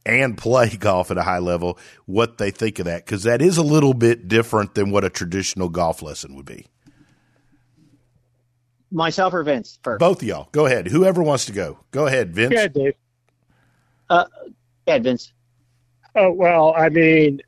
and 0.06 0.38
play 0.38 0.76
golf 0.76 1.12
at 1.12 1.17
a 1.17 1.23
high 1.23 1.39
level 1.39 1.78
what 2.06 2.38
they 2.38 2.52
think 2.52 2.80
of 2.80 2.86
that 2.86 3.06
because 3.06 3.23
that 3.23 3.41
is 3.41 3.58
a 3.58 3.63
little 3.63 3.93
bit 3.93 4.28
different 4.28 4.76
than 4.76 4.91
what 4.91 5.04
a 5.04 5.10
traditional 5.10 5.69
golf 5.69 6.02
lesson 6.02 6.36
would 6.36 6.45
be. 6.45 6.65
Myself 8.91 9.34
or 9.34 9.41
Vince 9.41 9.80
first? 9.82 9.99
Both 9.99 10.21
of 10.21 10.28
y'all. 10.28 10.49
Go 10.52 10.67
ahead. 10.67 10.88
Whoever 10.88 11.23
wants 11.23 11.45
to 11.45 11.52
go. 11.52 11.80
Go 11.89 12.06
ahead, 12.06 12.36
Vince. 12.36 12.54
Yeah, 12.54 12.67
Dave. 12.67 12.93
Uh, 14.08 14.26
yeah, 14.88 15.00
Vince. 15.00 15.34
Oh 16.15 16.32
well, 16.32 16.74
I 16.76 16.89
mean, 16.89 17.41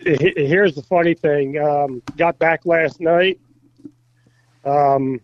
here's 0.00 0.74
the 0.74 0.82
funny 0.82 1.14
thing. 1.14 1.58
Um, 1.58 2.02
got 2.16 2.38
back 2.38 2.64
last 2.64 3.00
night. 3.00 3.40
Um, 4.64 5.20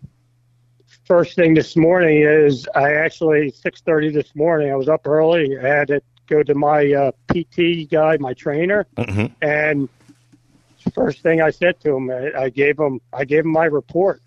first 1.06 1.36
thing 1.36 1.54
this 1.54 1.76
morning 1.76 2.22
is 2.22 2.68
I 2.74 2.94
actually 2.94 3.52
6:30 3.52 4.12
this 4.12 4.34
morning. 4.34 4.72
I 4.72 4.76
was 4.76 4.88
up 4.88 5.06
early. 5.06 5.58
I 5.58 5.66
had 5.66 5.88
to 5.88 6.02
go 6.26 6.42
to 6.42 6.54
my 6.54 6.92
uh, 6.92 7.12
PT 7.28 7.90
guy, 7.90 8.16
my 8.18 8.32
trainer, 8.32 8.86
mm-hmm. 8.96 9.26
and 9.42 9.88
first 10.92 11.22
thing 11.22 11.40
I 11.40 11.50
said 11.50 11.80
to 11.80 11.96
him, 11.96 12.10
I, 12.10 12.44
I 12.44 12.48
gave 12.48 12.78
him 12.78 13.00
I 13.12 13.24
gave 13.24 13.44
him 13.44 13.52
my 13.52 13.66
report. 13.66 14.22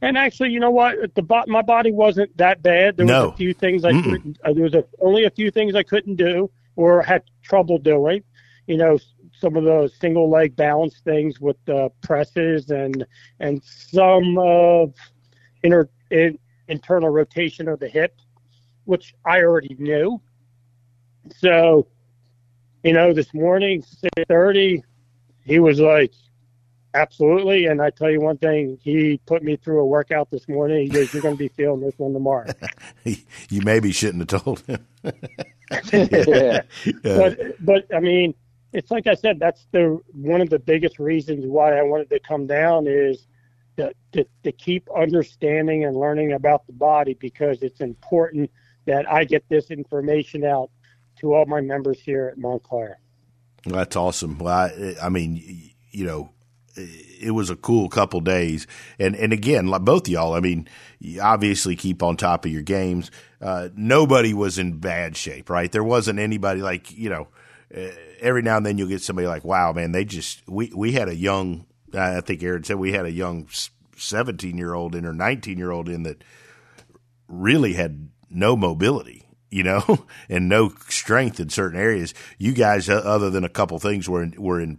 And 0.00 0.16
actually, 0.16 0.50
you 0.50 0.60
know 0.60 0.70
what? 0.70 1.14
The 1.14 1.44
my 1.48 1.62
body 1.62 1.90
wasn't 1.90 2.36
that 2.36 2.62
bad. 2.62 2.96
There 2.96 3.06
no. 3.06 3.26
was 3.26 3.34
a 3.34 3.36
few 3.36 3.52
things 3.52 3.84
I 3.84 3.92
couldn't. 4.02 4.38
Uh, 4.44 4.52
there 4.52 4.62
was 4.62 4.74
a, 4.74 4.84
only 5.00 5.24
a 5.24 5.30
few 5.30 5.50
things 5.50 5.74
I 5.74 5.82
couldn't 5.82 6.16
do 6.16 6.50
or 6.76 7.02
had 7.02 7.24
trouble 7.42 7.78
doing. 7.78 8.22
You 8.68 8.76
know, 8.76 8.98
some 9.32 9.56
of 9.56 9.64
the 9.64 9.90
single 9.98 10.30
leg 10.30 10.54
balance 10.54 11.00
things 11.00 11.40
with 11.40 11.56
the 11.64 11.90
presses 12.02 12.70
and 12.70 13.04
and 13.40 13.62
some 13.64 14.38
of 14.38 14.94
inner 15.64 15.88
in, 16.10 16.38
internal 16.68 17.08
rotation 17.08 17.66
of 17.66 17.80
the 17.80 17.88
hip, 17.88 18.14
which 18.84 19.14
I 19.24 19.42
already 19.42 19.74
knew. 19.78 20.20
So, 21.38 21.88
you 22.84 22.92
know, 22.92 23.12
this 23.12 23.34
morning 23.34 23.82
six 23.82 24.12
thirty, 24.28 24.84
he 25.44 25.58
was 25.58 25.80
like, 25.80 26.12
Absolutely. 26.98 27.66
And 27.66 27.80
I 27.80 27.90
tell 27.90 28.10
you 28.10 28.20
one 28.20 28.38
thing, 28.38 28.76
he 28.82 29.20
put 29.24 29.44
me 29.44 29.56
through 29.56 29.80
a 29.80 29.86
workout 29.86 30.30
this 30.32 30.48
morning. 30.48 30.82
He 30.82 30.88
goes, 30.88 31.12
You're 31.12 31.22
going 31.22 31.36
to 31.36 31.38
be 31.38 31.48
feeling 31.48 31.80
this 31.80 31.96
one 31.96 32.12
tomorrow. 32.12 32.50
you 33.04 33.62
maybe 33.62 33.92
shouldn't 33.92 34.30
have 34.30 34.42
told 34.42 34.60
him. 34.60 34.84
yeah. 35.92 36.62
But, 37.02 37.64
but 37.64 37.94
I 37.94 38.00
mean, 38.00 38.34
it's 38.72 38.90
like 38.90 39.06
I 39.06 39.14
said, 39.14 39.38
that's 39.38 39.64
the 39.70 40.00
one 40.12 40.40
of 40.40 40.50
the 40.50 40.58
biggest 40.58 40.98
reasons 40.98 41.46
why 41.46 41.78
I 41.78 41.82
wanted 41.82 42.10
to 42.10 42.18
come 42.18 42.48
down 42.48 42.88
is 42.88 43.28
to, 43.76 43.92
to, 44.12 44.26
to 44.42 44.50
keep 44.50 44.88
understanding 44.90 45.84
and 45.84 45.96
learning 45.96 46.32
about 46.32 46.66
the 46.66 46.72
body 46.72 47.14
because 47.14 47.62
it's 47.62 47.80
important 47.80 48.50
that 48.86 49.10
I 49.10 49.22
get 49.22 49.48
this 49.48 49.70
information 49.70 50.44
out 50.44 50.70
to 51.20 51.32
all 51.34 51.46
my 51.46 51.60
members 51.60 52.00
here 52.00 52.28
at 52.32 52.38
Montclair. 52.38 52.98
That's 53.64 53.94
awesome. 53.94 54.38
Well, 54.38 54.52
I, 54.52 54.96
I 55.00 55.08
mean, 55.10 55.72
you 55.90 56.04
know, 56.04 56.30
it 56.76 57.34
was 57.34 57.50
a 57.50 57.56
cool 57.56 57.88
couple 57.88 58.20
days. 58.20 58.66
And 58.98 59.14
and 59.16 59.32
again, 59.32 59.66
like 59.66 59.82
both 59.82 60.08
y'all, 60.08 60.34
I 60.34 60.40
mean, 60.40 60.68
obviously 61.20 61.76
keep 61.76 62.02
on 62.02 62.16
top 62.16 62.44
of 62.44 62.52
your 62.52 62.62
games. 62.62 63.10
Uh, 63.40 63.68
nobody 63.76 64.34
was 64.34 64.58
in 64.58 64.78
bad 64.78 65.16
shape, 65.16 65.50
right? 65.50 65.70
There 65.70 65.84
wasn't 65.84 66.18
anybody 66.18 66.62
like 66.62 66.96
you 66.96 67.10
know. 67.10 67.28
Uh, 67.74 67.90
every 68.20 68.40
now 68.40 68.56
and 68.56 68.64
then 68.64 68.78
you'll 68.78 68.88
get 68.88 69.02
somebody 69.02 69.28
like, 69.28 69.44
"Wow, 69.44 69.72
man, 69.72 69.92
they 69.92 70.04
just 70.04 70.42
we 70.48 70.72
we 70.74 70.92
had 70.92 71.08
a 71.08 71.14
young." 71.14 71.66
I 71.94 72.20
think 72.20 72.42
Aaron 72.42 72.64
said 72.64 72.76
we 72.76 72.92
had 72.92 73.06
a 73.06 73.10
young 73.10 73.48
seventeen 73.96 74.56
year 74.56 74.74
old 74.74 74.94
in 74.94 75.04
or 75.04 75.12
nineteen 75.12 75.58
year 75.58 75.70
old 75.70 75.88
in 75.88 76.02
that 76.04 76.24
really 77.28 77.74
had 77.74 78.08
no 78.30 78.56
mobility 78.56 79.24
you 79.50 79.62
know, 79.62 80.06
and 80.28 80.48
no 80.48 80.70
strength 80.88 81.40
in 81.40 81.48
certain 81.48 81.80
areas. 81.80 82.14
You 82.36 82.52
guys, 82.52 82.88
other 82.88 83.30
than 83.30 83.44
a 83.44 83.48
couple 83.48 83.78
things, 83.78 84.08
were 84.08 84.22
in, 84.22 84.34
were 84.36 84.60
in 84.60 84.78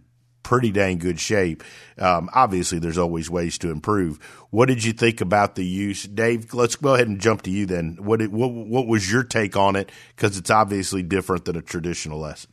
pretty 0.50 0.72
dang 0.72 0.98
good 0.98 1.20
shape. 1.20 1.62
Um, 1.96 2.28
obviously, 2.34 2.80
there's 2.80 2.98
always 2.98 3.30
ways 3.30 3.56
to 3.58 3.70
improve. 3.70 4.18
What 4.50 4.66
did 4.66 4.82
you 4.82 4.92
think 4.92 5.20
about 5.20 5.54
the 5.54 5.64
use, 5.64 6.02
Dave? 6.02 6.52
Let's 6.52 6.74
go 6.74 6.94
ahead 6.94 7.06
and 7.06 7.20
jump 7.20 7.42
to 7.42 7.50
you 7.52 7.66
then. 7.66 7.98
What 8.00 8.18
did, 8.18 8.32
what 8.32 8.50
what 8.50 8.88
was 8.88 9.10
your 9.10 9.22
take 9.22 9.56
on 9.56 9.76
it? 9.76 9.92
Because 10.16 10.36
it's 10.36 10.50
obviously 10.50 11.04
different 11.04 11.44
than 11.44 11.54
a 11.54 11.62
traditional 11.62 12.18
lesson. 12.18 12.50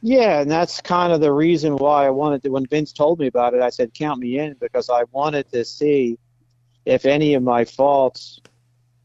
Yeah, 0.00 0.40
and 0.40 0.48
that's 0.48 0.80
kind 0.82 1.12
of 1.12 1.20
the 1.20 1.32
reason 1.32 1.76
why 1.78 2.06
I 2.06 2.10
wanted 2.10 2.44
to. 2.44 2.50
When 2.50 2.64
Vince 2.66 2.92
told 2.92 3.18
me 3.18 3.26
about 3.26 3.54
it, 3.54 3.60
I 3.60 3.70
said, 3.70 3.92
"Count 3.92 4.20
me 4.20 4.38
in," 4.38 4.54
because 4.60 4.88
I 4.88 5.02
wanted 5.10 5.50
to 5.50 5.64
see 5.64 6.16
if 6.86 7.06
any 7.06 7.34
of 7.34 7.42
my 7.42 7.64
faults 7.64 8.40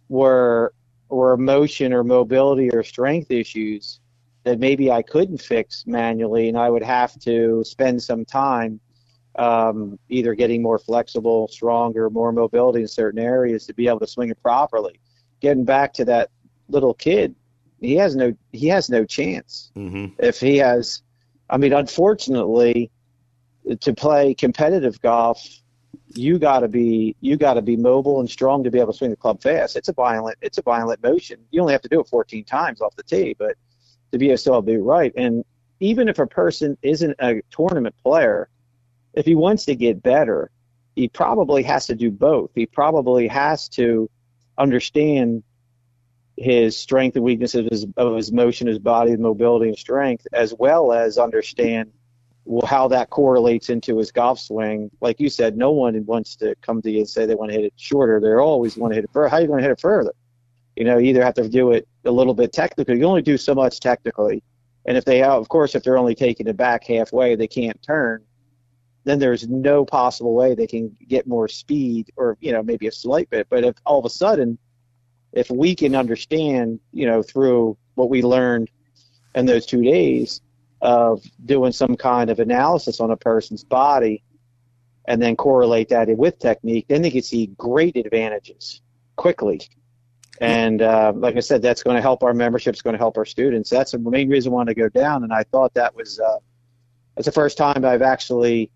were 0.09 0.75
were 1.09 1.37
motion 1.37 1.91
or 1.91 2.03
mobility 2.03 2.69
or 2.69 2.83
strength 2.83 3.31
issues 3.31 3.99
that 4.45 4.59
maybe 4.59 4.91
I 4.91 5.01
couldn't 5.01 5.41
fix 5.41 5.85
manually, 5.87 6.47
and 6.47 6.57
I 6.57 6.69
would 6.69 6.83
have 6.83 7.19
to 7.21 7.63
spend 7.65 8.01
some 8.01 8.23
time 8.23 8.79
um, 9.37 9.99
either 10.07 10.35
getting 10.35 10.61
more 10.61 10.77
flexible, 10.77 11.47
stronger, 11.47 12.09
more 12.09 12.31
mobility 12.31 12.81
in 12.81 12.87
certain 12.87 13.19
areas 13.19 13.65
to 13.65 13.73
be 13.73 13.87
able 13.87 13.99
to 13.99 14.07
swing 14.07 14.29
it 14.29 14.41
properly. 14.41 14.99
Getting 15.41 15.65
back 15.65 15.93
to 15.93 16.05
that 16.05 16.29
little 16.69 16.93
kid, 16.93 17.35
he 17.81 17.95
has 17.95 18.15
no 18.15 18.33
he 18.51 18.67
has 18.67 18.89
no 18.89 19.03
chance 19.03 19.71
mm-hmm. 19.75 20.13
if 20.19 20.39
he 20.39 20.57
has. 20.57 21.01
I 21.49 21.57
mean, 21.57 21.73
unfortunately, 21.73 22.91
to 23.79 23.93
play 23.93 24.35
competitive 24.35 25.01
golf, 25.01 25.43
you 26.15 26.37
got 26.37 26.59
to 26.59 26.67
be 26.67 27.15
you 27.19 27.35
got 27.35 27.55
to 27.55 27.63
be 27.63 27.75
mobile 27.75 28.19
and 28.19 28.29
strong 28.29 28.63
to 28.63 28.71
be 28.71 28.79
able 28.79 28.93
to 28.93 28.97
swing 28.97 29.09
the 29.09 29.17
club 29.17 29.41
fast. 29.41 29.75
It's 29.75 29.89
a 29.89 29.93
violent 29.93 30.37
it's 30.41 30.59
a 30.59 30.61
violent 30.61 31.01
motion. 31.01 31.39
You 31.49 31.61
only 31.61 31.73
have 31.73 31.81
to 31.81 31.89
do 31.89 31.99
it 31.99 32.07
14 32.07 32.43
times 32.45 32.79
off 32.79 32.95
the 32.95 33.03
tee, 33.03 33.35
but 33.37 33.55
a 34.21 34.37
still 34.37 34.61
be 34.61 34.77
right. 34.77 35.13
And 35.15 35.43
even 35.79 36.07
if 36.07 36.19
a 36.19 36.27
person 36.27 36.77
isn't 36.81 37.15
a 37.19 37.41
tournament 37.51 37.95
player, 38.03 38.49
if 39.13 39.25
he 39.25 39.35
wants 39.35 39.65
to 39.65 39.75
get 39.75 40.01
better, 40.01 40.51
he 40.95 41.09
probably 41.09 41.63
has 41.63 41.87
to 41.87 41.95
do 41.95 42.11
both. 42.11 42.51
He 42.55 42.65
probably 42.65 43.27
has 43.27 43.67
to 43.69 44.09
understand 44.57 45.43
his 46.37 46.77
strength 46.77 47.15
and 47.15 47.23
weaknesses 47.23 47.65
of 47.65 47.71
his, 47.71 47.85
of 47.97 48.15
his 48.15 48.31
motion, 48.31 48.67
his 48.67 48.79
body, 48.79 49.15
mobility, 49.15 49.69
and 49.69 49.77
strength, 49.77 50.27
as 50.33 50.53
well 50.57 50.91
as 50.91 51.17
understand 51.17 51.91
how 52.65 52.87
that 52.89 53.09
correlates 53.09 53.69
into 53.69 53.97
his 53.97 54.11
golf 54.11 54.39
swing. 54.39 54.91
Like 55.01 55.19
you 55.19 55.29
said, 55.29 55.57
no 55.57 55.71
one 55.71 56.05
wants 56.05 56.35
to 56.37 56.55
come 56.61 56.81
to 56.81 56.91
you 56.91 56.99
and 56.99 57.09
say 57.09 57.25
they 57.25 57.35
want 57.35 57.51
to 57.51 57.57
hit 57.57 57.65
it 57.65 57.73
shorter. 57.75 58.19
They 58.19 58.33
always 58.33 58.77
want 58.77 58.91
to 58.91 58.95
hit 58.95 59.05
it 59.05 59.11
further. 59.11 59.29
How 59.29 59.37
are 59.37 59.41
you 59.41 59.47
going 59.47 59.59
to 59.59 59.63
hit 59.63 59.71
it 59.71 59.79
further? 59.79 60.13
You 60.75 60.83
know, 60.83 60.97
you 60.97 61.09
either 61.09 61.23
have 61.23 61.33
to 61.35 61.49
do 61.49 61.71
it 61.71 61.87
a 62.05 62.11
little 62.11 62.33
bit 62.33 62.53
technically. 62.53 62.97
You 62.97 63.05
only 63.05 63.21
do 63.21 63.37
so 63.37 63.55
much 63.55 63.79
technically, 63.79 64.43
and 64.85 64.97
if 64.97 65.05
they, 65.05 65.23
of 65.23 65.49
course, 65.49 65.75
if 65.75 65.83
they're 65.83 65.97
only 65.97 66.15
taking 66.15 66.47
it 66.47 66.57
back 66.57 66.85
halfway, 66.85 67.35
they 67.35 67.47
can't 67.47 67.81
turn. 67.81 68.23
Then 69.03 69.19
there's 69.19 69.47
no 69.47 69.85
possible 69.85 70.33
way 70.33 70.55
they 70.55 70.67
can 70.67 70.95
get 71.07 71.27
more 71.27 71.47
speed, 71.47 72.11
or 72.15 72.37
you 72.39 72.51
know, 72.51 72.63
maybe 72.63 72.87
a 72.87 72.91
slight 72.91 73.29
bit. 73.29 73.47
But 73.49 73.63
if 73.63 73.75
all 73.85 73.99
of 73.99 74.05
a 74.05 74.09
sudden, 74.09 74.57
if 75.33 75.49
we 75.49 75.75
can 75.75 75.95
understand, 75.95 76.79
you 76.91 77.05
know, 77.05 77.21
through 77.21 77.77
what 77.95 78.09
we 78.09 78.21
learned 78.21 78.69
in 79.35 79.45
those 79.45 79.65
two 79.65 79.83
days 79.83 80.41
of 80.81 81.23
doing 81.45 81.71
some 81.71 81.95
kind 81.95 82.29
of 82.29 82.39
analysis 82.39 82.99
on 82.99 83.11
a 83.11 83.17
person's 83.17 83.63
body, 83.63 84.23
and 85.07 85.21
then 85.21 85.35
correlate 85.35 85.89
that 85.89 86.09
with 86.17 86.39
technique, 86.39 86.85
then 86.87 87.01
they 87.01 87.11
can 87.11 87.21
see 87.21 87.47
great 87.57 87.95
advantages 87.95 88.81
quickly 89.15 89.61
and 90.41 90.81
uh, 90.81 91.13
like 91.15 91.37
I 91.37 91.39
said, 91.39 91.61
that's 91.61 91.83
going 91.83 91.95
to 91.95 92.01
help 92.01 92.23
our 92.23 92.33
membership. 92.33 92.73
It's 92.73 92.81
going 92.81 92.93
to 92.93 92.99
help 92.99 93.17
our 93.17 93.25
students. 93.25 93.69
That's 93.69 93.91
the 93.91 93.99
main 93.99 94.29
reason 94.29 94.51
I 94.51 94.55
wanted 94.55 94.75
to 94.75 94.81
go 94.81 94.89
down. 94.89 95.23
And 95.23 95.31
I 95.31 95.43
thought 95.43 95.73
that 95.75 95.95
was 95.95 96.19
uh, 96.19 96.39
that's 97.15 97.25
the 97.25 97.31
first 97.31 97.57
time 97.57 97.85
I've 97.85 98.01
actually 98.01 98.69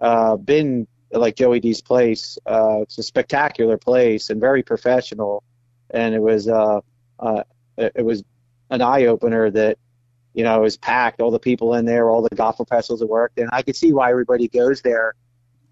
uh, 0.00 0.36
been 0.36 0.86
like 1.10 1.36
Joey 1.36 1.60
D's 1.60 1.82
place. 1.82 2.38
Uh, 2.46 2.80
it's 2.82 2.98
a 2.98 3.02
spectacular 3.02 3.76
place 3.76 4.30
and 4.30 4.40
very 4.40 4.62
professional. 4.62 5.42
And 5.90 6.14
it 6.14 6.20
was 6.20 6.48
uh, 6.48 6.80
uh, 7.18 7.44
it 7.76 8.04
was 8.04 8.24
an 8.70 8.80
eye 8.80 9.06
opener 9.06 9.50
that 9.50 9.78
you 10.34 10.44
know, 10.44 10.56
it 10.56 10.62
was 10.62 10.76
packed. 10.76 11.20
All 11.20 11.30
the 11.30 11.38
people 11.38 11.74
in 11.74 11.84
there, 11.84 12.08
all 12.08 12.22
the 12.22 12.34
golf 12.34 12.56
professionals 12.56 13.00
that 13.00 13.06
worked, 13.06 13.38
and 13.38 13.50
I 13.52 13.62
could 13.62 13.76
see 13.76 13.92
why 13.92 14.10
everybody 14.10 14.48
goes 14.48 14.80
there. 14.80 15.14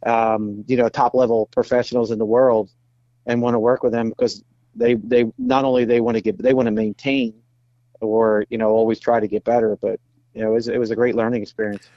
Um, 0.05 0.65
you 0.67 0.77
know, 0.77 0.89
top 0.89 1.15
level 1.15 1.47
professionals 1.47 2.11
in 2.11 2.19
the 2.19 2.27
world, 2.27 2.71
and 3.27 3.41
want 3.41 3.55
to 3.55 3.59
work 3.59 3.83
with 3.83 3.93
them 3.93 4.11
because 4.11 4.43
they 4.75 4.95
they 4.95 5.31
not 5.39 5.65
only 5.65 5.85
they 5.85 6.01
want 6.01 6.17
to 6.17 6.21
get 6.21 6.39
they 6.39 6.55
want 6.55 6.67
to 6.67 6.73
maintain, 6.73 7.35
or 8.01 8.45
you 8.51 8.59
know, 8.59 8.71
always 8.71 9.01
try 9.01 9.21
to 9.21 9.29
get 9.29 9.45
better. 9.45 9.77
But 9.77 10.01
you 10.35 10.43
know, 10.43 10.51
it 10.51 10.55
was 10.55 10.69
it 10.69 10.79
was 10.79 10.91
a 10.91 10.97
great 10.97 11.15
learning 11.15 11.43
experience. 11.43 11.89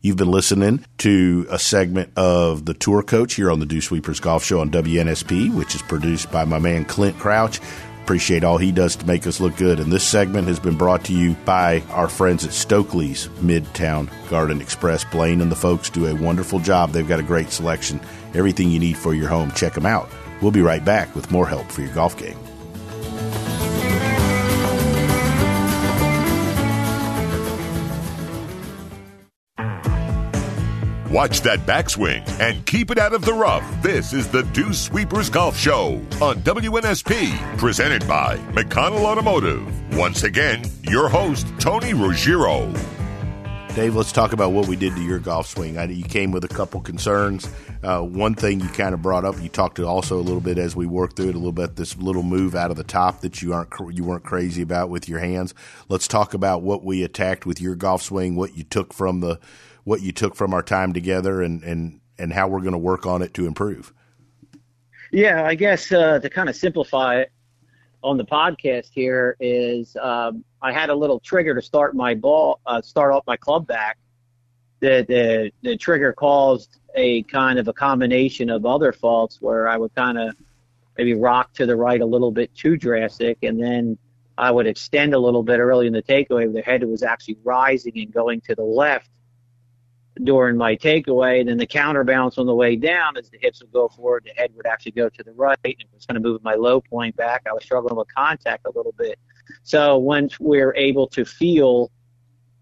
You've 0.00 0.16
been 0.16 0.30
listening 0.30 0.84
to 0.98 1.46
a 1.48 1.58
segment 1.58 2.12
of 2.16 2.66
the 2.66 2.74
Tour 2.74 3.02
Coach 3.02 3.34
here 3.34 3.50
on 3.50 3.58
the 3.58 3.64
Dew 3.64 3.80
Sweepers 3.80 4.20
Golf 4.20 4.44
Show 4.44 4.60
on 4.60 4.70
WNSP, 4.70 5.54
which 5.54 5.74
is 5.74 5.80
produced 5.80 6.30
by 6.30 6.44
my 6.44 6.58
man 6.58 6.84
Clint 6.84 7.18
Crouch. 7.18 7.58
Appreciate 8.02 8.44
all 8.44 8.58
he 8.58 8.70
does 8.70 8.96
to 8.96 9.06
make 9.06 9.26
us 9.26 9.40
look 9.40 9.56
good. 9.56 9.80
And 9.80 9.90
this 9.90 10.06
segment 10.06 10.46
has 10.46 10.60
been 10.60 10.76
brought 10.76 11.04
to 11.06 11.14
you 11.14 11.32
by 11.46 11.80
our 11.88 12.06
friends 12.06 12.44
at 12.44 12.52
Stokely's 12.52 13.28
Midtown 13.40 14.10
Garden 14.28 14.60
Express. 14.60 15.04
Blaine 15.04 15.40
and 15.40 15.50
the 15.50 15.56
folks 15.56 15.88
do 15.88 16.06
a 16.06 16.14
wonderful 16.14 16.58
job. 16.58 16.90
They've 16.90 17.08
got 17.08 17.18
a 17.18 17.22
great 17.22 17.48
selection, 17.48 17.98
everything 18.34 18.70
you 18.70 18.78
need 18.78 18.98
for 18.98 19.14
your 19.14 19.28
home. 19.28 19.52
Check 19.52 19.72
them 19.72 19.86
out. 19.86 20.10
We'll 20.40 20.50
be 20.50 20.62
right 20.62 20.84
back 20.84 21.14
with 21.14 21.30
more 21.30 21.46
help 21.46 21.70
for 21.70 21.82
your 21.82 21.94
golf 21.94 22.16
game. 22.18 22.38
Watch 31.14 31.42
that 31.42 31.60
backswing 31.60 32.28
and 32.40 32.66
keep 32.66 32.90
it 32.90 32.98
out 32.98 33.12
of 33.12 33.24
the 33.24 33.32
rough. 33.32 33.64
This 33.80 34.12
is 34.12 34.26
the 34.26 34.42
Dew 34.42 34.74
Sweepers 34.74 35.30
Golf 35.30 35.56
Show 35.56 36.02
on 36.20 36.38
WNSP, 36.40 37.56
presented 37.56 38.04
by 38.08 38.36
McConnell 38.52 39.04
Automotive. 39.04 39.96
Once 39.96 40.24
again, 40.24 40.64
your 40.82 41.08
host, 41.08 41.46
Tony 41.60 41.94
Ruggiero. 41.94 42.68
Dave, 43.74 43.96
let's 43.96 44.12
talk 44.12 44.32
about 44.32 44.52
what 44.52 44.68
we 44.68 44.76
did 44.76 44.94
to 44.94 45.02
your 45.02 45.18
golf 45.18 45.48
swing. 45.48 45.78
I, 45.78 45.86
you 45.86 46.04
came 46.04 46.30
with 46.30 46.44
a 46.44 46.48
couple 46.48 46.80
concerns. 46.80 47.48
Uh, 47.82 48.02
one 48.02 48.36
thing 48.36 48.60
you 48.60 48.68
kind 48.68 48.94
of 48.94 49.02
brought 49.02 49.24
up, 49.24 49.34
you 49.42 49.48
talked 49.48 49.78
to 49.78 49.84
also 49.84 50.16
a 50.16 50.22
little 50.22 50.40
bit 50.40 50.58
as 50.58 50.76
we 50.76 50.86
worked 50.86 51.16
through 51.16 51.30
it 51.30 51.34
a 51.34 51.38
little 51.38 51.50
bit. 51.50 51.74
This 51.74 51.96
little 51.96 52.22
move 52.22 52.54
out 52.54 52.70
of 52.70 52.76
the 52.76 52.84
top 52.84 53.22
that 53.22 53.42
you 53.42 53.52
aren't 53.52 53.72
you 53.90 54.04
weren't 54.04 54.22
crazy 54.22 54.62
about 54.62 54.90
with 54.90 55.08
your 55.08 55.18
hands. 55.18 55.54
Let's 55.88 56.06
talk 56.06 56.34
about 56.34 56.62
what 56.62 56.84
we 56.84 57.02
attacked 57.02 57.46
with 57.46 57.60
your 57.60 57.74
golf 57.74 58.02
swing, 58.02 58.36
what 58.36 58.56
you 58.56 58.62
took 58.62 58.94
from 58.94 59.18
the 59.18 59.40
what 59.82 60.02
you 60.02 60.12
took 60.12 60.36
from 60.36 60.54
our 60.54 60.62
time 60.62 60.92
together 60.92 61.42
and 61.42 61.64
and 61.64 62.00
and 62.16 62.32
how 62.32 62.46
we're 62.46 62.60
going 62.60 62.72
to 62.72 62.78
work 62.78 63.06
on 63.06 63.22
it 63.22 63.34
to 63.34 63.44
improve. 63.44 63.92
Yeah, 65.10 65.44
I 65.44 65.56
guess 65.56 65.90
uh, 65.90 66.20
to 66.20 66.30
kind 66.30 66.48
of 66.48 66.54
simplify 66.54 67.22
it 67.22 67.32
on 68.04 68.18
the 68.18 68.24
podcast 68.24 68.90
here 68.92 69.36
is 69.40 69.96
um, 70.00 70.44
I 70.64 70.72
had 70.72 70.88
a 70.88 70.94
little 70.94 71.20
trigger 71.20 71.54
to 71.54 71.60
start 71.60 71.94
my 71.94 72.14
ball, 72.14 72.58
uh, 72.64 72.80
start 72.80 73.12
off 73.12 73.24
my 73.26 73.36
club 73.36 73.66
back. 73.66 73.98
The, 74.80 75.04
the 75.06 75.52
the 75.62 75.76
trigger 75.76 76.14
caused 76.14 76.80
a 76.94 77.22
kind 77.24 77.58
of 77.58 77.68
a 77.68 77.72
combination 77.74 78.48
of 78.48 78.64
other 78.64 78.90
faults 78.90 79.38
where 79.42 79.68
I 79.68 79.76
would 79.76 79.94
kind 79.94 80.18
of 80.18 80.34
maybe 80.96 81.12
rock 81.12 81.52
to 81.54 81.66
the 81.66 81.76
right 81.76 82.00
a 82.00 82.06
little 82.06 82.30
bit 82.30 82.54
too 82.54 82.78
drastic, 82.78 83.38
and 83.42 83.62
then 83.62 83.98
I 84.38 84.50
would 84.50 84.66
extend 84.66 85.12
a 85.12 85.18
little 85.18 85.42
bit 85.42 85.58
early 85.60 85.86
in 85.86 85.92
the 85.92 86.02
takeaway. 86.02 86.50
The 86.50 86.62
head 86.62 86.82
was 86.82 87.02
actually 87.02 87.36
rising 87.44 87.92
and 87.96 88.10
going 88.10 88.40
to 88.42 88.54
the 88.54 88.64
left 88.64 89.10
during 90.22 90.56
my 90.56 90.76
takeaway. 90.76 91.40
And 91.40 91.48
then 91.48 91.58
the 91.58 91.66
counterbalance 91.66 92.38
on 92.38 92.46
the 92.46 92.54
way 92.54 92.74
down, 92.76 93.18
as 93.18 93.28
the 93.28 93.38
hips 93.38 93.60
would 93.60 93.72
go 93.72 93.88
forward, 93.88 94.24
the 94.24 94.40
head 94.40 94.50
would 94.56 94.66
actually 94.66 94.92
go 94.92 95.10
to 95.10 95.22
the 95.22 95.32
right. 95.32 95.58
And 95.62 95.74
it 95.78 95.88
was 95.92 96.06
kind 96.06 96.16
of 96.16 96.22
moving 96.22 96.42
my 96.42 96.54
low 96.54 96.80
point 96.80 97.16
back. 97.16 97.42
I 97.46 97.52
was 97.52 97.64
struggling 97.64 97.96
with 97.96 98.08
contact 98.14 98.64
a 98.66 98.72
little 98.74 98.92
bit. 98.92 99.18
So 99.62 99.98
once 99.98 100.38
we're 100.38 100.74
able 100.74 101.06
to 101.08 101.24
feel 101.24 101.90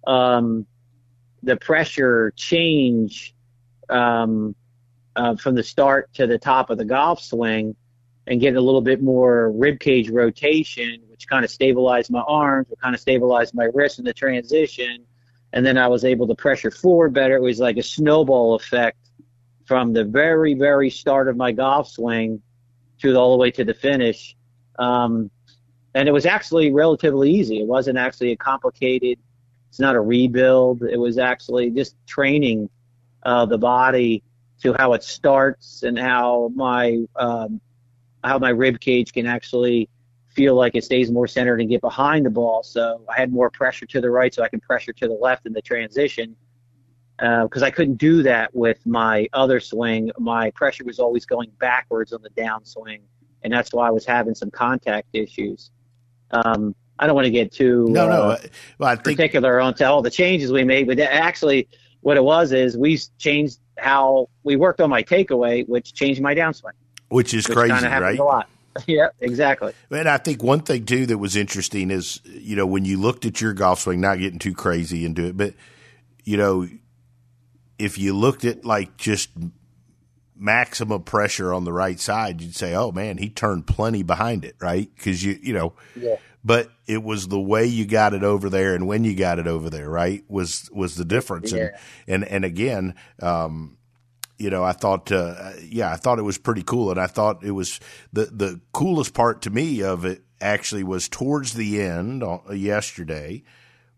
um, 0.06 0.66
the 1.42 1.56
pressure 1.56 2.32
change 2.36 3.34
um, 3.88 4.54
uh, 5.16 5.36
from 5.36 5.54
the 5.54 5.62
start 5.62 6.12
to 6.14 6.26
the 6.26 6.38
top 6.38 6.70
of 6.70 6.78
the 6.78 6.84
golf 6.84 7.22
swing 7.22 7.74
and 8.26 8.40
get 8.40 8.54
a 8.54 8.60
little 8.60 8.80
bit 8.80 9.02
more 9.02 9.50
rib 9.50 9.80
cage 9.80 10.08
rotation, 10.10 11.02
which 11.08 11.26
kind 11.26 11.44
of 11.44 11.50
stabilized 11.50 12.10
my 12.10 12.20
arms, 12.20 12.68
or 12.70 12.76
kind 12.76 12.94
of 12.94 13.00
stabilized 13.00 13.54
my 13.54 13.68
wrist 13.74 13.98
in 13.98 14.04
the 14.04 14.14
transition 14.14 15.04
and 15.52 15.64
then 15.64 15.76
I 15.76 15.86
was 15.88 16.04
able 16.04 16.26
to 16.28 16.34
pressure 16.34 16.70
forward 16.70 17.12
better. 17.12 17.36
It 17.36 17.42
was 17.42 17.60
like 17.60 17.76
a 17.76 17.82
snowball 17.82 18.54
effect 18.54 18.98
from 19.66 19.92
the 19.92 20.04
very, 20.04 20.54
very 20.54 20.90
start 20.90 21.28
of 21.28 21.36
my 21.36 21.52
golf 21.52 21.90
swing 21.90 22.42
to 23.00 23.14
all 23.16 23.32
the 23.32 23.38
way 23.38 23.50
to 23.52 23.64
the 23.64 23.74
finish. 23.74 24.34
Um, 24.78 25.30
and 25.94 26.08
it 26.08 26.12
was 26.12 26.26
actually 26.26 26.72
relatively 26.72 27.30
easy. 27.30 27.60
It 27.60 27.66
wasn't 27.66 27.98
actually 27.98 28.32
a 28.32 28.36
complicated. 28.36 29.18
It's 29.68 29.80
not 29.80 29.94
a 29.94 30.00
rebuild. 30.00 30.82
It 30.82 30.98
was 30.98 31.18
actually 31.18 31.70
just 31.70 31.96
training 32.06 32.68
uh, 33.22 33.46
the 33.46 33.58
body 33.58 34.22
to 34.62 34.74
how 34.74 34.92
it 34.92 35.02
starts 35.02 35.82
and 35.82 35.98
how 35.98 36.50
my 36.54 37.04
um, 37.16 37.60
how 38.22 38.38
my 38.38 38.50
rib 38.50 38.80
cage 38.80 39.12
can 39.12 39.26
actually 39.26 39.88
feel 40.28 40.54
like 40.54 40.74
it 40.74 40.84
stays 40.84 41.10
more 41.10 41.26
centered 41.26 41.60
and 41.60 41.68
get 41.68 41.80
behind 41.80 42.24
the 42.24 42.30
ball. 42.30 42.62
So 42.62 43.02
I 43.08 43.18
had 43.18 43.32
more 43.32 43.50
pressure 43.50 43.86
to 43.86 44.00
the 44.00 44.10
right, 44.10 44.32
so 44.32 44.42
I 44.42 44.48
can 44.48 44.60
pressure 44.60 44.92
to 44.92 45.08
the 45.08 45.14
left 45.14 45.46
in 45.46 45.52
the 45.52 45.62
transition. 45.62 46.36
Because 47.18 47.62
uh, 47.62 47.66
I 47.66 47.70
couldn't 47.70 47.96
do 47.96 48.22
that 48.22 48.54
with 48.54 48.84
my 48.86 49.28
other 49.32 49.60
swing. 49.60 50.10
My 50.18 50.50
pressure 50.52 50.84
was 50.84 50.98
always 50.98 51.26
going 51.26 51.50
backwards 51.58 52.12
on 52.12 52.22
the 52.22 52.30
downswing, 52.30 53.00
and 53.42 53.52
that's 53.52 53.72
why 53.72 53.86
I 53.86 53.90
was 53.90 54.06
having 54.06 54.34
some 54.34 54.50
contact 54.50 55.08
issues. 55.12 55.70
Um, 56.32 56.74
I 56.98 57.06
don't 57.06 57.14
want 57.16 57.26
to 57.26 57.30
get 57.30 57.52
too 57.52 57.86
no, 57.88 58.08
no. 58.08 58.22
Uh, 58.22 58.38
well, 58.78 58.90
I 58.90 58.96
think, 58.96 59.18
particular 59.18 59.60
on 59.60 59.74
all 59.82 60.02
the 60.02 60.10
changes 60.10 60.52
we 60.52 60.64
made, 60.64 60.86
but 60.86 60.98
actually, 61.00 61.68
what 62.00 62.16
it 62.16 62.24
was 62.24 62.52
is 62.52 62.76
we 62.76 62.98
changed 63.18 63.58
how 63.78 64.28
we 64.44 64.56
worked 64.56 64.80
on 64.80 64.90
my 64.90 65.02
takeaway, 65.02 65.66
which 65.68 65.94
changed 65.94 66.20
my 66.20 66.34
downswing, 66.34 66.72
which 67.08 67.34
is 67.34 67.48
which 67.48 67.56
crazy, 67.56 67.86
right? 67.86 68.18
A 68.18 68.24
lot. 68.24 68.48
Yeah, 68.86 69.08
exactly. 69.20 69.74
And 69.90 70.08
I 70.08 70.16
think 70.16 70.42
one 70.42 70.60
thing 70.60 70.86
too 70.86 71.04
that 71.04 71.18
was 71.18 71.36
interesting 71.36 71.90
is, 71.90 72.22
you 72.24 72.56
know, 72.56 72.64
when 72.64 72.86
you 72.86 72.98
looked 72.98 73.26
at 73.26 73.38
your 73.38 73.52
golf 73.52 73.80
swing, 73.80 74.00
not 74.00 74.18
getting 74.18 74.38
too 74.38 74.54
crazy 74.54 75.04
into 75.04 75.26
it, 75.26 75.36
but 75.36 75.52
you 76.24 76.38
know, 76.38 76.66
if 77.78 77.98
you 77.98 78.14
looked 78.14 78.46
at 78.46 78.64
like 78.64 78.96
just 78.96 79.28
maximum 80.42 81.02
pressure 81.02 81.52
on 81.54 81.64
the 81.64 81.72
right 81.72 81.98
side, 81.98 82.40
you'd 82.40 82.54
say, 82.54 82.74
"Oh 82.74 82.92
man, 82.92 83.18
he 83.18 83.30
turned 83.30 83.66
plenty 83.66 84.02
behind 84.02 84.44
it," 84.44 84.56
right? 84.60 84.90
Because 84.94 85.24
you, 85.24 85.38
you 85.42 85.52
know, 85.52 85.74
yeah. 85.96 86.16
But 86.44 86.70
it 86.88 87.02
was 87.04 87.28
the 87.28 87.40
way 87.40 87.66
you 87.66 87.86
got 87.86 88.14
it 88.14 88.24
over 88.24 88.50
there 88.50 88.74
and 88.74 88.88
when 88.88 89.04
you 89.04 89.14
got 89.14 89.38
it 89.38 89.46
over 89.46 89.70
there, 89.70 89.88
right? 89.88 90.24
Was 90.28 90.68
was 90.72 90.96
the 90.96 91.04
difference? 91.04 91.52
Yeah. 91.52 91.68
And 92.08 92.24
and 92.24 92.24
and 92.24 92.44
again, 92.44 92.94
um, 93.20 93.76
you 94.38 94.50
know, 94.50 94.64
I 94.64 94.72
thought, 94.72 95.12
uh, 95.12 95.52
yeah, 95.62 95.92
I 95.92 95.96
thought 95.96 96.18
it 96.18 96.22
was 96.22 96.38
pretty 96.38 96.64
cool, 96.64 96.90
and 96.90 97.00
I 97.00 97.06
thought 97.06 97.44
it 97.44 97.52
was 97.52 97.78
the 98.12 98.26
the 98.26 98.60
coolest 98.72 99.14
part 99.14 99.42
to 99.42 99.50
me 99.50 99.82
of 99.82 100.04
it 100.04 100.22
actually 100.40 100.82
was 100.82 101.08
towards 101.08 101.52
the 101.54 101.80
end 101.80 102.24
uh, 102.24 102.38
yesterday. 102.52 103.44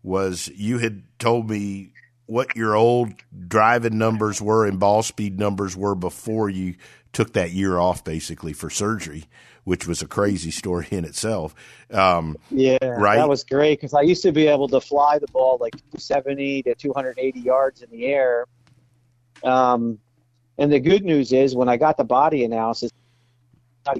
Was 0.03 0.49
you 0.49 0.77
had 0.77 1.01
told 1.17 1.49
me 1.49 1.93
what 2.27 2.55
your 2.55 2.75
old 2.75 3.13
driving 3.47 3.97
numbers 3.97 4.41
were 4.41 4.65
and 4.65 4.79
ball 4.79 5.03
speed 5.03 5.39
numbers 5.39 5.75
were 5.75 5.95
before 5.95 6.49
you 6.49 6.75
took 7.13 7.33
that 7.33 7.51
year 7.51 7.77
off, 7.77 8.03
basically 8.03 8.51
for 8.51 8.69
surgery, 8.69 9.25
which 9.63 9.87
was 9.87 10.01
a 10.01 10.07
crazy 10.07 10.51
story 10.51 10.87
in 10.91 11.05
itself. 11.05 11.55
Um, 11.91 12.37
yeah, 12.51 12.77
right. 12.83 13.17
That 13.17 13.29
was 13.29 13.43
great 13.43 13.79
because 13.79 13.93
I 13.93 14.01
used 14.01 14.23
to 14.23 14.31
be 14.31 14.47
able 14.47 14.67
to 14.69 14.81
fly 14.81 15.19
the 15.19 15.27
ball 15.27 15.57
like 15.61 15.73
270 15.73 16.63
to 16.63 16.75
280 16.75 17.39
yards 17.39 17.81
in 17.81 17.89
the 17.89 18.05
air. 18.05 18.45
Um, 19.43 19.99
and 20.57 20.71
the 20.71 20.79
good 20.79 21.03
news 21.03 21.31
is, 21.31 21.55
when 21.55 21.69
I 21.69 21.77
got 21.77 21.97
the 21.97 22.03
body 22.03 22.43
analysis, 22.43 22.91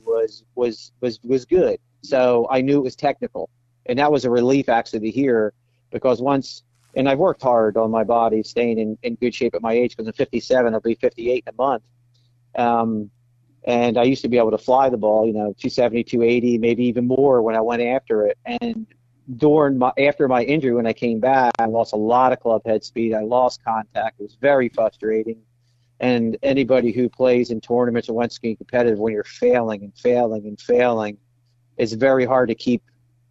was 0.03 0.43
was 0.55 0.91
was 1.01 1.19
was 1.23 1.45
good. 1.45 1.79
So 2.01 2.47
I 2.49 2.61
knew 2.61 2.77
it 2.77 2.83
was 2.83 2.95
technical, 2.95 3.49
and 3.85 3.99
that 3.99 4.11
was 4.11 4.25
a 4.25 4.29
relief 4.29 4.69
actually 4.69 5.01
to 5.01 5.11
hear 5.11 5.53
because 5.91 6.21
once 6.21 6.63
and 6.95 7.09
I've 7.09 7.19
worked 7.19 7.41
hard 7.41 7.77
on 7.77 7.91
my 7.91 8.03
body, 8.03 8.41
staying 8.43 8.79
in, 8.79 8.97
in 9.03 9.15
good 9.15 9.35
shape 9.35 9.53
at 9.53 9.61
my 9.61 9.73
age 9.73 9.95
because 9.95 10.07
I'm 10.07 10.13
57, 10.13 10.73
I'll 10.73 10.79
be 10.79 10.95
58 10.95 11.43
in 11.45 11.53
a 11.53 11.61
month. 11.61 11.83
Um, 12.57 13.11
and 13.65 13.97
I 13.97 14.03
used 14.03 14.21
to 14.21 14.29
be 14.29 14.37
able 14.37 14.51
to 14.51 14.57
fly 14.57 14.89
the 14.89 14.97
ball, 14.97 15.25
you 15.25 15.33
know, 15.33 15.53
270, 15.57 16.03
280, 16.03 16.57
maybe 16.59 16.85
even 16.85 17.07
more 17.07 17.41
when 17.41 17.55
I 17.55 17.61
went 17.61 17.81
after 17.81 18.27
it. 18.27 18.37
And 18.45 18.85
during 19.37 19.79
my 19.79 19.91
after 19.97 20.27
my 20.27 20.43
injury, 20.43 20.73
when 20.73 20.85
I 20.85 20.93
came 20.93 21.19
back, 21.19 21.53
I 21.57 21.65
lost 21.65 21.93
a 21.93 21.97
lot 21.97 22.31
of 22.31 22.39
club 22.39 22.61
head 22.65 22.83
speed. 22.83 23.15
I 23.15 23.21
lost 23.21 23.63
contact. 23.63 24.19
It 24.19 24.23
was 24.23 24.35
very 24.35 24.69
frustrating. 24.69 25.41
And 25.99 26.37
anybody 26.43 26.91
who 26.91 27.09
plays 27.09 27.49
in 27.49 27.59
tournaments 27.59 28.07
or 28.07 28.13
wants 28.13 28.35
to 28.35 28.41
get 28.41 28.57
competitive, 28.57 28.99
when 28.99 29.13
you're 29.13 29.23
failing 29.23 29.83
and 29.83 29.97
failing 29.97 30.45
and 30.45 30.59
failing, 30.59 31.17
it's 31.77 31.93
very 31.93 32.25
hard 32.25 32.49
to 32.49 32.55
keep 32.55 32.83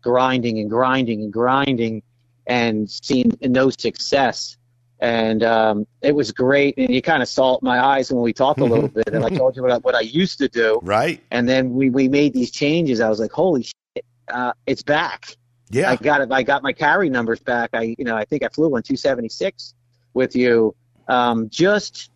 grinding 0.03 0.59
and 0.59 0.69
grinding 0.69 1.23
and 1.23 1.33
grinding 1.33 2.03
and 2.47 2.90
seeing 2.90 3.32
no 3.42 3.70
success. 3.70 4.57
And 5.01 5.42
um, 5.42 5.86
it 6.03 6.14
was 6.14 6.32
great. 6.32 6.76
And 6.78 6.95
you 6.95 7.03
kind 7.03 7.22
of 7.22 7.28
saw 7.28 7.55
it 7.55 7.59
in 7.62 7.66
my 7.66 7.78
eyes 7.84 8.12
when 8.12 8.22
we 8.22 8.32
talked 8.32 8.61
a 8.61 8.64
little 8.64 8.88
bit. 8.88 9.09
And 9.09 9.24
I 9.24 9.28
told 9.28 9.57
you 9.57 9.62
what 9.62 9.72
I, 9.72 9.78
what 9.78 9.95
I 9.95 10.01
used 10.01 10.38
to 10.38 10.49
do. 10.49 10.78
Right. 10.82 11.22
And 11.30 11.49
then 11.49 11.74
we, 11.74 11.90
we 11.90 12.09
made 12.09 12.32
these 12.32 12.51
changes. 12.51 13.01
I 13.01 13.09
was 13.09 13.18
like, 13.20 13.32
holy 13.32 13.64
shit, 13.64 14.05
uh, 14.28 14.53
it's 14.66 14.82
back. 14.82 15.36
Yeah, 15.70 15.90
I 15.90 15.97
got 15.97 16.20
it. 16.20 16.30
I 16.30 16.42
got 16.42 16.62
my 16.62 16.72
carry 16.72 17.11
numbers 17.11 17.40
back. 17.40 17.70
I, 17.72 17.97
you 17.99 18.05
know, 18.05 18.16
I 18.16 18.24
think 18.24 18.45
I 18.45 18.49
flew 18.49 18.66
on 18.66 18.82
276 18.82 19.74
with 20.12 20.36
you. 20.36 20.74
Um, 21.09 21.49
just 21.51 22.11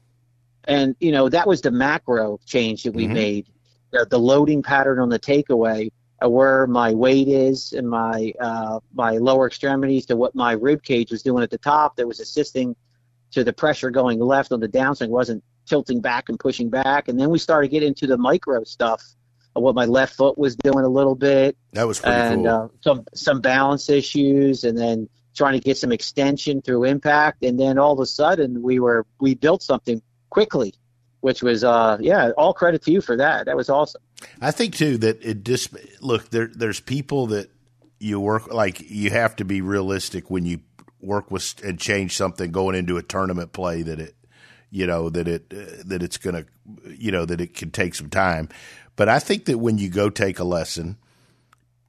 and 0.64 0.94
you 1.00 1.10
know 1.12 1.28
that 1.28 1.46
was 1.46 1.60
the 1.62 1.70
macro 1.70 2.38
change 2.46 2.84
that 2.84 2.92
we 2.92 3.06
Mhm. 3.08 3.12
made. 3.12 3.46
The, 3.90 4.06
the 4.08 4.18
loading 4.18 4.62
pattern 4.62 4.98
on 5.00 5.08
the 5.08 5.18
takeaway, 5.18 5.90
where 6.26 6.66
my 6.66 6.92
weight 6.92 7.28
is 7.28 7.72
and 7.72 7.88
my 7.88 8.32
uh, 8.40 8.80
my 8.94 9.12
lower 9.18 9.46
extremities 9.46 10.06
to 10.06 10.16
what 10.16 10.34
my 10.34 10.52
rib 10.52 10.82
cage 10.82 11.10
was 11.10 11.22
doing 11.22 11.42
at 11.42 11.50
the 11.50 11.58
top. 11.58 11.96
That 11.96 12.06
was 12.06 12.20
assisting 12.20 12.74
to 13.32 13.44
the 13.44 13.52
pressure 13.52 13.90
going 13.90 14.18
left 14.18 14.52
on 14.52 14.60
the 14.60 14.68
downswing. 14.68 15.08
wasn't 15.08 15.44
tilting 15.66 16.00
back 16.00 16.28
and 16.28 16.38
pushing 16.38 16.70
back. 16.70 17.08
And 17.08 17.20
then 17.20 17.30
we 17.30 17.38
started 17.38 17.68
getting 17.68 17.88
into 17.88 18.06
the 18.06 18.16
micro 18.16 18.64
stuff 18.64 19.02
of 19.54 19.62
what 19.62 19.74
my 19.74 19.84
left 19.84 20.16
foot 20.16 20.38
was 20.38 20.56
doing 20.56 20.84
a 20.84 20.88
little 20.88 21.14
bit 21.14 21.56
that 21.72 21.86
was 21.86 22.00
and 22.00 22.44
cool. 22.44 22.54
uh, 22.54 22.68
some 22.80 23.04
some 23.14 23.40
balance 23.40 23.88
issues, 23.88 24.64
and 24.64 24.76
then 24.76 25.08
trying 25.34 25.54
to 25.54 25.60
get 25.60 25.76
some 25.76 25.92
extension 25.92 26.62
through 26.62 26.84
impact, 26.84 27.44
and 27.44 27.58
then 27.58 27.78
all 27.78 27.92
of 27.92 28.00
a 28.00 28.06
sudden 28.06 28.62
we 28.62 28.80
were 28.80 29.06
we 29.20 29.34
built 29.34 29.62
something 29.62 30.02
quickly, 30.30 30.74
which 31.20 31.42
was 31.42 31.64
uh 31.64 31.96
yeah, 32.00 32.30
all 32.36 32.52
credit 32.52 32.82
to 32.82 32.92
you 32.92 33.00
for 33.00 33.16
that. 33.16 33.46
That 33.46 33.56
was 33.56 33.68
awesome. 33.68 34.02
I 34.40 34.50
think 34.50 34.74
too 34.74 34.98
that 34.98 35.22
it 35.22 35.44
just 35.44 35.74
look 36.00 36.30
there. 36.30 36.48
There's 36.52 36.80
people 36.80 37.28
that 37.28 37.50
you 37.98 38.20
work 38.20 38.52
like 38.52 38.80
you 38.90 39.10
have 39.10 39.36
to 39.36 39.44
be 39.44 39.60
realistic 39.60 40.30
when 40.30 40.44
you 40.44 40.60
work 41.00 41.30
with 41.30 41.54
and 41.64 41.78
change 41.78 42.16
something 42.16 42.50
going 42.50 42.76
into 42.76 42.96
a 42.96 43.02
tournament 43.02 43.52
play 43.52 43.82
that 43.82 44.00
it 44.00 44.14
you 44.70 44.86
know 44.86 45.08
that 45.10 45.28
it 45.28 45.52
uh, 45.52 45.82
that 45.84 46.02
it's 46.02 46.16
going 46.18 46.34
to 46.36 46.46
you 46.96 47.10
know 47.10 47.24
that 47.24 47.40
it 47.40 47.54
can 47.54 47.70
take 47.70 47.94
some 47.94 48.10
time. 48.10 48.48
But 48.96 49.08
I 49.08 49.18
think 49.18 49.44
that 49.44 49.58
when 49.58 49.78
you 49.78 49.88
go 49.88 50.10
take 50.10 50.38
a 50.38 50.44
lesson, 50.44 50.96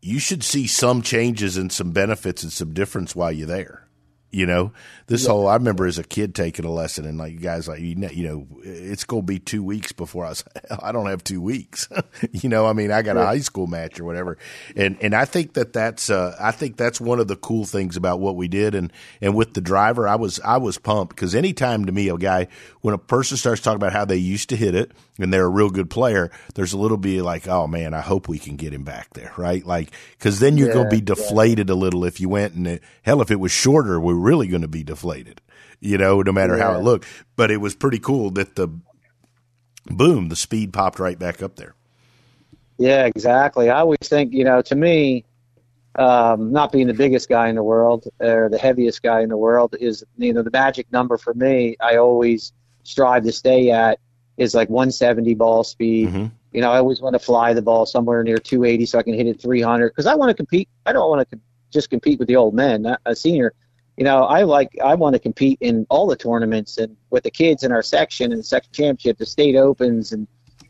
you 0.02 0.20
should 0.20 0.44
see 0.44 0.68
some 0.68 1.02
changes 1.02 1.58
and 1.58 1.72
some 1.72 1.92
benefits 1.92 2.44
and 2.44 2.52
some 2.52 2.74
difference 2.74 3.16
while 3.16 3.32
you're 3.32 3.48
there. 3.48 3.89
You 4.32 4.46
know, 4.46 4.74
this 5.08 5.26
whole 5.26 5.48
I 5.48 5.56
remember 5.56 5.88
as 5.88 5.98
a 5.98 6.04
kid 6.04 6.36
taking 6.36 6.64
a 6.64 6.72
lesson 6.72 7.06
and 7.06 7.18
like 7.18 7.42
guys 7.42 7.68
like 7.68 7.80
you 7.80 7.96
know, 7.96 8.10
you 8.10 8.24
know 8.28 8.48
it's 8.62 9.04
going 9.04 9.24
to 9.24 9.26
be 9.26 9.40
two 9.40 9.64
weeks 9.64 9.92
before 9.92 10.26
I 10.26 10.30
was 10.30 10.44
I 10.84 10.92
don't 10.92 11.08
have 11.08 11.24
two 11.24 11.42
weeks. 11.42 11.90
you 12.32 12.48
know, 12.48 12.68
I 12.68 12.74
mean 12.74 12.92
I 12.92 13.02
got 13.02 13.18
a 13.18 13.26
high 13.26 13.40
school 13.40 13.66
match 13.66 14.00
or 14.00 14.04
whatever, 14.06 14.38
and 14.76 14.98
and 15.02 15.16
I 15.16 15.26
think 15.26 15.54
that 15.54 15.74
that's 15.74 16.12
uh, 16.12 16.36
I 16.40 16.52
think 16.52 16.78
that's 16.78 17.02
one 17.02 17.20
of 17.20 17.28
the 17.28 17.36
cool 17.36 17.66
things 17.66 17.98
about 17.98 18.20
what 18.20 18.36
we 18.36 18.48
did. 18.48 18.76
And 18.76 18.94
and 19.20 19.36
with 19.36 19.56
the 19.56 19.62
driver 19.62 20.08
I 20.08 20.16
was 20.16 20.40
I 20.42 20.58
was 20.58 20.78
pumped 20.78 21.16
because 21.16 21.34
anytime 21.34 21.86
to 21.86 21.92
me 21.92 22.10
a 22.10 22.18
guy 22.18 22.48
when 22.82 22.94
a 22.94 23.00
person 23.00 23.36
starts 23.36 23.62
talking 23.62 23.78
about 23.78 23.94
how 23.94 24.06
they 24.06 24.18
used 24.18 24.50
to 24.50 24.56
hit 24.56 24.76
it 24.76 24.92
and 25.18 25.34
they're 25.34 25.46
a 25.46 25.50
real 25.50 25.70
good 25.72 25.90
player, 25.90 26.30
there's 26.54 26.74
a 26.74 26.78
little 26.78 26.98
bit 26.98 27.24
like 27.24 27.48
oh 27.48 27.66
man 27.66 27.96
I 27.96 28.02
hope 28.02 28.28
we 28.28 28.38
can 28.38 28.58
get 28.58 28.74
him 28.74 28.84
back 28.84 29.12
there 29.16 29.34
right? 29.38 29.66
Like 29.66 29.92
because 30.20 30.40
then 30.40 30.56
you're 30.58 30.72
going 30.72 30.86
to 30.86 30.90
be 30.90 30.98
Yeah, 30.98 31.02
yeah. 31.02 31.16
deflated 31.16 31.70
a 31.72 31.76
little 31.76 32.06
if 32.06 32.20
you 32.20 32.30
went 32.30 32.54
and 32.54 32.68
it, 32.68 32.84
hell 33.02 33.22
if 33.24 33.32
it 33.32 33.40
was 33.40 33.52
shorter 33.52 34.00
we're 34.00 34.19
really 34.20 34.48
going 34.48 34.62
to 34.62 34.68
be 34.68 34.84
deflated 34.84 35.42
you 35.80 35.98
know 35.98 36.22
no 36.22 36.32
matter 36.32 36.58
how 36.58 36.74
it 36.74 36.84
looked 36.84 37.08
but 37.36 37.50
it 37.50 37.58
was 37.58 37.76
pretty 37.76 38.00
cool 38.00 38.30
that 38.30 38.56
the 38.56 38.68
boom 39.88 40.30
the 40.30 40.36
speed 40.36 40.72
popped 40.74 41.00
right 41.00 41.18
back 41.18 41.42
up 41.42 41.56
there 41.56 41.74
Yeah, 42.80 43.06
exactly. 43.06 43.70
I 43.70 43.82
always 43.82 44.00
think, 44.04 44.34
you 44.34 44.46
know, 44.46 44.62
to 44.62 44.76
me, 44.76 45.26
um, 45.96 46.52
not 46.54 46.72
being 46.72 46.88
the 46.88 46.94
biggest 46.94 47.28
guy 47.28 47.50
in 47.50 47.56
the 47.56 47.64
world 47.64 48.08
or 48.22 48.48
the 48.50 48.58
heaviest 48.58 49.04
guy 49.04 49.20
in 49.22 49.28
the 49.28 49.38
world 49.38 49.76
is, 49.80 50.04
you 50.18 50.32
know, 50.32 50.42
the 50.42 50.52
magic 50.52 50.90
number 50.92 51.18
for 51.18 51.34
me. 51.34 51.76
I 51.82 51.98
always 51.98 52.54
strive 52.84 53.24
to 53.24 53.34
stay 53.34 53.70
at 53.70 54.00
is 54.38 54.56
like 54.56 54.70
170 54.70 55.36
ball 55.36 55.66
speed. 55.66 56.10
Mhm. 56.10 56.32
You 56.54 56.62
know, 56.62 56.72
I 56.72 56.78
always 56.78 57.02
want 57.02 57.16
to 57.16 57.20
fly 57.20 57.54
the 57.54 57.62
ball 57.62 57.86
somewhere 57.86 58.24
near 58.24 58.38
280 58.38 58.86
so 58.86 58.98
I 58.98 59.04
can 59.04 59.14
hit 59.14 59.28
it 59.28 59.42
300 59.42 59.90
because 59.90 60.06
I 60.06 60.16
want 60.16 60.30
to 60.30 60.34
compete. 60.34 60.70
I 60.86 60.94
don't 60.94 61.10
want 61.10 61.30
to 61.30 61.40
just 61.72 61.90
compete 61.90 62.18
with 62.18 62.30
the 62.30 62.38
old 62.38 62.54
men, 62.54 62.96
a 63.06 63.16
senior. 63.16 63.54
You 64.00 64.06
know, 64.06 64.24
I 64.24 64.44
like 64.44 64.78
I 64.82 64.96
want 64.96 65.16
to 65.16 65.20
compete 65.20 65.58
in 65.60 65.86
all 65.90 66.08
the 66.08 66.16
tournaments 66.16 66.78
and 66.78 66.96
with 67.10 67.24
the 67.24 67.30
kids 67.30 67.66
in 67.66 67.74
our 67.74 67.84
section 67.84 68.32
and 68.32 68.40
the 68.40 68.46
section 68.46 68.72
championship, 68.72 69.18
the 69.18 69.26
state 69.26 69.58
opens 69.58 70.14
and 70.14 70.26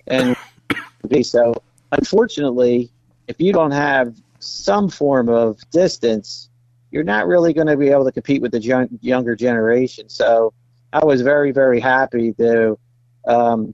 and 0.08 0.36
so. 1.24 1.54
Unfortunately, 1.92 2.90
if 3.28 3.40
you 3.40 3.54
don't 3.54 3.70
have 3.70 4.16
some 4.40 4.90
form 4.90 5.30
of 5.30 5.60
distance, 5.70 6.50
you're 6.90 7.04
not 7.04 7.28
really 7.28 7.54
going 7.54 7.68
to 7.68 7.78
be 7.78 7.90
able 7.90 8.04
to 8.06 8.12
compete 8.12 8.42
with 8.42 8.52
the 8.52 8.62
young, 8.62 8.90
younger 9.00 9.36
generation. 9.36 10.10
So 10.10 10.52
I 10.92 11.06
was 11.06 11.22
very, 11.22 11.52
very 11.52 11.80
happy 11.80 12.34
to 12.34 12.80
um, 13.28 13.74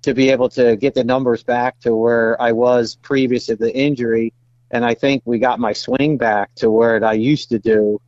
to 0.00 0.14
be 0.14 0.30
able 0.30 0.48
to 0.50 0.76
get 0.76 0.94
the 0.94 1.04
numbers 1.04 1.42
back 1.42 1.78
to 1.80 1.94
where 1.94 2.40
I 2.40 2.52
was 2.52 2.96
previous 3.02 3.46
to 3.46 3.56
the 3.56 3.76
injury, 3.76 4.32
and 4.70 4.82
I 4.82 4.94
think 4.94 5.24
we 5.26 5.38
got 5.38 5.60
my 5.60 5.74
swing 5.74 6.16
back 6.16 6.54
to 6.54 6.70
where 6.70 7.04
I 7.04 7.12
used 7.12 7.50
to 7.50 7.58
do 7.58 8.00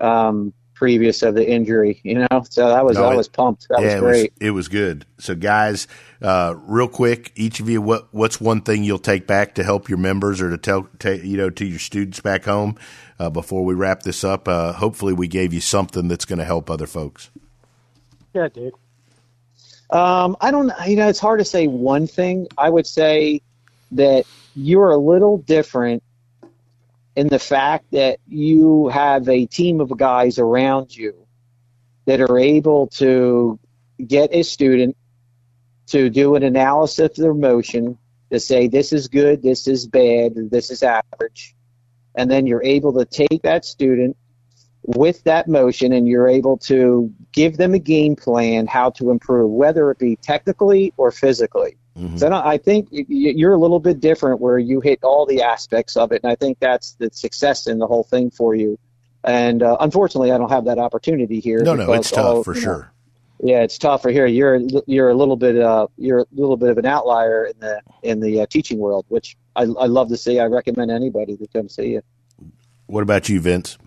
um, 0.00 0.52
previous 0.74 1.22
of 1.22 1.34
the 1.34 1.48
injury. 1.48 2.00
You 2.02 2.26
know, 2.30 2.42
so 2.48 2.68
that 2.68 2.84
was 2.84 2.96
No, 2.96 3.04
I 3.04 3.14
was 3.14 3.28
pumped. 3.28 3.68
That 3.68 3.80
yeah, 3.80 3.94
was 3.94 4.00
great. 4.00 4.24
It 4.24 4.32
was, 4.32 4.48
it 4.48 4.50
was 4.50 4.68
good. 4.68 5.06
So, 5.18 5.34
guys, 5.34 5.88
uh, 6.20 6.54
real 6.66 6.88
quick, 6.88 7.32
each 7.36 7.60
of 7.60 7.68
you, 7.68 7.80
what 7.80 8.08
what's 8.12 8.40
one 8.40 8.60
thing 8.60 8.84
you'll 8.84 8.98
take 8.98 9.26
back 9.26 9.54
to 9.54 9.64
help 9.64 9.88
your 9.88 9.98
members 9.98 10.40
or 10.40 10.50
to 10.50 10.58
tell, 10.58 10.88
ta 10.98 11.10
you 11.10 11.36
know, 11.36 11.50
to 11.50 11.64
your 11.64 11.78
students 11.78 12.20
back 12.20 12.44
home 12.44 12.76
uh, 13.18 13.30
before 13.30 13.64
we 13.64 13.74
wrap 13.74 14.02
this 14.02 14.24
up? 14.24 14.48
Uh, 14.48 14.72
hopefully, 14.72 15.12
we 15.12 15.28
gave 15.28 15.52
you 15.52 15.60
something 15.60 16.08
that's 16.08 16.24
going 16.24 16.38
to 16.38 16.44
help 16.44 16.70
other 16.70 16.86
folks. 16.86 17.30
Yeah, 18.34 18.48
dude. 18.48 18.74
Um, 19.90 20.36
I 20.40 20.50
don't. 20.50 20.72
You 20.86 20.96
know, 20.96 21.08
it's 21.08 21.20
hard 21.20 21.38
to 21.38 21.44
say 21.44 21.66
one 21.66 22.06
thing. 22.06 22.48
I 22.58 22.68
would 22.68 22.86
say 22.86 23.40
that 23.92 24.26
you're 24.56 24.90
a 24.90 24.96
little 24.96 25.38
different 25.38 26.02
in 27.16 27.28
the 27.28 27.38
fact 27.38 27.86
that 27.92 28.18
you 28.26 28.88
have 28.88 29.28
a 29.28 29.46
team 29.46 29.80
of 29.80 29.96
guys 29.96 30.38
around 30.38 30.94
you 30.94 31.26
that 32.06 32.20
are 32.20 32.38
able 32.38 32.88
to 32.88 33.58
get 34.04 34.30
a 34.32 34.42
student 34.42 34.96
to 35.86 36.10
do 36.10 36.34
an 36.34 36.42
analysis 36.42 37.10
of 37.10 37.16
their 37.16 37.34
motion 37.34 37.98
to 38.32 38.40
say 38.40 38.66
this 38.66 38.92
is 38.92 39.08
good, 39.08 39.42
this 39.42 39.68
is 39.68 39.86
bad, 39.86 40.32
this 40.50 40.70
is 40.70 40.82
average, 40.82 41.54
and 42.14 42.30
then 42.30 42.46
you're 42.46 42.64
able 42.64 42.92
to 42.92 43.04
take 43.04 43.42
that 43.42 43.64
student 43.64 44.16
with 44.82 45.22
that 45.24 45.48
motion 45.48 45.92
and 45.92 46.06
you're 46.06 46.28
able 46.28 46.58
to 46.58 47.12
give 47.32 47.56
them 47.56 47.74
a 47.74 47.78
game 47.78 48.16
plan 48.16 48.66
how 48.66 48.90
to 48.90 49.10
improve, 49.10 49.50
whether 49.50 49.90
it 49.90 49.98
be 49.98 50.16
technically 50.16 50.92
or 50.96 51.10
physically. 51.10 51.76
Mhm. 51.98 52.18
So 52.18 52.28
I, 52.28 52.52
I 52.54 52.58
think 52.58 52.88
y- 52.90 53.06
y- 53.08 53.34
you're 53.36 53.52
a 53.54 53.58
little 53.58 53.80
bit 53.80 54.00
different 54.00 54.40
where 54.40 54.58
you 54.58 54.80
hit 54.80 54.98
all 55.04 55.26
the 55.26 55.42
aspects 55.42 55.96
of 55.96 56.12
it, 56.12 56.20
and 56.24 56.30
I 56.32 56.34
think 56.34 56.58
that's 56.58 56.92
the 56.94 57.10
success 57.12 57.66
in 57.66 57.78
the 57.78 57.86
whole 57.86 58.02
thing 58.04 58.30
for 58.30 58.54
you. 58.54 58.78
And 59.22 59.62
uh, 59.62 59.76
unfortunately, 59.80 60.32
I 60.32 60.38
don't 60.38 60.50
have 60.50 60.64
that 60.66 60.78
opportunity 60.78 61.40
here. 61.40 61.60
No, 61.62 61.74
no, 61.74 61.92
it's 61.92 62.10
tough 62.10 62.24
all- 62.26 62.42
for 62.42 62.54
you 62.54 62.60
know, 62.60 62.64
sure. 62.64 62.92
yeah, 63.42 63.62
it's 63.62 63.78
tougher 63.78 64.10
here. 64.10 64.26
You're 64.26 64.60
you're 64.86 65.08
a 65.08 65.14
little 65.14 65.36
bit 65.36 65.58
uh 65.58 65.86
you're 65.96 66.20
a 66.20 66.26
little 66.32 66.56
bit 66.56 66.70
of 66.70 66.78
an 66.78 66.86
outlier 66.86 67.46
in 67.46 67.58
the 67.60 67.80
in 68.02 68.20
the 68.20 68.40
uh, 68.42 68.46
teaching 68.46 68.78
world, 68.78 69.06
which 69.08 69.36
I 69.56 69.62
I 69.62 69.86
love 69.86 70.08
to 70.08 70.16
see. 70.16 70.40
I 70.40 70.46
recommend 70.46 70.90
anybody 70.90 71.36
to 71.36 71.46
come 71.46 71.68
see 71.68 71.90
you. 71.90 72.02
What 72.86 73.02
about 73.02 73.28
you, 73.28 73.40
Vince? 73.40 73.78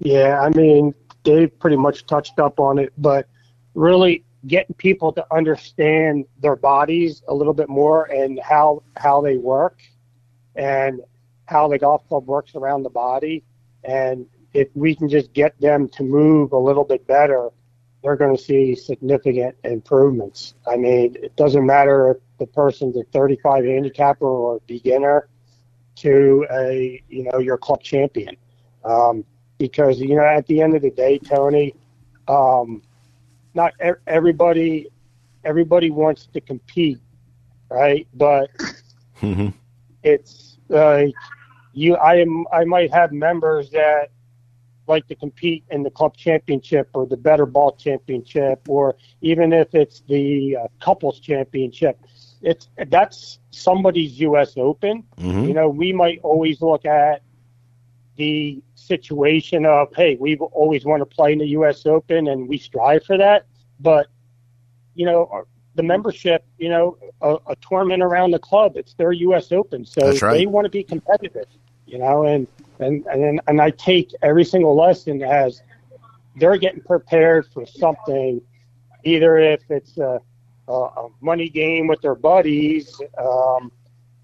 Yeah, 0.00 0.40
I 0.40 0.50
mean, 0.50 0.94
Dave 1.24 1.58
pretty 1.58 1.76
much 1.76 2.06
touched 2.06 2.38
up 2.38 2.58
on 2.60 2.78
it, 2.78 2.92
but 2.98 3.26
really 3.74 4.24
getting 4.46 4.74
people 4.76 5.12
to 5.12 5.24
understand 5.32 6.24
their 6.40 6.56
bodies 6.56 7.22
a 7.28 7.34
little 7.34 7.54
bit 7.54 7.68
more 7.68 8.04
and 8.06 8.40
how 8.40 8.82
how 8.96 9.20
they 9.20 9.36
work 9.36 9.80
and 10.56 11.00
how 11.46 11.68
the 11.68 11.78
golf 11.78 12.06
club 12.08 12.26
works 12.26 12.54
around 12.54 12.82
the 12.82 12.90
body. 12.90 13.42
And 13.84 14.26
if 14.54 14.68
we 14.74 14.94
can 14.94 15.08
just 15.08 15.32
get 15.32 15.58
them 15.60 15.88
to 15.88 16.02
move 16.02 16.52
a 16.52 16.58
little 16.58 16.84
bit 16.84 17.06
better 17.06 17.50
they're 18.02 18.16
going 18.16 18.36
to 18.36 18.42
see 18.42 18.74
significant 18.74 19.54
improvements. 19.64 20.54
I 20.66 20.76
mean 20.76 21.16
it 21.22 21.36
doesn't 21.36 21.64
matter 21.64 22.12
if 22.12 22.16
the 22.38 22.46
person's 22.46 22.96
a 22.96 23.04
35 23.12 23.64
handicapper 23.64 24.26
or 24.26 24.56
a 24.56 24.60
beginner 24.60 25.28
to 25.96 26.46
a 26.50 27.02
you 27.08 27.24
know 27.24 27.38
your 27.38 27.58
club 27.58 27.82
champion. 27.82 28.36
Um, 28.84 29.24
because 29.58 30.00
you 30.00 30.16
know 30.16 30.24
at 30.24 30.46
the 30.46 30.62
end 30.62 30.74
of 30.74 30.82
the 30.82 30.90
day, 30.90 31.18
Tony, 31.18 31.74
um, 32.28 32.82
not 33.54 33.72
everybody 34.06 34.88
everybody 35.44 35.90
wants 35.90 36.26
to 36.26 36.40
compete, 36.40 37.00
right? 37.70 38.06
But 38.14 38.50
Mhm. 39.22 39.52
it's 40.02 40.58
like 40.68 41.14
you, 41.72 41.96
I 41.96 42.16
am, 42.16 42.46
I 42.52 42.64
might 42.64 42.92
have 42.92 43.12
members 43.12 43.70
that 43.70 44.10
like 44.86 45.06
to 45.08 45.14
compete 45.14 45.64
in 45.70 45.82
the 45.82 45.90
club 45.90 46.16
championship 46.16 46.88
or 46.94 47.06
the 47.06 47.16
better 47.16 47.46
ball 47.46 47.72
championship, 47.72 48.68
or 48.68 48.96
even 49.20 49.52
if 49.52 49.74
it's 49.74 50.00
the 50.08 50.56
uh, 50.56 50.66
couples 50.80 51.20
championship. 51.20 51.98
It's 52.42 52.68
that's 52.88 53.38
somebody's 53.50 54.18
U.S. 54.20 54.54
Open. 54.56 55.04
Mhm. 55.18 55.48
You 55.48 55.54
know, 55.54 55.68
we 55.68 55.92
might 55.92 56.20
always 56.22 56.60
look 56.60 56.84
at 56.84 57.22
the 58.16 58.62
situation 58.74 59.64
of, 59.64 59.88
hey, 59.94 60.16
we 60.16 60.36
always 60.36 60.84
want 60.84 61.00
to 61.00 61.06
play 61.06 61.32
in 61.32 61.38
the 61.38 61.48
U.S. 61.48 61.86
Open 61.86 62.28
and 62.28 62.48
we 62.48 62.58
strive 62.58 63.04
for 63.04 63.16
that. 63.16 63.46
But, 63.78 64.08
you 64.94 65.06
know, 65.06 65.46
the 65.74 65.82
membership, 65.82 66.44
you 66.58 66.68
know, 66.68 66.98
a, 67.22 67.36
a 67.46 67.56
tournament 67.56 68.02
around 68.02 68.32
the 68.32 68.38
club, 68.38 68.76
it's 68.76 68.94
their 68.94 69.12
U.S. 69.12 69.52
Open. 69.52 69.84
So 69.84 70.12
right. 70.20 70.32
they 70.32 70.46
want 70.46 70.66
to 70.66 70.70
be 70.70 70.82
competitive, 70.84 71.46
you 71.86 71.98
know, 71.98 72.24
and 72.26 72.46
and 72.78 73.06
and 73.06 73.40
and 73.46 73.60
I 73.60 73.70
take 73.70 74.12
every 74.22 74.44
single 74.44 74.76
lesson 74.76 75.22
as 75.22 75.62
they're 76.36 76.56
getting 76.56 76.82
prepared 76.82 77.46
for 77.46 77.66
something, 77.66 78.40
either 79.04 79.38
if 79.38 79.62
it's 79.70 79.96
a, 79.98 80.20
a 80.68 81.08
money 81.20 81.48
game 81.48 81.86
with 81.86 82.00
their 82.00 82.14
buddies. 82.14 83.00
Um, 83.18 83.72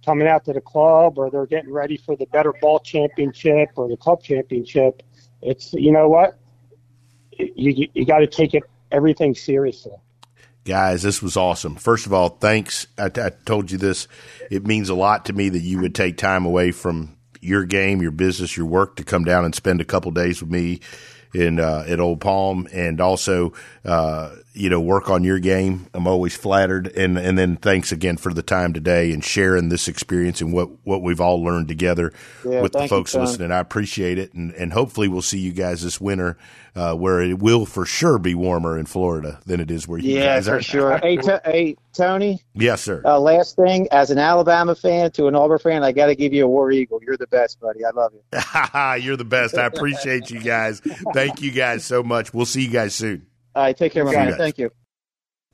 coming 0.07 0.27
out 0.27 0.45
to 0.47 0.55
the 0.55 0.61
club 0.61 1.19
or 1.19 1.31
they're 1.31 1.47
getting 1.47 1.73
ready 1.73 1.99
for 1.99 2.17
the 2.17 2.27
better 2.27 2.55
ball 2.63 2.79
championship 2.79 3.69
or 3.77 3.89
the 3.89 3.97
club 3.97 4.23
championship 4.23 5.03
it's 5.43 5.73
you 5.73 5.93
know 5.93 6.09
what? 6.09 6.39
You 7.39 7.89
you 7.95 8.05
got 8.07 8.19
to 8.19 8.27
take 8.27 8.55
it 8.55 8.65
everything 8.91 9.35
seriously. 9.35 9.93
Guys 10.65 11.03
this 11.03 11.23
was 11.23 11.37
awesome. 11.37 11.77
First 11.77 12.07
of 12.07 12.13
all 12.13 12.31
thanks. 12.31 12.87
I, 12.99 13.07
I 13.07 13.31
told 13.45 13.71
you 13.71 13.79
this. 13.79 14.09
It 14.51 14.67
means 14.67 14.89
a 14.89 14.95
lot 14.95 15.27
to 15.27 15.33
me 15.33 15.49
that 15.51 15.61
you 15.61 15.81
would 15.81 15.95
take 15.95 16.17
time 16.17 16.45
away 16.45 16.73
from 16.73 17.17
your 17.41 17.65
game 17.65 18.03
your 18.03 18.11
business 18.11 18.57
your 18.57 18.67
work 18.67 18.97
to 18.97 19.05
come 19.05 19.23
down 19.23 19.45
and 19.45 19.55
spend 19.55 19.81
a 19.81 19.85
couple 19.85 20.11
days 20.11 20.41
with 20.41 20.51
me 20.51 20.81
in 21.35 21.61
uh, 21.61 21.85
at 21.87 22.01
Old 22.01 22.21
Palm, 22.21 22.67
and 22.73 23.01
also 23.01 23.53
uh, 23.85 24.35
you 24.57 24.71
know 24.71 24.81
work 24.81 25.11
on 25.11 25.23
your 25.23 25.39
game. 25.39 25.87
I'm 25.93 26.07
always 26.07 26.35
flattered, 26.35 26.89
and 26.97 27.19
and 27.19 27.37
then 27.37 27.57
thanks 27.57 27.93
again 27.93 28.17
for 28.17 28.33
the 28.33 28.43
time 28.43 28.73
today 28.73 29.13
and 29.13 29.23
sharing 29.23 29.69
this 29.69 29.87
experience 29.87 30.41
and 30.41 30.53
what 30.53 30.71
what 30.85 31.03
we've 31.03 31.21
all 31.21 31.43
learned 31.43 31.69
together 31.69 32.13
yeah, 32.45 32.63
with 32.63 32.73
the 32.73 32.89
folks 32.89 33.15
you, 33.15 33.21
listening. 33.21 33.53
I 33.53 33.59
appreciate 33.59 34.19
it, 34.19 34.33
and 34.33 34.53
and 34.55 34.73
hopefully 34.73 35.09
we'll 35.09 35.23
see 35.23 35.39
you 35.39 35.53
guys 35.53 35.83
this 35.83 36.01
winter. 36.01 36.37
Uh, 36.75 36.95
where 36.95 37.23
it 37.23 37.39
will 37.39 37.65
for 37.65 37.87
sure 37.87 38.19
be 38.19 38.35
warmer 38.35 38.79
in 38.79 38.85
Florida 38.85 39.41
than 39.47 39.61
it 39.61 39.71
is 39.71 39.89
where 39.89 39.99
you 39.99 40.17
yeah, 40.19 40.35
guys 40.35 40.47
are. 40.47 40.59
for 40.59 40.63
sure. 40.63 40.99
Hey, 41.03 41.19
hey, 41.47 41.77
Tony. 41.95 42.43
Yes, 42.53 42.83
sir. 42.83 43.01
Uh, 43.03 43.19
last 43.19 43.57
thing, 43.57 43.89
as 43.93 44.11
an 44.11 44.19
Alabama 44.19 44.75
fan 44.75 45.11
to 45.13 45.27
an 45.27 45.35
Auburn 45.35 45.59
fan, 45.59 45.83
I 45.83 45.93
got 45.93 46.09
to 46.09 46.15
give 46.15 46.35
you 46.35 46.45
a 46.45 46.49
War 46.49 46.71
Eagle. 46.71 47.01
You're 47.03 47.17
the 47.17 47.29
best, 47.29 47.61
buddy. 47.61 47.83
I 47.83 47.93
love 47.93 48.13
you. 48.13 49.01
You're 49.03 49.17
the 49.17 49.25
best. 49.25 49.57
I 49.57 49.65
appreciate 49.65 50.31
you 50.31 50.41
guys. 50.41 50.83
Thank 51.15 51.41
you 51.41 51.51
guys 51.51 51.83
so 51.83 52.03
much. 52.03 52.35
We'll 52.35 52.45
see 52.45 52.67
you 52.67 52.71
guys 52.71 52.95
soon. 52.95 53.27
All 53.57 53.63
right, 53.63 53.75
take 53.75 53.93
care, 53.93 54.05
my 54.05 54.13
man. 54.13 54.37
Thank 54.37 54.59
you. 54.59 54.71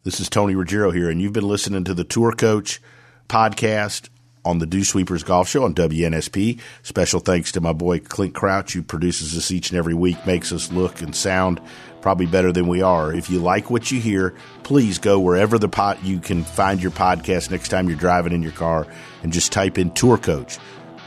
This 0.02 0.18
is 0.18 0.28
Tony 0.28 0.56
Ruggiero 0.56 0.90
here, 0.90 1.08
and 1.08 1.22
you've 1.22 1.32
been 1.32 1.46
listening 1.46 1.84
to 1.84 1.94
the 1.94 2.02
Tour 2.02 2.32
Coach 2.32 2.80
podcast 3.28 4.08
on 4.44 4.58
the 4.58 4.66
Dew 4.66 4.82
Sweepers 4.82 5.22
Golf 5.22 5.48
Show 5.48 5.62
on 5.62 5.72
WNSP. 5.72 6.58
Special 6.82 7.20
thanks 7.20 7.52
to 7.52 7.60
my 7.60 7.72
boy 7.72 8.00
Clint 8.00 8.34
Crouch, 8.34 8.72
who 8.72 8.82
produces 8.82 9.38
us 9.38 9.52
each 9.52 9.70
and 9.70 9.78
every 9.78 9.94
week, 9.94 10.26
makes 10.26 10.50
us 10.50 10.72
look 10.72 11.00
and 11.00 11.14
sound 11.14 11.60
probably 12.00 12.26
better 12.26 12.50
than 12.50 12.66
we 12.66 12.82
are. 12.82 13.14
If 13.14 13.30
you 13.30 13.38
like 13.38 13.70
what 13.70 13.92
you 13.92 14.00
hear, 14.00 14.34
please 14.64 14.98
go 14.98 15.20
wherever 15.20 15.56
the 15.56 15.68
pot 15.68 16.02
you 16.02 16.18
can 16.18 16.42
find 16.42 16.82
your 16.82 16.90
podcast 16.90 17.52
next 17.52 17.68
time 17.68 17.88
you're 17.88 17.96
driving 17.96 18.32
in 18.32 18.42
your 18.42 18.50
car 18.50 18.84
and 19.22 19.32
just 19.32 19.52
type 19.52 19.78
in 19.78 19.92
Tour 19.92 20.18
Coach. 20.18 20.58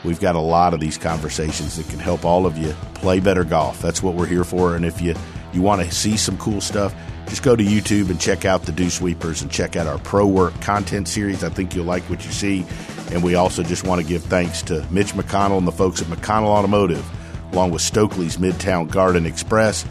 We've 0.02 0.20
got 0.20 0.34
a 0.34 0.40
lot 0.40 0.72
of 0.72 0.80
these 0.80 0.96
conversations 0.96 1.76
that 1.76 1.90
can 1.90 1.98
help 1.98 2.24
all 2.24 2.46
of 2.46 2.56
you 2.56 2.72
play 2.94 3.20
better 3.20 3.44
golf. 3.44 3.82
That's 3.82 4.02
what 4.02 4.14
we're 4.14 4.24
here 4.24 4.44
for. 4.44 4.76
And 4.76 4.86
if 4.86 5.02
you, 5.02 5.14
you 5.56 5.62
want 5.62 5.82
to 5.82 5.90
see 5.90 6.16
some 6.16 6.36
cool 6.38 6.60
stuff, 6.60 6.94
just 7.26 7.42
go 7.42 7.56
to 7.56 7.64
YouTube 7.64 8.10
and 8.10 8.20
check 8.20 8.44
out 8.44 8.64
the 8.64 8.72
Dew 8.72 8.90
Sweepers 8.90 9.42
and 9.42 9.50
check 9.50 9.74
out 9.74 9.86
our 9.86 9.98
Pro 9.98 10.26
Work 10.26 10.60
content 10.60 11.08
series. 11.08 11.42
I 11.42 11.48
think 11.48 11.74
you'll 11.74 11.86
like 11.86 12.04
what 12.04 12.24
you 12.24 12.30
see. 12.30 12.64
And 13.10 13.22
we 13.22 13.34
also 13.34 13.62
just 13.62 13.84
want 13.84 14.00
to 14.00 14.06
give 14.06 14.22
thanks 14.22 14.62
to 14.62 14.86
Mitch 14.90 15.12
McConnell 15.14 15.58
and 15.58 15.66
the 15.66 15.72
folks 15.72 16.02
at 16.02 16.08
McConnell 16.08 16.48
Automotive, 16.48 17.04
along 17.52 17.70
with 17.70 17.82
Stokely's 17.82 18.36
Midtown 18.36 18.90
Garden 18.90 19.26
Express, 19.26 19.86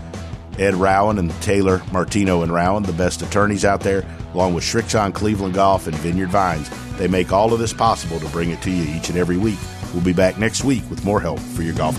Ed 0.59 0.75
Rowan 0.75 1.17
and 1.17 1.31
Taylor 1.41 1.81
Martino 1.91 2.43
and 2.43 2.53
Rowan, 2.53 2.83
the 2.83 2.93
best 2.93 3.21
attorneys 3.21 3.65
out 3.65 3.81
there, 3.81 4.05
along 4.33 4.53
with 4.53 4.63
Srixon 4.63 5.13
Cleveland 5.13 5.55
Golf 5.55 5.87
and 5.87 5.95
Vineyard 5.97 6.29
Vines. 6.29 6.69
They 6.97 7.07
make 7.07 7.33
all 7.33 7.51
of 7.51 7.59
this 7.59 7.73
possible 7.73 8.19
to 8.19 8.27
bring 8.29 8.51
it 8.51 8.61
to 8.61 8.71
you 8.71 8.95
each 8.95 9.09
and 9.09 9.17
every 9.17 9.37
week. 9.37 9.59
We'll 9.93 10.03
be 10.03 10.13
back 10.13 10.37
next 10.37 10.63
week 10.63 10.83
with 10.89 11.03
more 11.03 11.19
help 11.19 11.39
for 11.39 11.63
your 11.63 11.73
golf. 11.73 11.95